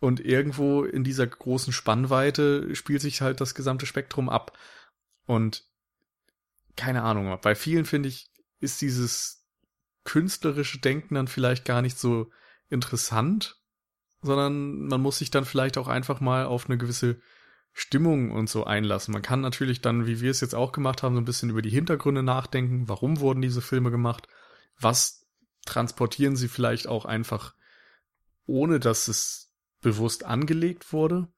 [0.00, 4.58] Und irgendwo in dieser großen Spannweite spielt sich halt das gesamte Spektrum ab.
[5.26, 5.64] Und
[6.76, 9.46] keine Ahnung, bei vielen finde ich, ist dieses
[10.04, 12.30] künstlerische Denken dann vielleicht gar nicht so
[12.68, 13.60] interessant,
[14.22, 17.20] sondern man muss sich dann vielleicht auch einfach mal auf eine gewisse
[17.72, 19.12] Stimmung und so einlassen.
[19.12, 21.62] Man kann natürlich dann, wie wir es jetzt auch gemacht haben, so ein bisschen über
[21.62, 22.88] die Hintergründe nachdenken.
[22.88, 24.28] Warum wurden diese Filme gemacht?
[24.82, 25.26] Was
[25.64, 27.54] transportieren sie vielleicht auch einfach,
[28.46, 31.28] ohne dass es bewusst angelegt wurde?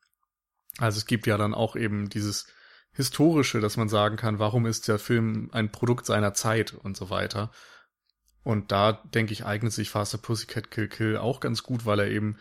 [0.79, 2.47] Also es gibt ja dann auch eben dieses
[2.93, 7.11] historische, dass man sagen kann, warum ist der Film ein Produkt seiner Zeit und so
[7.11, 7.51] weiter.
[8.43, 12.09] Und da denke ich, eignet sich Faster Pussycat Kill Kill auch ganz gut, weil er
[12.09, 12.37] eben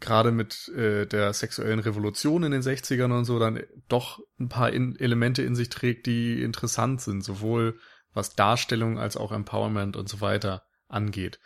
[0.00, 4.70] gerade mit äh, der sexuellen Revolution in den 60ern und so dann doch ein paar
[4.72, 7.78] in Elemente in sich trägt, die interessant sind, sowohl
[8.18, 11.40] was Darstellung als auch Empowerment und so weiter angeht.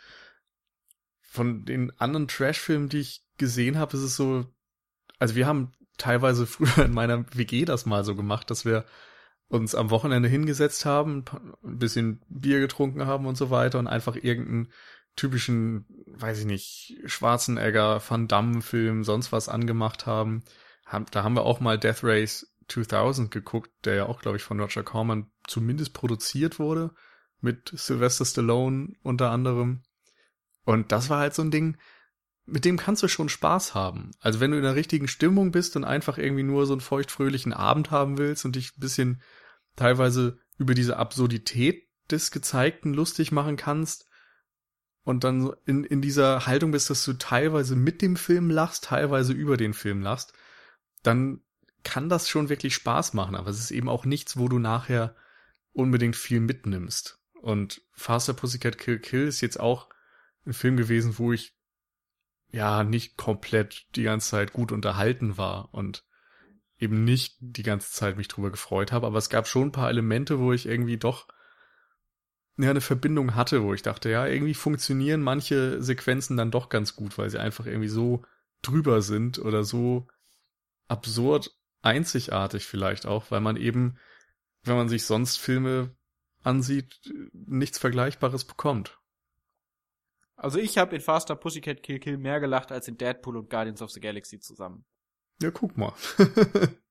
[1.21, 4.45] Von den anderen Trash-Filmen, die ich gesehen habe, ist es so,
[5.19, 8.85] also wir haben teilweise früher in meiner WG das mal so gemacht, dass wir
[9.47, 11.25] uns am Wochenende hingesetzt haben,
[11.63, 14.71] ein bisschen Bier getrunken haben und so weiter und einfach irgendeinen
[15.15, 20.43] typischen, weiß ich nicht, Schwarzenegger, Van Damme Film, sonst was angemacht haben.
[21.11, 24.59] Da haben wir auch mal Death Race 2000 geguckt, der ja auch, glaube ich, von
[24.59, 26.93] Roger Corman zumindest produziert wurde,
[27.41, 29.83] mit Sylvester Stallone unter anderem.
[30.65, 31.77] Und das war halt so ein Ding,
[32.45, 34.11] mit dem kannst du schon Spaß haben.
[34.19, 37.53] Also wenn du in der richtigen Stimmung bist und einfach irgendwie nur so einen feuchtfröhlichen
[37.53, 39.21] Abend haben willst und dich ein bisschen
[39.75, 44.07] teilweise über diese Absurdität des Gezeigten lustig machen kannst
[45.03, 49.33] und dann in, in dieser Haltung bist, dass du teilweise mit dem Film lachst, teilweise
[49.33, 50.33] über den Film lachst,
[51.01, 51.41] dann
[51.83, 55.15] kann das schon wirklich Spaß machen, aber es ist eben auch nichts, wo du nachher
[55.73, 57.19] unbedingt viel mitnimmst.
[57.41, 59.89] Und Faster Pussycat Kill Kill ist jetzt auch
[60.45, 61.57] ein Film gewesen, wo ich
[62.51, 66.05] ja nicht komplett die ganze Zeit gut unterhalten war und
[66.77, 69.89] eben nicht die ganze Zeit mich drüber gefreut habe, aber es gab schon ein paar
[69.89, 71.27] Elemente, wo ich irgendwie doch
[72.57, 76.95] ja, eine Verbindung hatte, wo ich dachte, ja, irgendwie funktionieren manche Sequenzen dann doch ganz
[76.95, 78.23] gut, weil sie einfach irgendwie so
[78.61, 80.07] drüber sind oder so
[80.87, 81.51] absurd
[81.83, 83.99] einzigartig vielleicht auch, weil man eben,
[84.63, 85.95] wenn man sich sonst Filme
[86.41, 86.99] ansieht,
[87.33, 88.99] nichts Vergleichbares bekommt.
[90.35, 93.81] Also ich habe in Faster Pussycat Kill Kill mehr gelacht als in Deadpool und Guardians
[93.81, 94.85] of the Galaxy zusammen.
[95.41, 95.93] Ja, guck mal.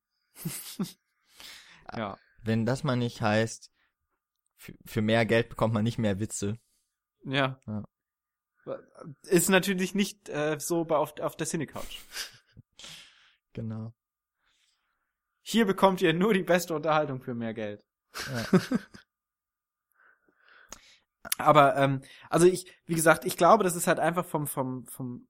[1.95, 2.17] Ja.
[2.41, 3.71] Wenn das mal nicht heißt,
[4.57, 6.57] für, für mehr Geld bekommt man nicht mehr Witze.
[7.23, 7.59] Ja.
[9.23, 12.01] Ist natürlich nicht äh, so bei auf, auf der Cinecouch.
[13.53, 13.93] Genau.
[15.43, 17.83] Hier bekommt ihr nur die beste Unterhaltung für mehr Geld.
[18.27, 18.59] Ja.
[21.37, 25.27] Aber ähm, also ich, wie gesagt, ich glaube, das ist halt einfach vom vom vom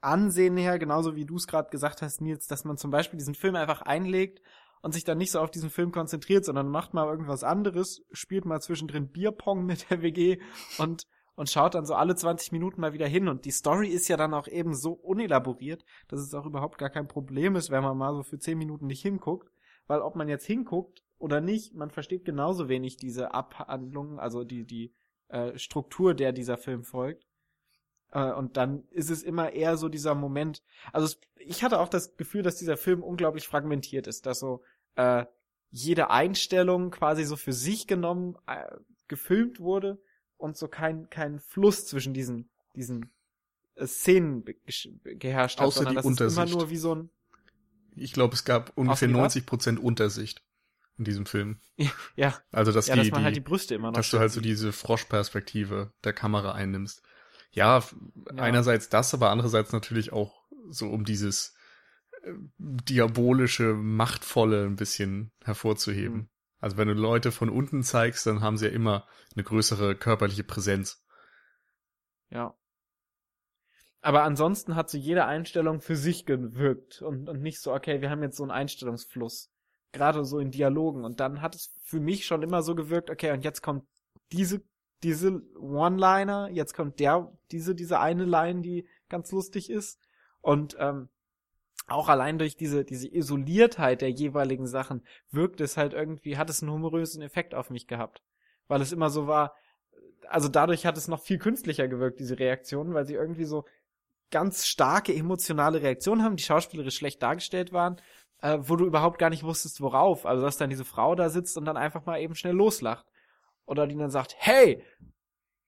[0.00, 3.34] Ansehen her, genauso wie du es gerade gesagt hast, Nils, dass man zum Beispiel diesen
[3.34, 4.42] Film einfach einlegt
[4.82, 8.44] und sich dann nicht so auf diesen Film konzentriert, sondern macht mal irgendwas anderes, spielt
[8.44, 10.40] mal zwischendrin Bierpong mit der WG
[10.76, 13.28] und und schaut dann so alle 20 Minuten mal wieder hin.
[13.28, 16.90] Und die Story ist ja dann auch eben so unelaboriert, dass es auch überhaupt gar
[16.90, 19.50] kein Problem ist, wenn man mal so für 10 Minuten nicht hinguckt.
[19.86, 24.64] Weil ob man jetzt hinguckt oder nicht, man versteht genauso wenig diese Abhandlung, also die,
[24.64, 24.94] die
[25.28, 27.26] äh, Struktur, der dieser Film folgt.
[28.12, 30.62] Äh, und dann ist es immer eher so dieser Moment.
[30.92, 34.62] Also ich hatte auch das Gefühl, dass dieser Film unglaublich fragmentiert ist, dass so
[34.94, 35.26] äh,
[35.70, 38.64] jede Einstellung quasi so für sich genommen äh,
[39.08, 40.00] gefilmt wurde
[40.44, 43.10] und so kein kein Fluss zwischen diesen diesen
[43.76, 44.44] äh, Szenen
[45.04, 46.38] geherrscht hat, Außer sondern die das Untersicht.
[46.38, 47.10] ist immer nur wie so ein
[47.96, 49.20] Ich glaube, es gab ungefähr wie was?
[49.20, 50.42] 90 Prozent Untersicht
[50.98, 51.58] in diesem Film.
[52.16, 54.18] ja, Also, dass ja, die, dass man die, halt die Brüste immer noch dass du
[54.18, 57.02] halt so diese Froschperspektive der Kamera einnimmst.
[57.52, 57.84] Ja,
[58.30, 58.42] Ja.
[58.42, 61.54] einerseits das, aber andererseits natürlich auch so um dieses
[62.22, 66.16] äh, diabolische, machtvolle ein bisschen hervorzuheben.
[66.16, 66.28] Mhm.
[66.64, 70.44] Also wenn du Leute von unten zeigst, dann haben sie ja immer eine größere körperliche
[70.44, 71.04] Präsenz.
[72.30, 72.54] Ja.
[74.00, 78.08] Aber ansonsten hat so jede Einstellung für sich gewirkt und, und nicht so, okay, wir
[78.08, 79.50] haben jetzt so einen Einstellungsfluss.
[79.92, 81.04] Gerade so in Dialogen.
[81.04, 83.86] Und dann hat es für mich schon immer so gewirkt, okay, und jetzt kommt
[84.32, 84.62] diese,
[85.02, 90.00] diese One-Liner, jetzt kommt der, diese, diese eine Line, die ganz lustig ist.
[90.40, 91.10] Und ähm,
[91.86, 96.62] auch allein durch diese, diese Isoliertheit der jeweiligen Sachen wirkt es halt irgendwie, hat es
[96.62, 98.22] einen humorösen Effekt auf mich gehabt.
[98.68, 99.54] Weil es immer so war,
[100.28, 103.64] also dadurch hat es noch viel künstlicher gewirkt, diese Reaktionen, weil sie irgendwie so
[104.30, 108.00] ganz starke emotionale Reaktionen haben, die schauspielerisch schlecht dargestellt waren,
[108.40, 110.26] äh, wo du überhaupt gar nicht wusstest, worauf.
[110.26, 113.06] Also dass dann diese Frau da sitzt und dann einfach mal eben schnell loslacht.
[113.66, 114.82] Oder die dann sagt, hey,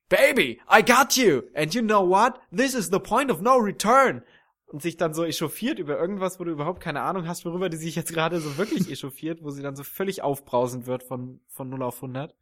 [0.08, 1.42] baby, I got you.
[1.54, 2.34] And you know what?
[2.54, 4.22] This is the point of no return.
[4.66, 7.76] Und sich dann so echauffiert über irgendwas, wo du überhaupt keine Ahnung hast, worüber die
[7.76, 11.68] sich jetzt gerade so wirklich echauffiert, wo sie dann so völlig aufbrausend wird von, von
[11.68, 12.34] 0 auf 100.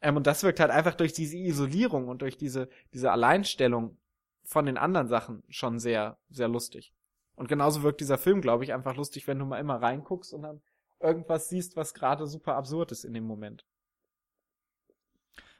[0.00, 3.98] Ähm, und das wirkt halt einfach durch diese Isolierung und durch diese, diese Alleinstellung
[4.44, 6.94] von den anderen Sachen schon sehr, sehr lustig.
[7.34, 10.42] Und genauso wirkt dieser Film, glaube ich, einfach lustig, wenn du mal immer reinguckst und
[10.42, 10.60] dann
[11.00, 13.64] irgendwas siehst, was gerade super absurd ist in dem Moment.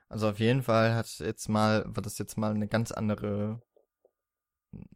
[0.08, 3.60] Also auf jeden Fall hat jetzt mal, war das jetzt mal eine ganz andere,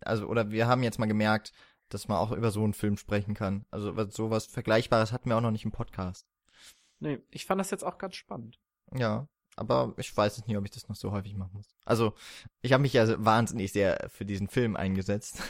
[0.00, 1.52] also oder wir haben jetzt mal gemerkt,
[1.88, 3.66] dass man auch über so einen Film sprechen kann.
[3.70, 6.26] Also was- sowas Vergleichbares hatten wir auch noch nicht im Podcast.
[7.00, 8.58] Nee, ich fand das jetzt auch ganz spannend.
[8.94, 11.74] Ja, aber ich weiß es nicht, ob ich das noch so häufig machen muss.
[11.84, 12.14] Also
[12.62, 15.42] ich habe mich ja wahnsinnig sehr für diesen Film eingesetzt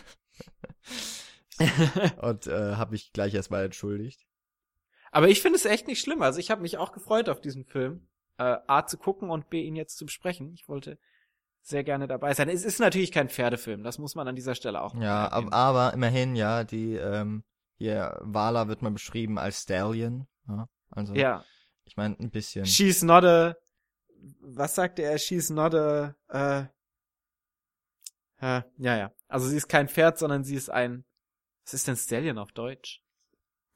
[2.20, 4.26] und äh, habe mich gleich erstmal entschuldigt.
[5.10, 6.22] Aber ich finde es echt nicht schlimm.
[6.22, 8.08] Also ich habe mich auch gefreut auf diesen Film.
[8.38, 10.52] Äh, A zu gucken und B ihn jetzt zu besprechen.
[10.54, 10.98] Ich wollte
[11.62, 12.48] sehr gerne dabei sein.
[12.48, 14.94] Es ist natürlich kein Pferdefilm, das muss man an dieser Stelle auch.
[14.96, 17.44] Ja, aber, aber immerhin, ja, die ähm,
[17.78, 20.26] hier Wala wird mal beschrieben als Stallion.
[20.48, 21.44] Ja, also ja.
[21.84, 22.66] ich meine ein bisschen.
[22.66, 23.56] She's not a.
[24.40, 25.18] Was sagte er?
[25.18, 26.14] She's not a.
[26.28, 26.60] Äh,
[28.40, 29.12] äh, ja, ja.
[29.28, 31.04] Also sie ist kein Pferd, sondern sie ist ein.
[31.64, 33.02] Was ist denn Stallion auf Deutsch?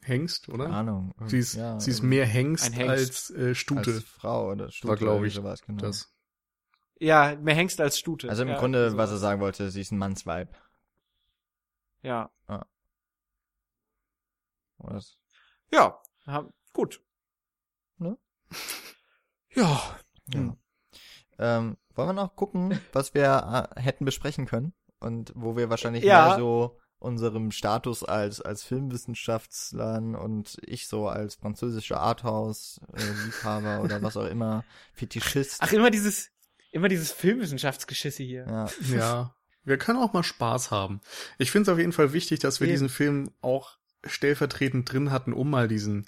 [0.02, 0.64] Hengst, oder?
[0.64, 1.14] Keine Ahnung.
[1.26, 2.90] Sie ist, ja, sie ist mehr Hengst, Hengst.
[2.90, 3.92] als äh, Stute.
[3.92, 5.80] als Frau oder Stute war, glaube oder ich, sowas, genau.
[5.80, 6.12] das.
[6.98, 8.28] Ja, mehr Hengst als Stute.
[8.28, 8.96] Also im ja, Grunde, so.
[8.96, 10.54] was er sagen wollte, sie ist ein Mannsweib.
[12.02, 12.30] Ja.
[14.78, 15.18] Oder das-
[15.72, 16.00] Ja,
[16.72, 17.02] gut.
[17.98, 18.16] Ne?
[19.54, 19.96] Ja.
[20.28, 20.40] Ja.
[20.40, 20.56] Hm.
[21.38, 26.04] Ähm, wollen wir noch gucken, was wir äh, hätten besprechen können und wo wir wahrscheinlich
[26.04, 26.28] Ja.
[26.28, 33.82] mehr so unserem Status als als Filmwissenschaftlern und ich so als französischer Arthouse äh, Liebhaber
[33.82, 34.62] oder was auch immer
[34.92, 35.58] Fetischist.
[35.62, 36.30] Ach, immer dieses,
[36.76, 38.46] immer dieses Filmwissenschaftsgeschisse hier.
[38.46, 38.68] ja.
[38.94, 39.34] Ja,
[39.64, 41.00] wir können auch mal Spaß haben.
[41.38, 42.74] Ich finde es auf jeden Fall wichtig, dass wir Eben.
[42.74, 46.06] diesen Film auch stellvertretend drin hatten, um mal diesen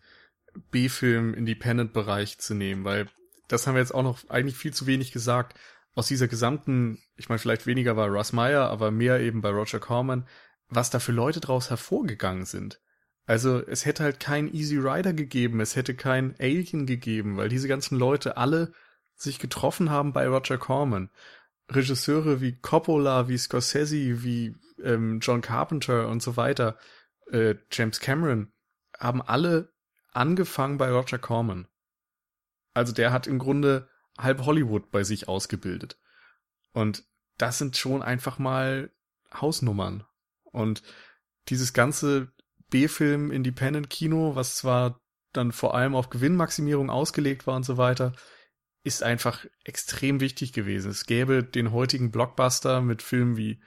[0.71, 3.09] B-Film Independent-Bereich zu nehmen, weil
[3.49, 5.59] das haben wir jetzt auch noch eigentlich viel zu wenig gesagt.
[5.95, 9.81] Aus dieser gesamten, ich meine, vielleicht weniger bei Russ Meyer, aber mehr eben bei Roger
[9.81, 10.29] Corman,
[10.69, 12.81] was da für Leute draus hervorgegangen sind.
[13.27, 17.69] Also es hätte halt kein Easy Rider gegeben, es hätte kein Alien gegeben, weil diese
[17.69, 18.73] ganzen Leute alle
[19.19, 21.11] sich getroffen haben bei Roger Corman.
[21.71, 26.79] Regisseure wie Coppola, wie Scorsese, wie ähm, John Carpenter und so weiter,
[27.31, 28.53] äh, James Cameron,
[28.99, 29.73] haben alle
[30.13, 31.69] angefangen bei Roger Corman.
[32.75, 33.89] Also der hat im Grunde
[34.19, 35.99] halb Hollywood bei sich ausgebildet.
[36.73, 37.05] Und
[37.37, 38.91] das sind schon einfach mal
[39.33, 40.05] Hausnummern.
[40.45, 40.83] Und
[41.49, 42.33] dieses ganze
[42.71, 45.01] B-Film Independent Kino, was zwar
[45.33, 48.13] dann vor allem auf Gewinnmaximierung ausgelegt war und so weiter,
[48.85, 50.91] ist einfach extrem wichtig gewesen.
[50.91, 53.61] Es gäbe den heutigen Blockbuster mit Filmen wie,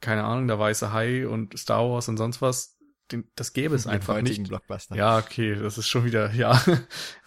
[0.00, 2.78] keine Ahnung, der Weiße Hai und Star Wars und sonst was,
[3.12, 4.48] den, das gäbe es Den einfach nicht.
[4.48, 4.96] Blockbuster.
[4.96, 6.60] Ja, okay, das ist schon wieder, ja.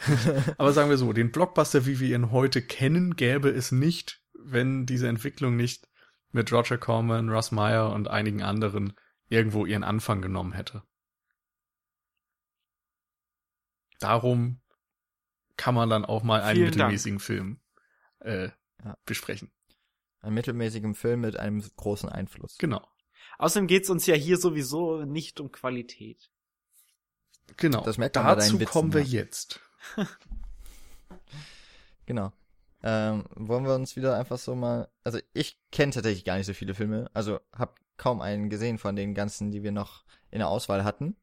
[0.58, 4.86] Aber sagen wir so, den Blockbuster, wie wir ihn heute kennen, gäbe es nicht, wenn
[4.86, 5.88] diese Entwicklung nicht
[6.32, 8.94] mit Roger Corman, Russ Meyer und einigen anderen
[9.30, 10.84] irgendwo ihren Anfang genommen hätte.
[14.00, 14.60] Darum
[15.58, 16.76] kann man dann auch mal einen Vielen Dank.
[16.76, 17.60] mittelmäßigen Film
[18.20, 18.50] äh,
[18.84, 18.98] Ja.
[19.06, 19.52] besprechen.
[20.22, 22.58] Ein mittelmäßigen Film mit einem großen Einfluss.
[22.58, 22.86] Genau.
[23.38, 26.30] Außerdem geht's uns ja hier sowieso nicht um Qualität.
[27.58, 27.82] Genau.
[27.84, 29.22] Das merkt man Dazu Witzen, kommen wir ja.
[29.22, 29.60] jetzt.
[32.06, 32.32] Genau.
[32.82, 36.54] Ähm, wollen wir uns wieder einfach so mal, also ich kenne tatsächlich gar nicht so
[36.54, 40.50] viele Filme, also habe kaum einen gesehen von den ganzen, die wir noch in der
[40.50, 41.16] Auswahl hatten.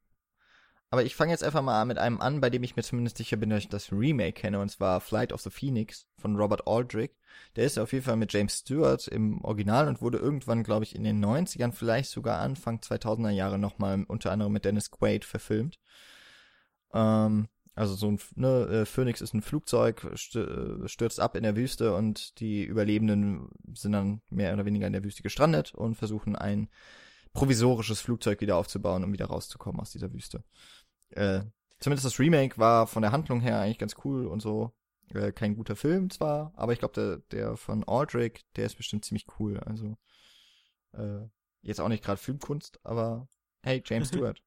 [0.92, 3.36] Aber ich fange jetzt einfach mal mit einem an, bei dem ich mir zumindest sicher
[3.36, 7.12] bin, dass ich das Remake kenne, und zwar Flight of the Phoenix von Robert Aldrich.
[7.54, 10.96] Der ist auf jeden Fall mit James Stewart im Original und wurde irgendwann, glaube ich,
[10.96, 15.78] in den 90ern, vielleicht sogar Anfang 2000er Jahre nochmal unter anderem mit Dennis Quaid verfilmt.
[16.92, 21.54] Ähm, also so ein, ne, äh, Phoenix ist ein Flugzeug, äh, stürzt ab in der
[21.54, 26.34] Wüste und die Überlebenden sind dann mehr oder weniger in der Wüste gestrandet und versuchen
[26.34, 26.68] ein
[27.32, 30.42] provisorisches Flugzeug wieder aufzubauen, um wieder rauszukommen aus dieser Wüste.
[31.10, 31.42] Äh,
[31.78, 34.72] zumindest das Remake war von der Handlung her eigentlich ganz cool und so.
[35.14, 39.04] Äh, kein guter Film zwar, aber ich glaube, der, der von Aldrich, der ist bestimmt
[39.04, 39.58] ziemlich cool.
[39.60, 39.96] Also
[40.92, 41.26] äh,
[41.62, 43.28] jetzt auch nicht gerade Filmkunst, aber
[43.62, 44.42] hey, James Stewart.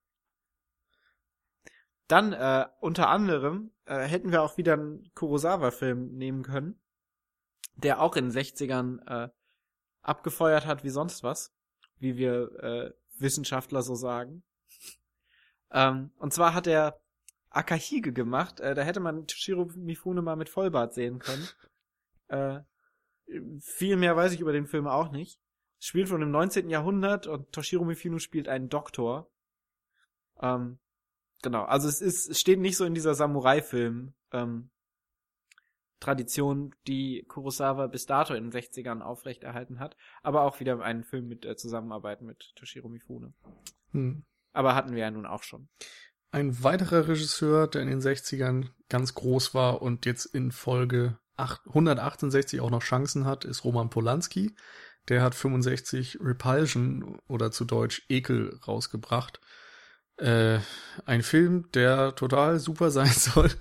[2.07, 6.79] Dann äh, unter anderem äh, hätten wir auch wieder einen Kurosawa-Film nehmen können,
[7.75, 9.29] der auch in den 60ern äh,
[10.01, 11.53] abgefeuert hat wie sonst was,
[11.97, 14.43] wie wir äh, Wissenschaftler so sagen.
[15.73, 17.01] Ähm, und zwar hat er
[17.49, 18.59] Akahige gemacht.
[18.59, 21.47] Äh, da hätte man Toshiro Mifune mal mit Vollbart sehen können.
[22.27, 22.59] äh,
[23.59, 25.39] viel mehr weiß ich über den Film auch nicht.
[25.79, 26.69] Spielt von dem 19.
[26.69, 29.29] Jahrhundert und Toshiro Mifune spielt einen Doktor.
[30.39, 30.79] Ähm,
[31.41, 34.69] genau, also es ist, es steht nicht so in dieser Samurai-Film ähm,
[35.99, 41.27] Tradition, die Kurosawa bis dato in den 60ern aufrechterhalten hat, aber auch wieder einen Film
[41.27, 43.33] mit äh, Zusammenarbeit mit Toshiro Mifune.
[43.91, 44.25] Hm.
[44.53, 45.67] Aber hatten wir ja nun auch schon.
[46.31, 51.67] Ein weiterer Regisseur, der in den 60ern ganz groß war und jetzt in Folge 8
[51.67, 54.55] 168 auch noch Chancen hat, ist Roman Polanski.
[55.09, 59.41] Der hat 65 Repulsion oder zu Deutsch Ekel rausgebracht.
[60.17, 60.59] Äh,
[61.05, 63.51] ein Film, der total super sein soll,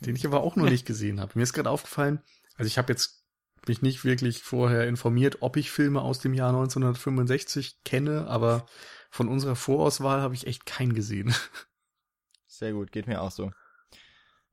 [0.00, 1.32] den ich aber auch noch nicht gesehen habe.
[1.34, 2.20] Mir ist gerade aufgefallen,
[2.56, 3.24] also ich habe jetzt
[3.66, 8.66] mich nicht wirklich vorher informiert, ob ich Filme aus dem Jahr 1965 kenne, aber
[9.08, 11.34] von unserer Vorauswahl habe ich echt keinen gesehen.
[12.46, 13.50] Sehr gut, geht mir auch so.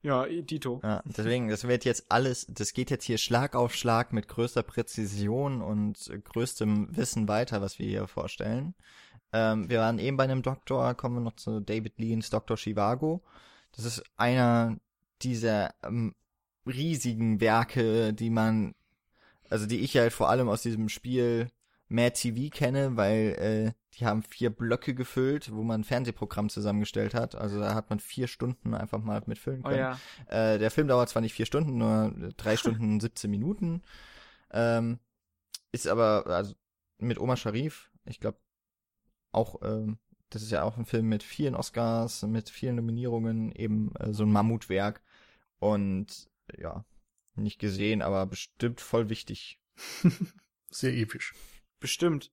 [0.02, 0.82] Ja, Dito.
[0.84, 4.62] Ja, deswegen, das wird jetzt alles, das geht jetzt hier Schlag auf Schlag mit größter
[4.62, 8.76] Präzision und größtem Wissen weiter, was wir hier vorstellen.
[9.34, 12.56] Ähm, wir waren eben bei einem Doktor, kommen wir noch zu David Leans Dr.
[12.56, 13.24] Chivago.
[13.72, 14.78] Das ist einer
[15.24, 16.14] dieser ähm,
[16.68, 18.76] riesigen Werke, die man,
[19.50, 21.50] also die ich halt vor allem aus diesem Spiel
[21.88, 27.14] Mad TV kenne, weil äh, die haben vier Blöcke gefüllt, wo man ein Fernsehprogramm zusammengestellt
[27.14, 27.36] hat.
[27.36, 29.80] Also da hat man vier Stunden einfach mal mitfüllen Oh können.
[29.80, 30.00] ja.
[30.28, 33.82] Äh, der Film dauert zwar nicht vier Stunden, nur drei Stunden 17 Minuten.
[34.52, 35.00] Ähm,
[35.72, 36.54] ist aber, also
[36.98, 38.38] mit Omar Sharif, ich glaube,
[39.32, 39.98] auch, ähm,
[40.30, 44.24] das ist ja auch ein Film mit vielen Oscars, mit vielen Nominierungen, eben äh, so
[44.24, 45.02] ein Mammutwerk.
[45.60, 46.86] Und ja,
[47.36, 49.60] nicht gesehen, aber bestimmt voll wichtig.
[50.72, 51.34] Sehr episch.
[51.80, 52.32] Bestimmt.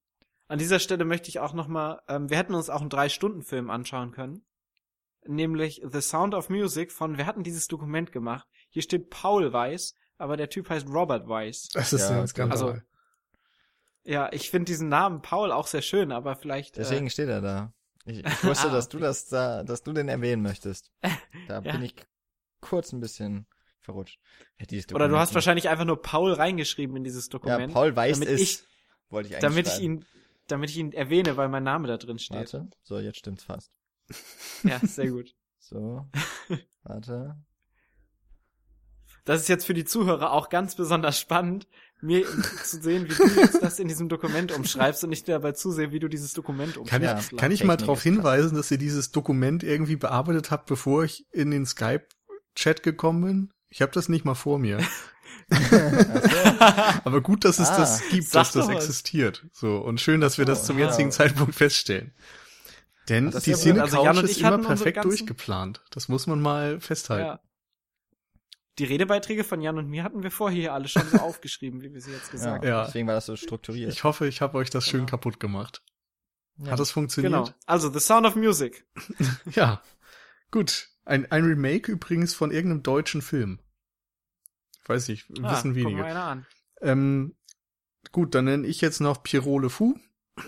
[0.52, 4.12] An dieser Stelle möchte ich auch nochmal, ähm, wir hätten uns auch einen Drei-Stunden-Film anschauen
[4.12, 4.44] können.
[5.26, 8.46] Nämlich The Sound of Music von, wir hatten dieses Dokument gemacht.
[8.68, 11.68] Hier steht Paul Weiss, aber der Typ heißt Robert Weiss.
[11.72, 12.52] Das ist Ja, ja, ein Skandal.
[12.58, 12.80] also-
[14.04, 16.76] Ja, ich finde diesen Namen Paul auch sehr schön, aber vielleicht.
[16.76, 17.72] Deswegen Äh, steht er da.
[18.04, 20.90] Ich, ich wusste, Ah, dass du das da, dass du den erwähnen möchtest.
[21.48, 21.72] Da Ja.
[21.72, 21.94] bin ich
[22.60, 23.46] kurz ein bisschen
[23.80, 24.18] verrutscht.
[24.60, 27.72] Ja, oder du hast wahrscheinlich einfach nur Paul reingeschrieben in dieses Ja, Dokument.
[27.72, 28.40] Paul weiß damit es.
[28.40, 28.62] ich-
[29.08, 29.84] wollte ich eigentlich damit ich schreiben.
[29.84, 30.04] ihn,
[30.52, 32.36] damit ich ihn erwähne, weil mein Name da drin steht.
[32.36, 32.68] Warte.
[32.82, 33.72] So, jetzt stimmt's fast.
[34.62, 35.34] Ja, sehr gut.
[35.64, 36.08] So.
[36.82, 37.36] Warte.
[39.24, 41.68] Das ist jetzt für die Zuhörer auch ganz besonders spannend,
[42.00, 45.92] mir zu sehen, wie du jetzt das in diesem Dokument umschreibst und ich dabei zusehe,
[45.92, 47.30] wie du dieses Dokument Kann, umschreibst.
[47.30, 51.24] Ja, kann ich mal darauf hinweisen, dass ihr dieses Dokument irgendwie bearbeitet habt, bevor ich
[51.30, 53.52] in den Skype-Chat gekommen bin?
[53.72, 54.78] Ich habe das nicht mal vor mir.
[57.04, 59.46] Aber gut, dass es Ah, das gibt, dass das existiert.
[59.52, 60.86] So und schön, dass wir das zum ja.
[60.86, 62.12] jetzigen Zeitpunkt feststellen.
[63.08, 63.54] Denn Das die.
[63.54, 65.82] Cine Also Couch Jan und ist ich immer perfekt durchgeplant.
[65.90, 67.26] Das muss man mal festhalten.
[67.26, 67.40] Ja.
[68.78, 71.92] Die Redebeiträge von Jan und mir hatten wir vorher hier alle schon so aufgeschrieben, wie
[71.92, 72.84] wir sie jetzt gesagt Ja.
[72.84, 73.92] deswegen war das so strukturiert.
[73.92, 75.10] Ich hoffe, ich habe euch das schön Genau.
[75.10, 75.82] kaputt gemacht.
[76.58, 76.72] ja.
[76.72, 76.94] Hat das haben.
[76.94, 77.32] funktioniert?
[77.32, 77.48] Genau.
[77.66, 78.86] Also The Sound of Music.
[79.54, 79.82] Ja.
[80.50, 80.88] Gut.
[81.04, 83.58] Ein, ein Remake übrigens von irgendeinem deutschen Film.
[84.82, 86.04] Ich weiß nicht, Ah, wissen wenige.
[86.04, 86.46] an.
[86.80, 87.36] Ähm,
[88.12, 89.94] gut, dann nenne ich jetzt noch Pierrot Le Fou.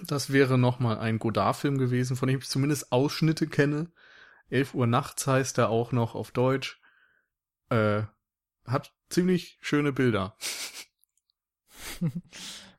[0.06, 3.92] Das wäre nochmal ein Godard-Film gewesen, von dem ich zumindest Ausschnitte kenne.
[4.50, 6.80] 11 Uhr nachts heißt er auch noch auf Deutsch.
[7.70, 8.02] Äh,
[8.66, 10.36] hat ziemlich schöne Bilder.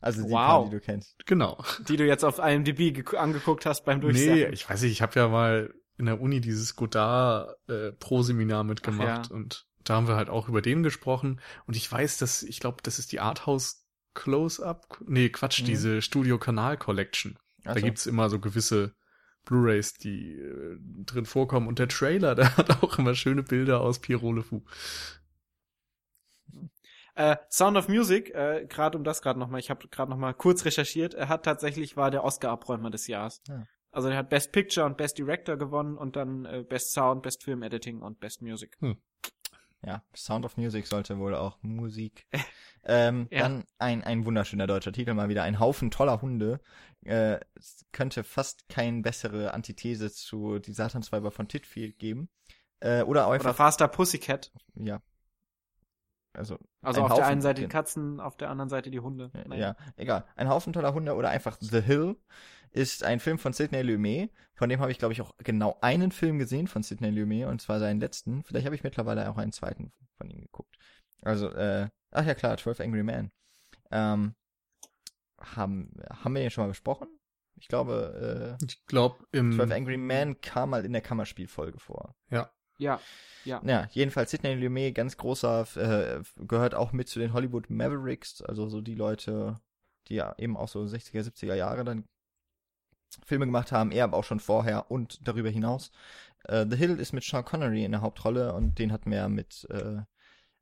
[0.02, 0.38] Also die Wow.
[0.38, 1.16] paar, die du kennst.
[1.26, 1.64] Genau.
[1.88, 4.54] Die du jetzt auf IMDb angeguckt hast beim Nee, Durchsehen.
[4.54, 9.26] ich weiß nicht, ich habe ja mal in der Uni dieses Godard äh, Pro-Seminar mitgemacht
[9.26, 9.36] Ach ja.
[9.36, 12.78] und da haben wir halt auch über den gesprochen und ich weiß, dass ich glaube,
[12.84, 13.86] das ist die Arthouse
[14.16, 14.98] Close-Up.
[15.06, 15.66] Nee, Quatsch, Mhm.
[15.66, 17.38] diese Studio Kanal Collection.
[17.64, 18.96] Da Also, gibt's immer so gewisse
[19.44, 24.00] Blu-rays, die äh, drin vorkommen und der Trailer, der hat auch immer schöne Bilder aus
[24.00, 24.64] Pierrot Le Fou.
[27.16, 30.66] Äh, Sound of Music, äh, gerade um das gerade nochmal, ich habe gerade nochmal kurz
[30.66, 33.42] recherchiert, er hat tatsächlich, war der Oscar-Abräumer des Jahres.
[33.48, 33.66] Ja.
[33.96, 37.44] Also er hat Best Picture und Best Director gewonnen und dann äh, Best Sound, Best
[37.44, 38.78] Film Editing und Best Music.
[39.86, 42.28] ja, Sound of Music sollte wohl auch Musik.
[42.84, 43.44] ähm, Ja.
[43.44, 45.44] Dann ein, ein wunderschöner deutscher Titel mal wieder.
[45.44, 46.60] Ein Haufen toller Hunde.
[47.06, 52.30] Äh, es könnte fast keine bessere Antithese zu Die Satansweiber von Titfield geben.
[52.82, 54.52] Äh, oder Oder einfach, Faster Pussycat.
[54.76, 55.02] ja.
[56.36, 59.00] Also, Also Ein auf der Haufen, einen Seite die Katzen, auf der anderen Seite die
[59.00, 59.32] Hunde.
[59.50, 60.26] Ja, ja, egal.
[60.36, 62.16] Ein Haufen toller Hunde oder einfach The Hill
[62.72, 64.32] ist ein Film von Sidney Lumet.
[64.54, 67.62] Von dem habe ich, glaube ich, auch genau einen Film gesehen von Sidney Lumet und
[67.62, 68.44] zwar seinen letzten.
[68.44, 70.76] Vielleicht habe ich mittlerweile auch einen zweiten von ihm geguckt.
[71.22, 73.32] Also, äh, ach ja klar, 12 Angry Men.
[73.92, 74.36] Ähm,
[75.40, 77.08] haben, haben wir den schon mal besprochen?
[77.58, 82.16] Ich glaube, Ich glaube, äh, im 12 Angry Men kam mal in der Kammerspielfolge vor.
[82.30, 82.52] Ja.
[83.44, 83.62] Ja.
[83.64, 88.70] Ja, jedenfalls Sidney Lumet, ganz großer, äh, gehört auch mit zu den Hollywood Mavericks, also
[88.70, 89.60] so die Leute,
[90.08, 92.06] die ja eben auch so 60er, 70er Jahre dann
[93.26, 95.92] Filme gemacht haben, er aber auch schon vorher und darüber hinaus.
[96.46, 99.30] Äh, The Hill ist mit Sean Connery in der Hauptrolle und den hatten wir ja
[99.30, 100.02] mit äh,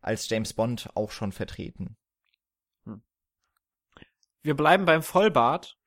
[0.02, 1.96] als James Bond auch schon vertreten.
[4.44, 5.78] Wir bleiben beim Vollbart.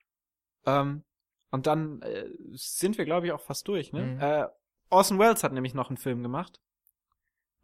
[0.64, 1.04] Ähm,
[1.50, 3.92] und dann äh, sind wir, glaube ich, auch fast durch.
[3.92, 4.02] Ne?
[4.02, 4.20] Mhm.
[4.90, 6.60] Orson Welles hat nämlich noch einen Film gemacht.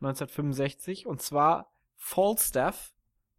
[0.01, 1.07] 1965.
[1.07, 2.93] Und zwar Falstaff.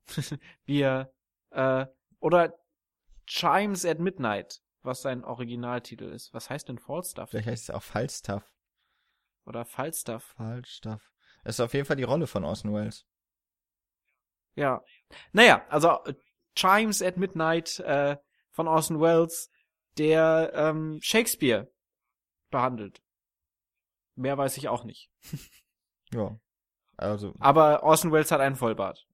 [0.65, 1.13] Wie er,
[1.51, 1.85] äh,
[2.19, 2.53] oder
[3.25, 6.33] Chimes at Midnight, was sein Originaltitel ist.
[6.33, 7.29] Was heißt denn Falstaff?
[7.29, 8.51] Vielleicht heißt es auch Falstaff.
[9.45, 10.33] Oder Falstaff?
[10.37, 11.11] Falstaff.
[11.43, 13.05] Das ist auf jeden Fall die Rolle von Orson Welles.
[14.55, 14.83] Ja.
[15.31, 15.99] Naja, also
[16.55, 18.17] Chimes at Midnight äh,
[18.51, 19.49] von Orson Welles,
[19.97, 21.71] der ähm, Shakespeare
[22.49, 23.01] behandelt.
[24.15, 25.09] Mehr weiß ich auch nicht.
[26.13, 26.39] Ja.
[26.95, 29.07] Also, Aber Orson Welles hat einen Vollbart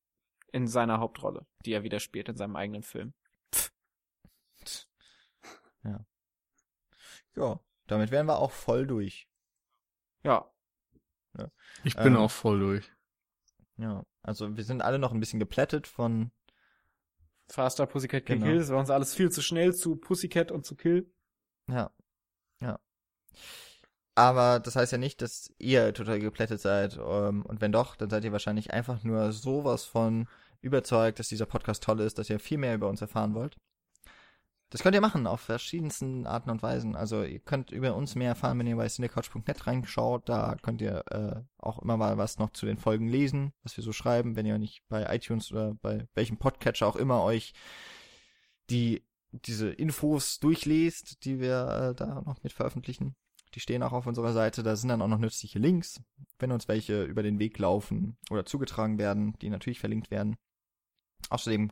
[0.52, 3.14] in seiner Hauptrolle, die er wieder spielt in seinem eigenen Film.
[5.86, 7.60] ja.
[7.88, 9.30] Damit wären wir auch voll durch.
[10.24, 10.52] Ja.
[11.86, 12.92] ich bin ähm, auch voll durch.
[13.78, 14.04] Ja.
[14.22, 16.32] Also, wir sind alle noch ein bisschen geplättet von
[17.50, 18.48] Faster Pussycat Kill Genau.
[18.48, 21.10] Kill, das war uns alles viel zu schnell zu Pussycat und zu Kill.
[21.68, 21.92] Ja.
[22.62, 22.80] Ja.
[24.20, 26.98] Aber das heißt ja nicht, dass ihr total geplättet seid.
[26.98, 30.28] Ähm, und wenn doch, dann seid ihr wahrscheinlich einfach nur sowas von
[30.60, 33.56] überzeugt, dass dieser Podcast toll ist, dass ihr viel mehr über uns erfahren wollt.
[34.72, 36.98] Das könnt ihr machen auf verschiedensten Arten und Weisen.
[36.98, 40.28] Also ihr könnt über uns mehr erfahren, wenn ihr bei cinecouch.net reinschaut.
[40.28, 43.86] Da könnt ihr äh, auch immer mal was noch zu den Folgen lesen, was wir
[43.86, 47.54] so schreiben, wenn ihr nicht bei iTunes oder bei welchem Podcatcher auch immer euch
[48.70, 49.02] die
[49.32, 53.16] diese Infos durchlest, die wir äh, da noch mit veröffentlichen.
[53.56, 54.64] Die stehen auch auf unserer Seite.
[54.64, 56.02] Da sind dann auch noch nützliche Links,
[56.38, 60.38] wenn uns welche über den Weg laufen oder zugetragen werden, die natürlich verlinkt werden.
[61.30, 61.72] Außerdem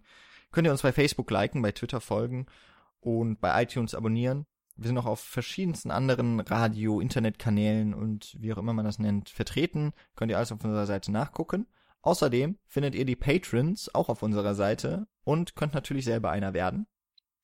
[0.52, 2.48] könnt ihr uns bei Facebook liken, bei Twitter folgen
[3.00, 4.46] und bei iTunes abonnieren.
[4.76, 9.30] Wir sind auch auf verschiedensten anderen Radio, Internetkanälen und wie auch immer man das nennt,
[9.30, 9.94] vertreten.
[10.16, 11.68] Könnt ihr alles auf unserer Seite nachgucken.
[12.02, 16.86] Außerdem findet ihr die Patrons auch auf unserer Seite und könnt natürlich selber einer werden.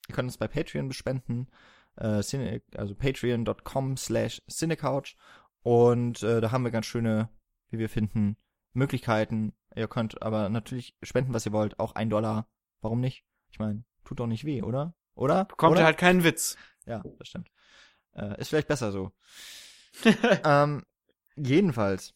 [0.07, 1.49] Ihr könnt uns bei Patreon bespenden,
[1.97, 5.15] äh, Cine, also patreon.com slash cinecouch
[5.61, 7.29] und äh, da haben wir ganz schöne,
[7.69, 8.37] wie wir finden,
[8.73, 9.53] Möglichkeiten.
[9.75, 12.47] Ihr könnt aber natürlich spenden, was ihr wollt, auch ein Dollar.
[12.81, 13.25] Warum nicht?
[13.49, 14.95] Ich meine, tut doch nicht weh, oder?
[15.15, 15.45] Oder?
[15.45, 16.57] Bekommt er halt keinen Witz.
[16.85, 17.49] Ja, das stimmt.
[18.15, 19.11] Äh, ist vielleicht besser so.
[20.43, 20.83] ähm,
[21.35, 22.13] jedenfalls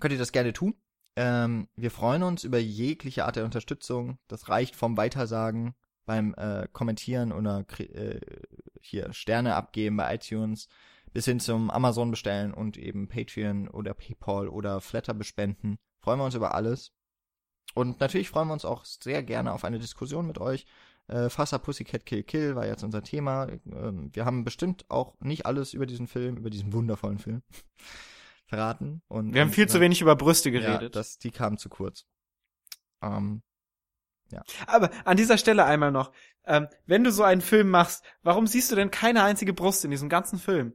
[0.00, 0.74] könnt ihr das gerne tun.
[1.16, 4.18] Ähm, wir freuen uns über jegliche Art der Unterstützung.
[4.28, 5.74] Das reicht vom Weitersagen
[6.04, 8.20] beim äh, Kommentieren oder äh,
[8.80, 10.68] hier Sterne abgeben bei iTunes
[11.12, 15.78] bis hin zum Amazon bestellen und eben Patreon oder PayPal oder Flatter bespenden.
[16.00, 16.92] Freuen wir uns über alles.
[17.74, 20.66] Und natürlich freuen wir uns auch sehr gerne auf eine Diskussion mit euch.
[21.08, 23.48] Äh, Fasser Pussycat Kill Kill war jetzt unser Thema.
[23.66, 27.42] Ähm, wir haben bestimmt auch nicht alles über diesen Film, über diesen wundervollen Film
[28.46, 29.02] verraten.
[29.08, 30.82] Und, wir haben viel zu wenig über Brüste geredet.
[30.82, 32.06] Ja, das, die kamen zu kurz.
[33.02, 33.42] Ähm,
[34.32, 34.42] ja.
[34.66, 36.12] Aber an dieser Stelle einmal noch,
[36.44, 39.90] ähm, wenn du so einen Film machst, warum siehst du denn keine einzige Brust in
[39.90, 40.74] diesem ganzen Film?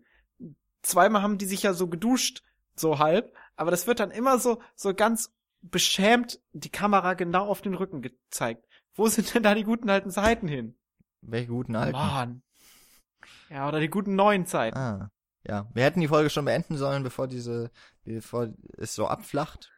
[0.82, 2.44] Zweimal haben die sich ja so geduscht,
[2.76, 7.62] so halb, aber das wird dann immer so, so ganz beschämt die Kamera genau auf
[7.62, 8.66] den Rücken gezeigt.
[8.94, 10.78] Wo sind denn da die guten alten Zeiten hin?
[11.22, 11.94] Welche guten alten?
[11.94, 12.42] Mann.
[13.50, 14.78] Ja, oder die guten neuen Zeiten.
[14.78, 15.12] Ah.
[15.44, 17.72] Ja, wir hätten die Folge schon beenden sollen, bevor diese,
[18.04, 19.72] bevor es so abflacht.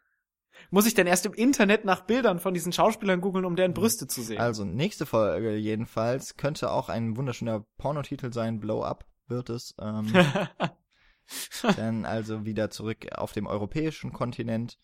[0.71, 4.07] Muss ich denn erst im Internet nach Bildern von diesen Schauspielern googeln, um deren Brüste
[4.07, 4.39] zu sehen?
[4.39, 8.59] Also, nächste Folge jedenfalls könnte auch ein wunderschöner Pornotitel sein.
[8.59, 9.75] Blow Up wird es.
[9.79, 10.11] Ähm,
[11.75, 14.79] dann also wieder zurück auf dem europäischen Kontinent.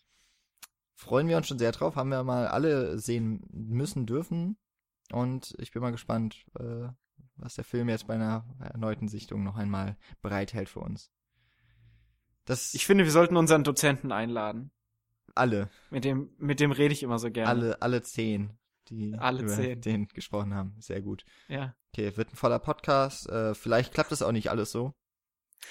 [0.94, 1.96] Freuen wir uns schon sehr drauf.
[1.96, 4.56] Haben wir mal alle sehen müssen dürfen.
[5.12, 6.88] Und ich bin mal gespannt, äh,
[7.36, 11.10] was der Film jetzt bei einer erneuten Sichtung noch einmal bereithält für uns.
[12.44, 14.70] Das ich finde, wir sollten unseren Dozenten einladen.
[15.36, 15.68] Alle.
[15.90, 17.48] Mit dem, mit dem rede ich immer so gerne.
[17.48, 18.58] Alle, alle zehn,
[18.88, 19.80] die alle über zehn.
[19.80, 20.74] den gesprochen haben.
[20.78, 21.24] Sehr gut.
[21.48, 21.74] Ja.
[21.92, 23.28] Okay, wird ein voller Podcast.
[23.28, 24.94] Äh, vielleicht klappt das auch nicht alles so.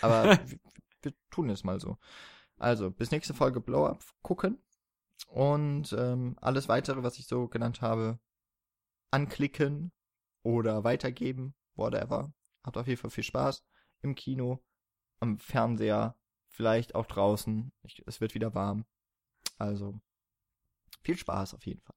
[0.01, 0.59] Aber wir,
[1.01, 1.97] wir tun es mal so.
[2.57, 4.59] Also, bis nächste Folge Blow Up gucken.
[5.27, 8.19] Und ähm, alles weitere, was ich so genannt habe,
[9.11, 9.91] anklicken
[10.43, 12.33] oder weitergeben, whatever.
[12.63, 13.63] Habt auf jeden Fall viel Spaß
[14.01, 14.63] im Kino,
[15.19, 16.15] am Fernseher,
[16.47, 17.71] vielleicht auch draußen.
[17.83, 18.85] Ich, es wird wieder warm.
[19.57, 19.99] Also
[21.01, 21.95] viel Spaß auf jeden Fall.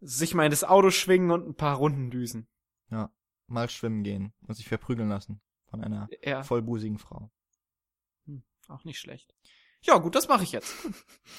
[0.00, 2.48] Sich mal in das Auto schwingen und ein paar Runden düsen.
[2.90, 3.12] Ja,
[3.46, 6.42] mal schwimmen gehen und sich verprügeln lassen von einer ja.
[6.42, 7.30] vollbusigen Frau.
[8.26, 9.34] Hm, auch nicht schlecht.
[9.82, 10.74] Ja, gut, das mache ich jetzt.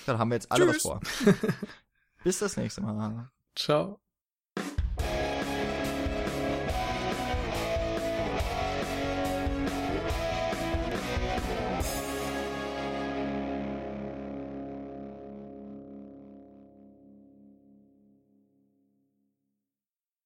[0.06, 0.99] Dann haben wir jetzt alle was vor.
[2.23, 3.31] Bis das nächste Mal.
[3.56, 4.01] Ciao.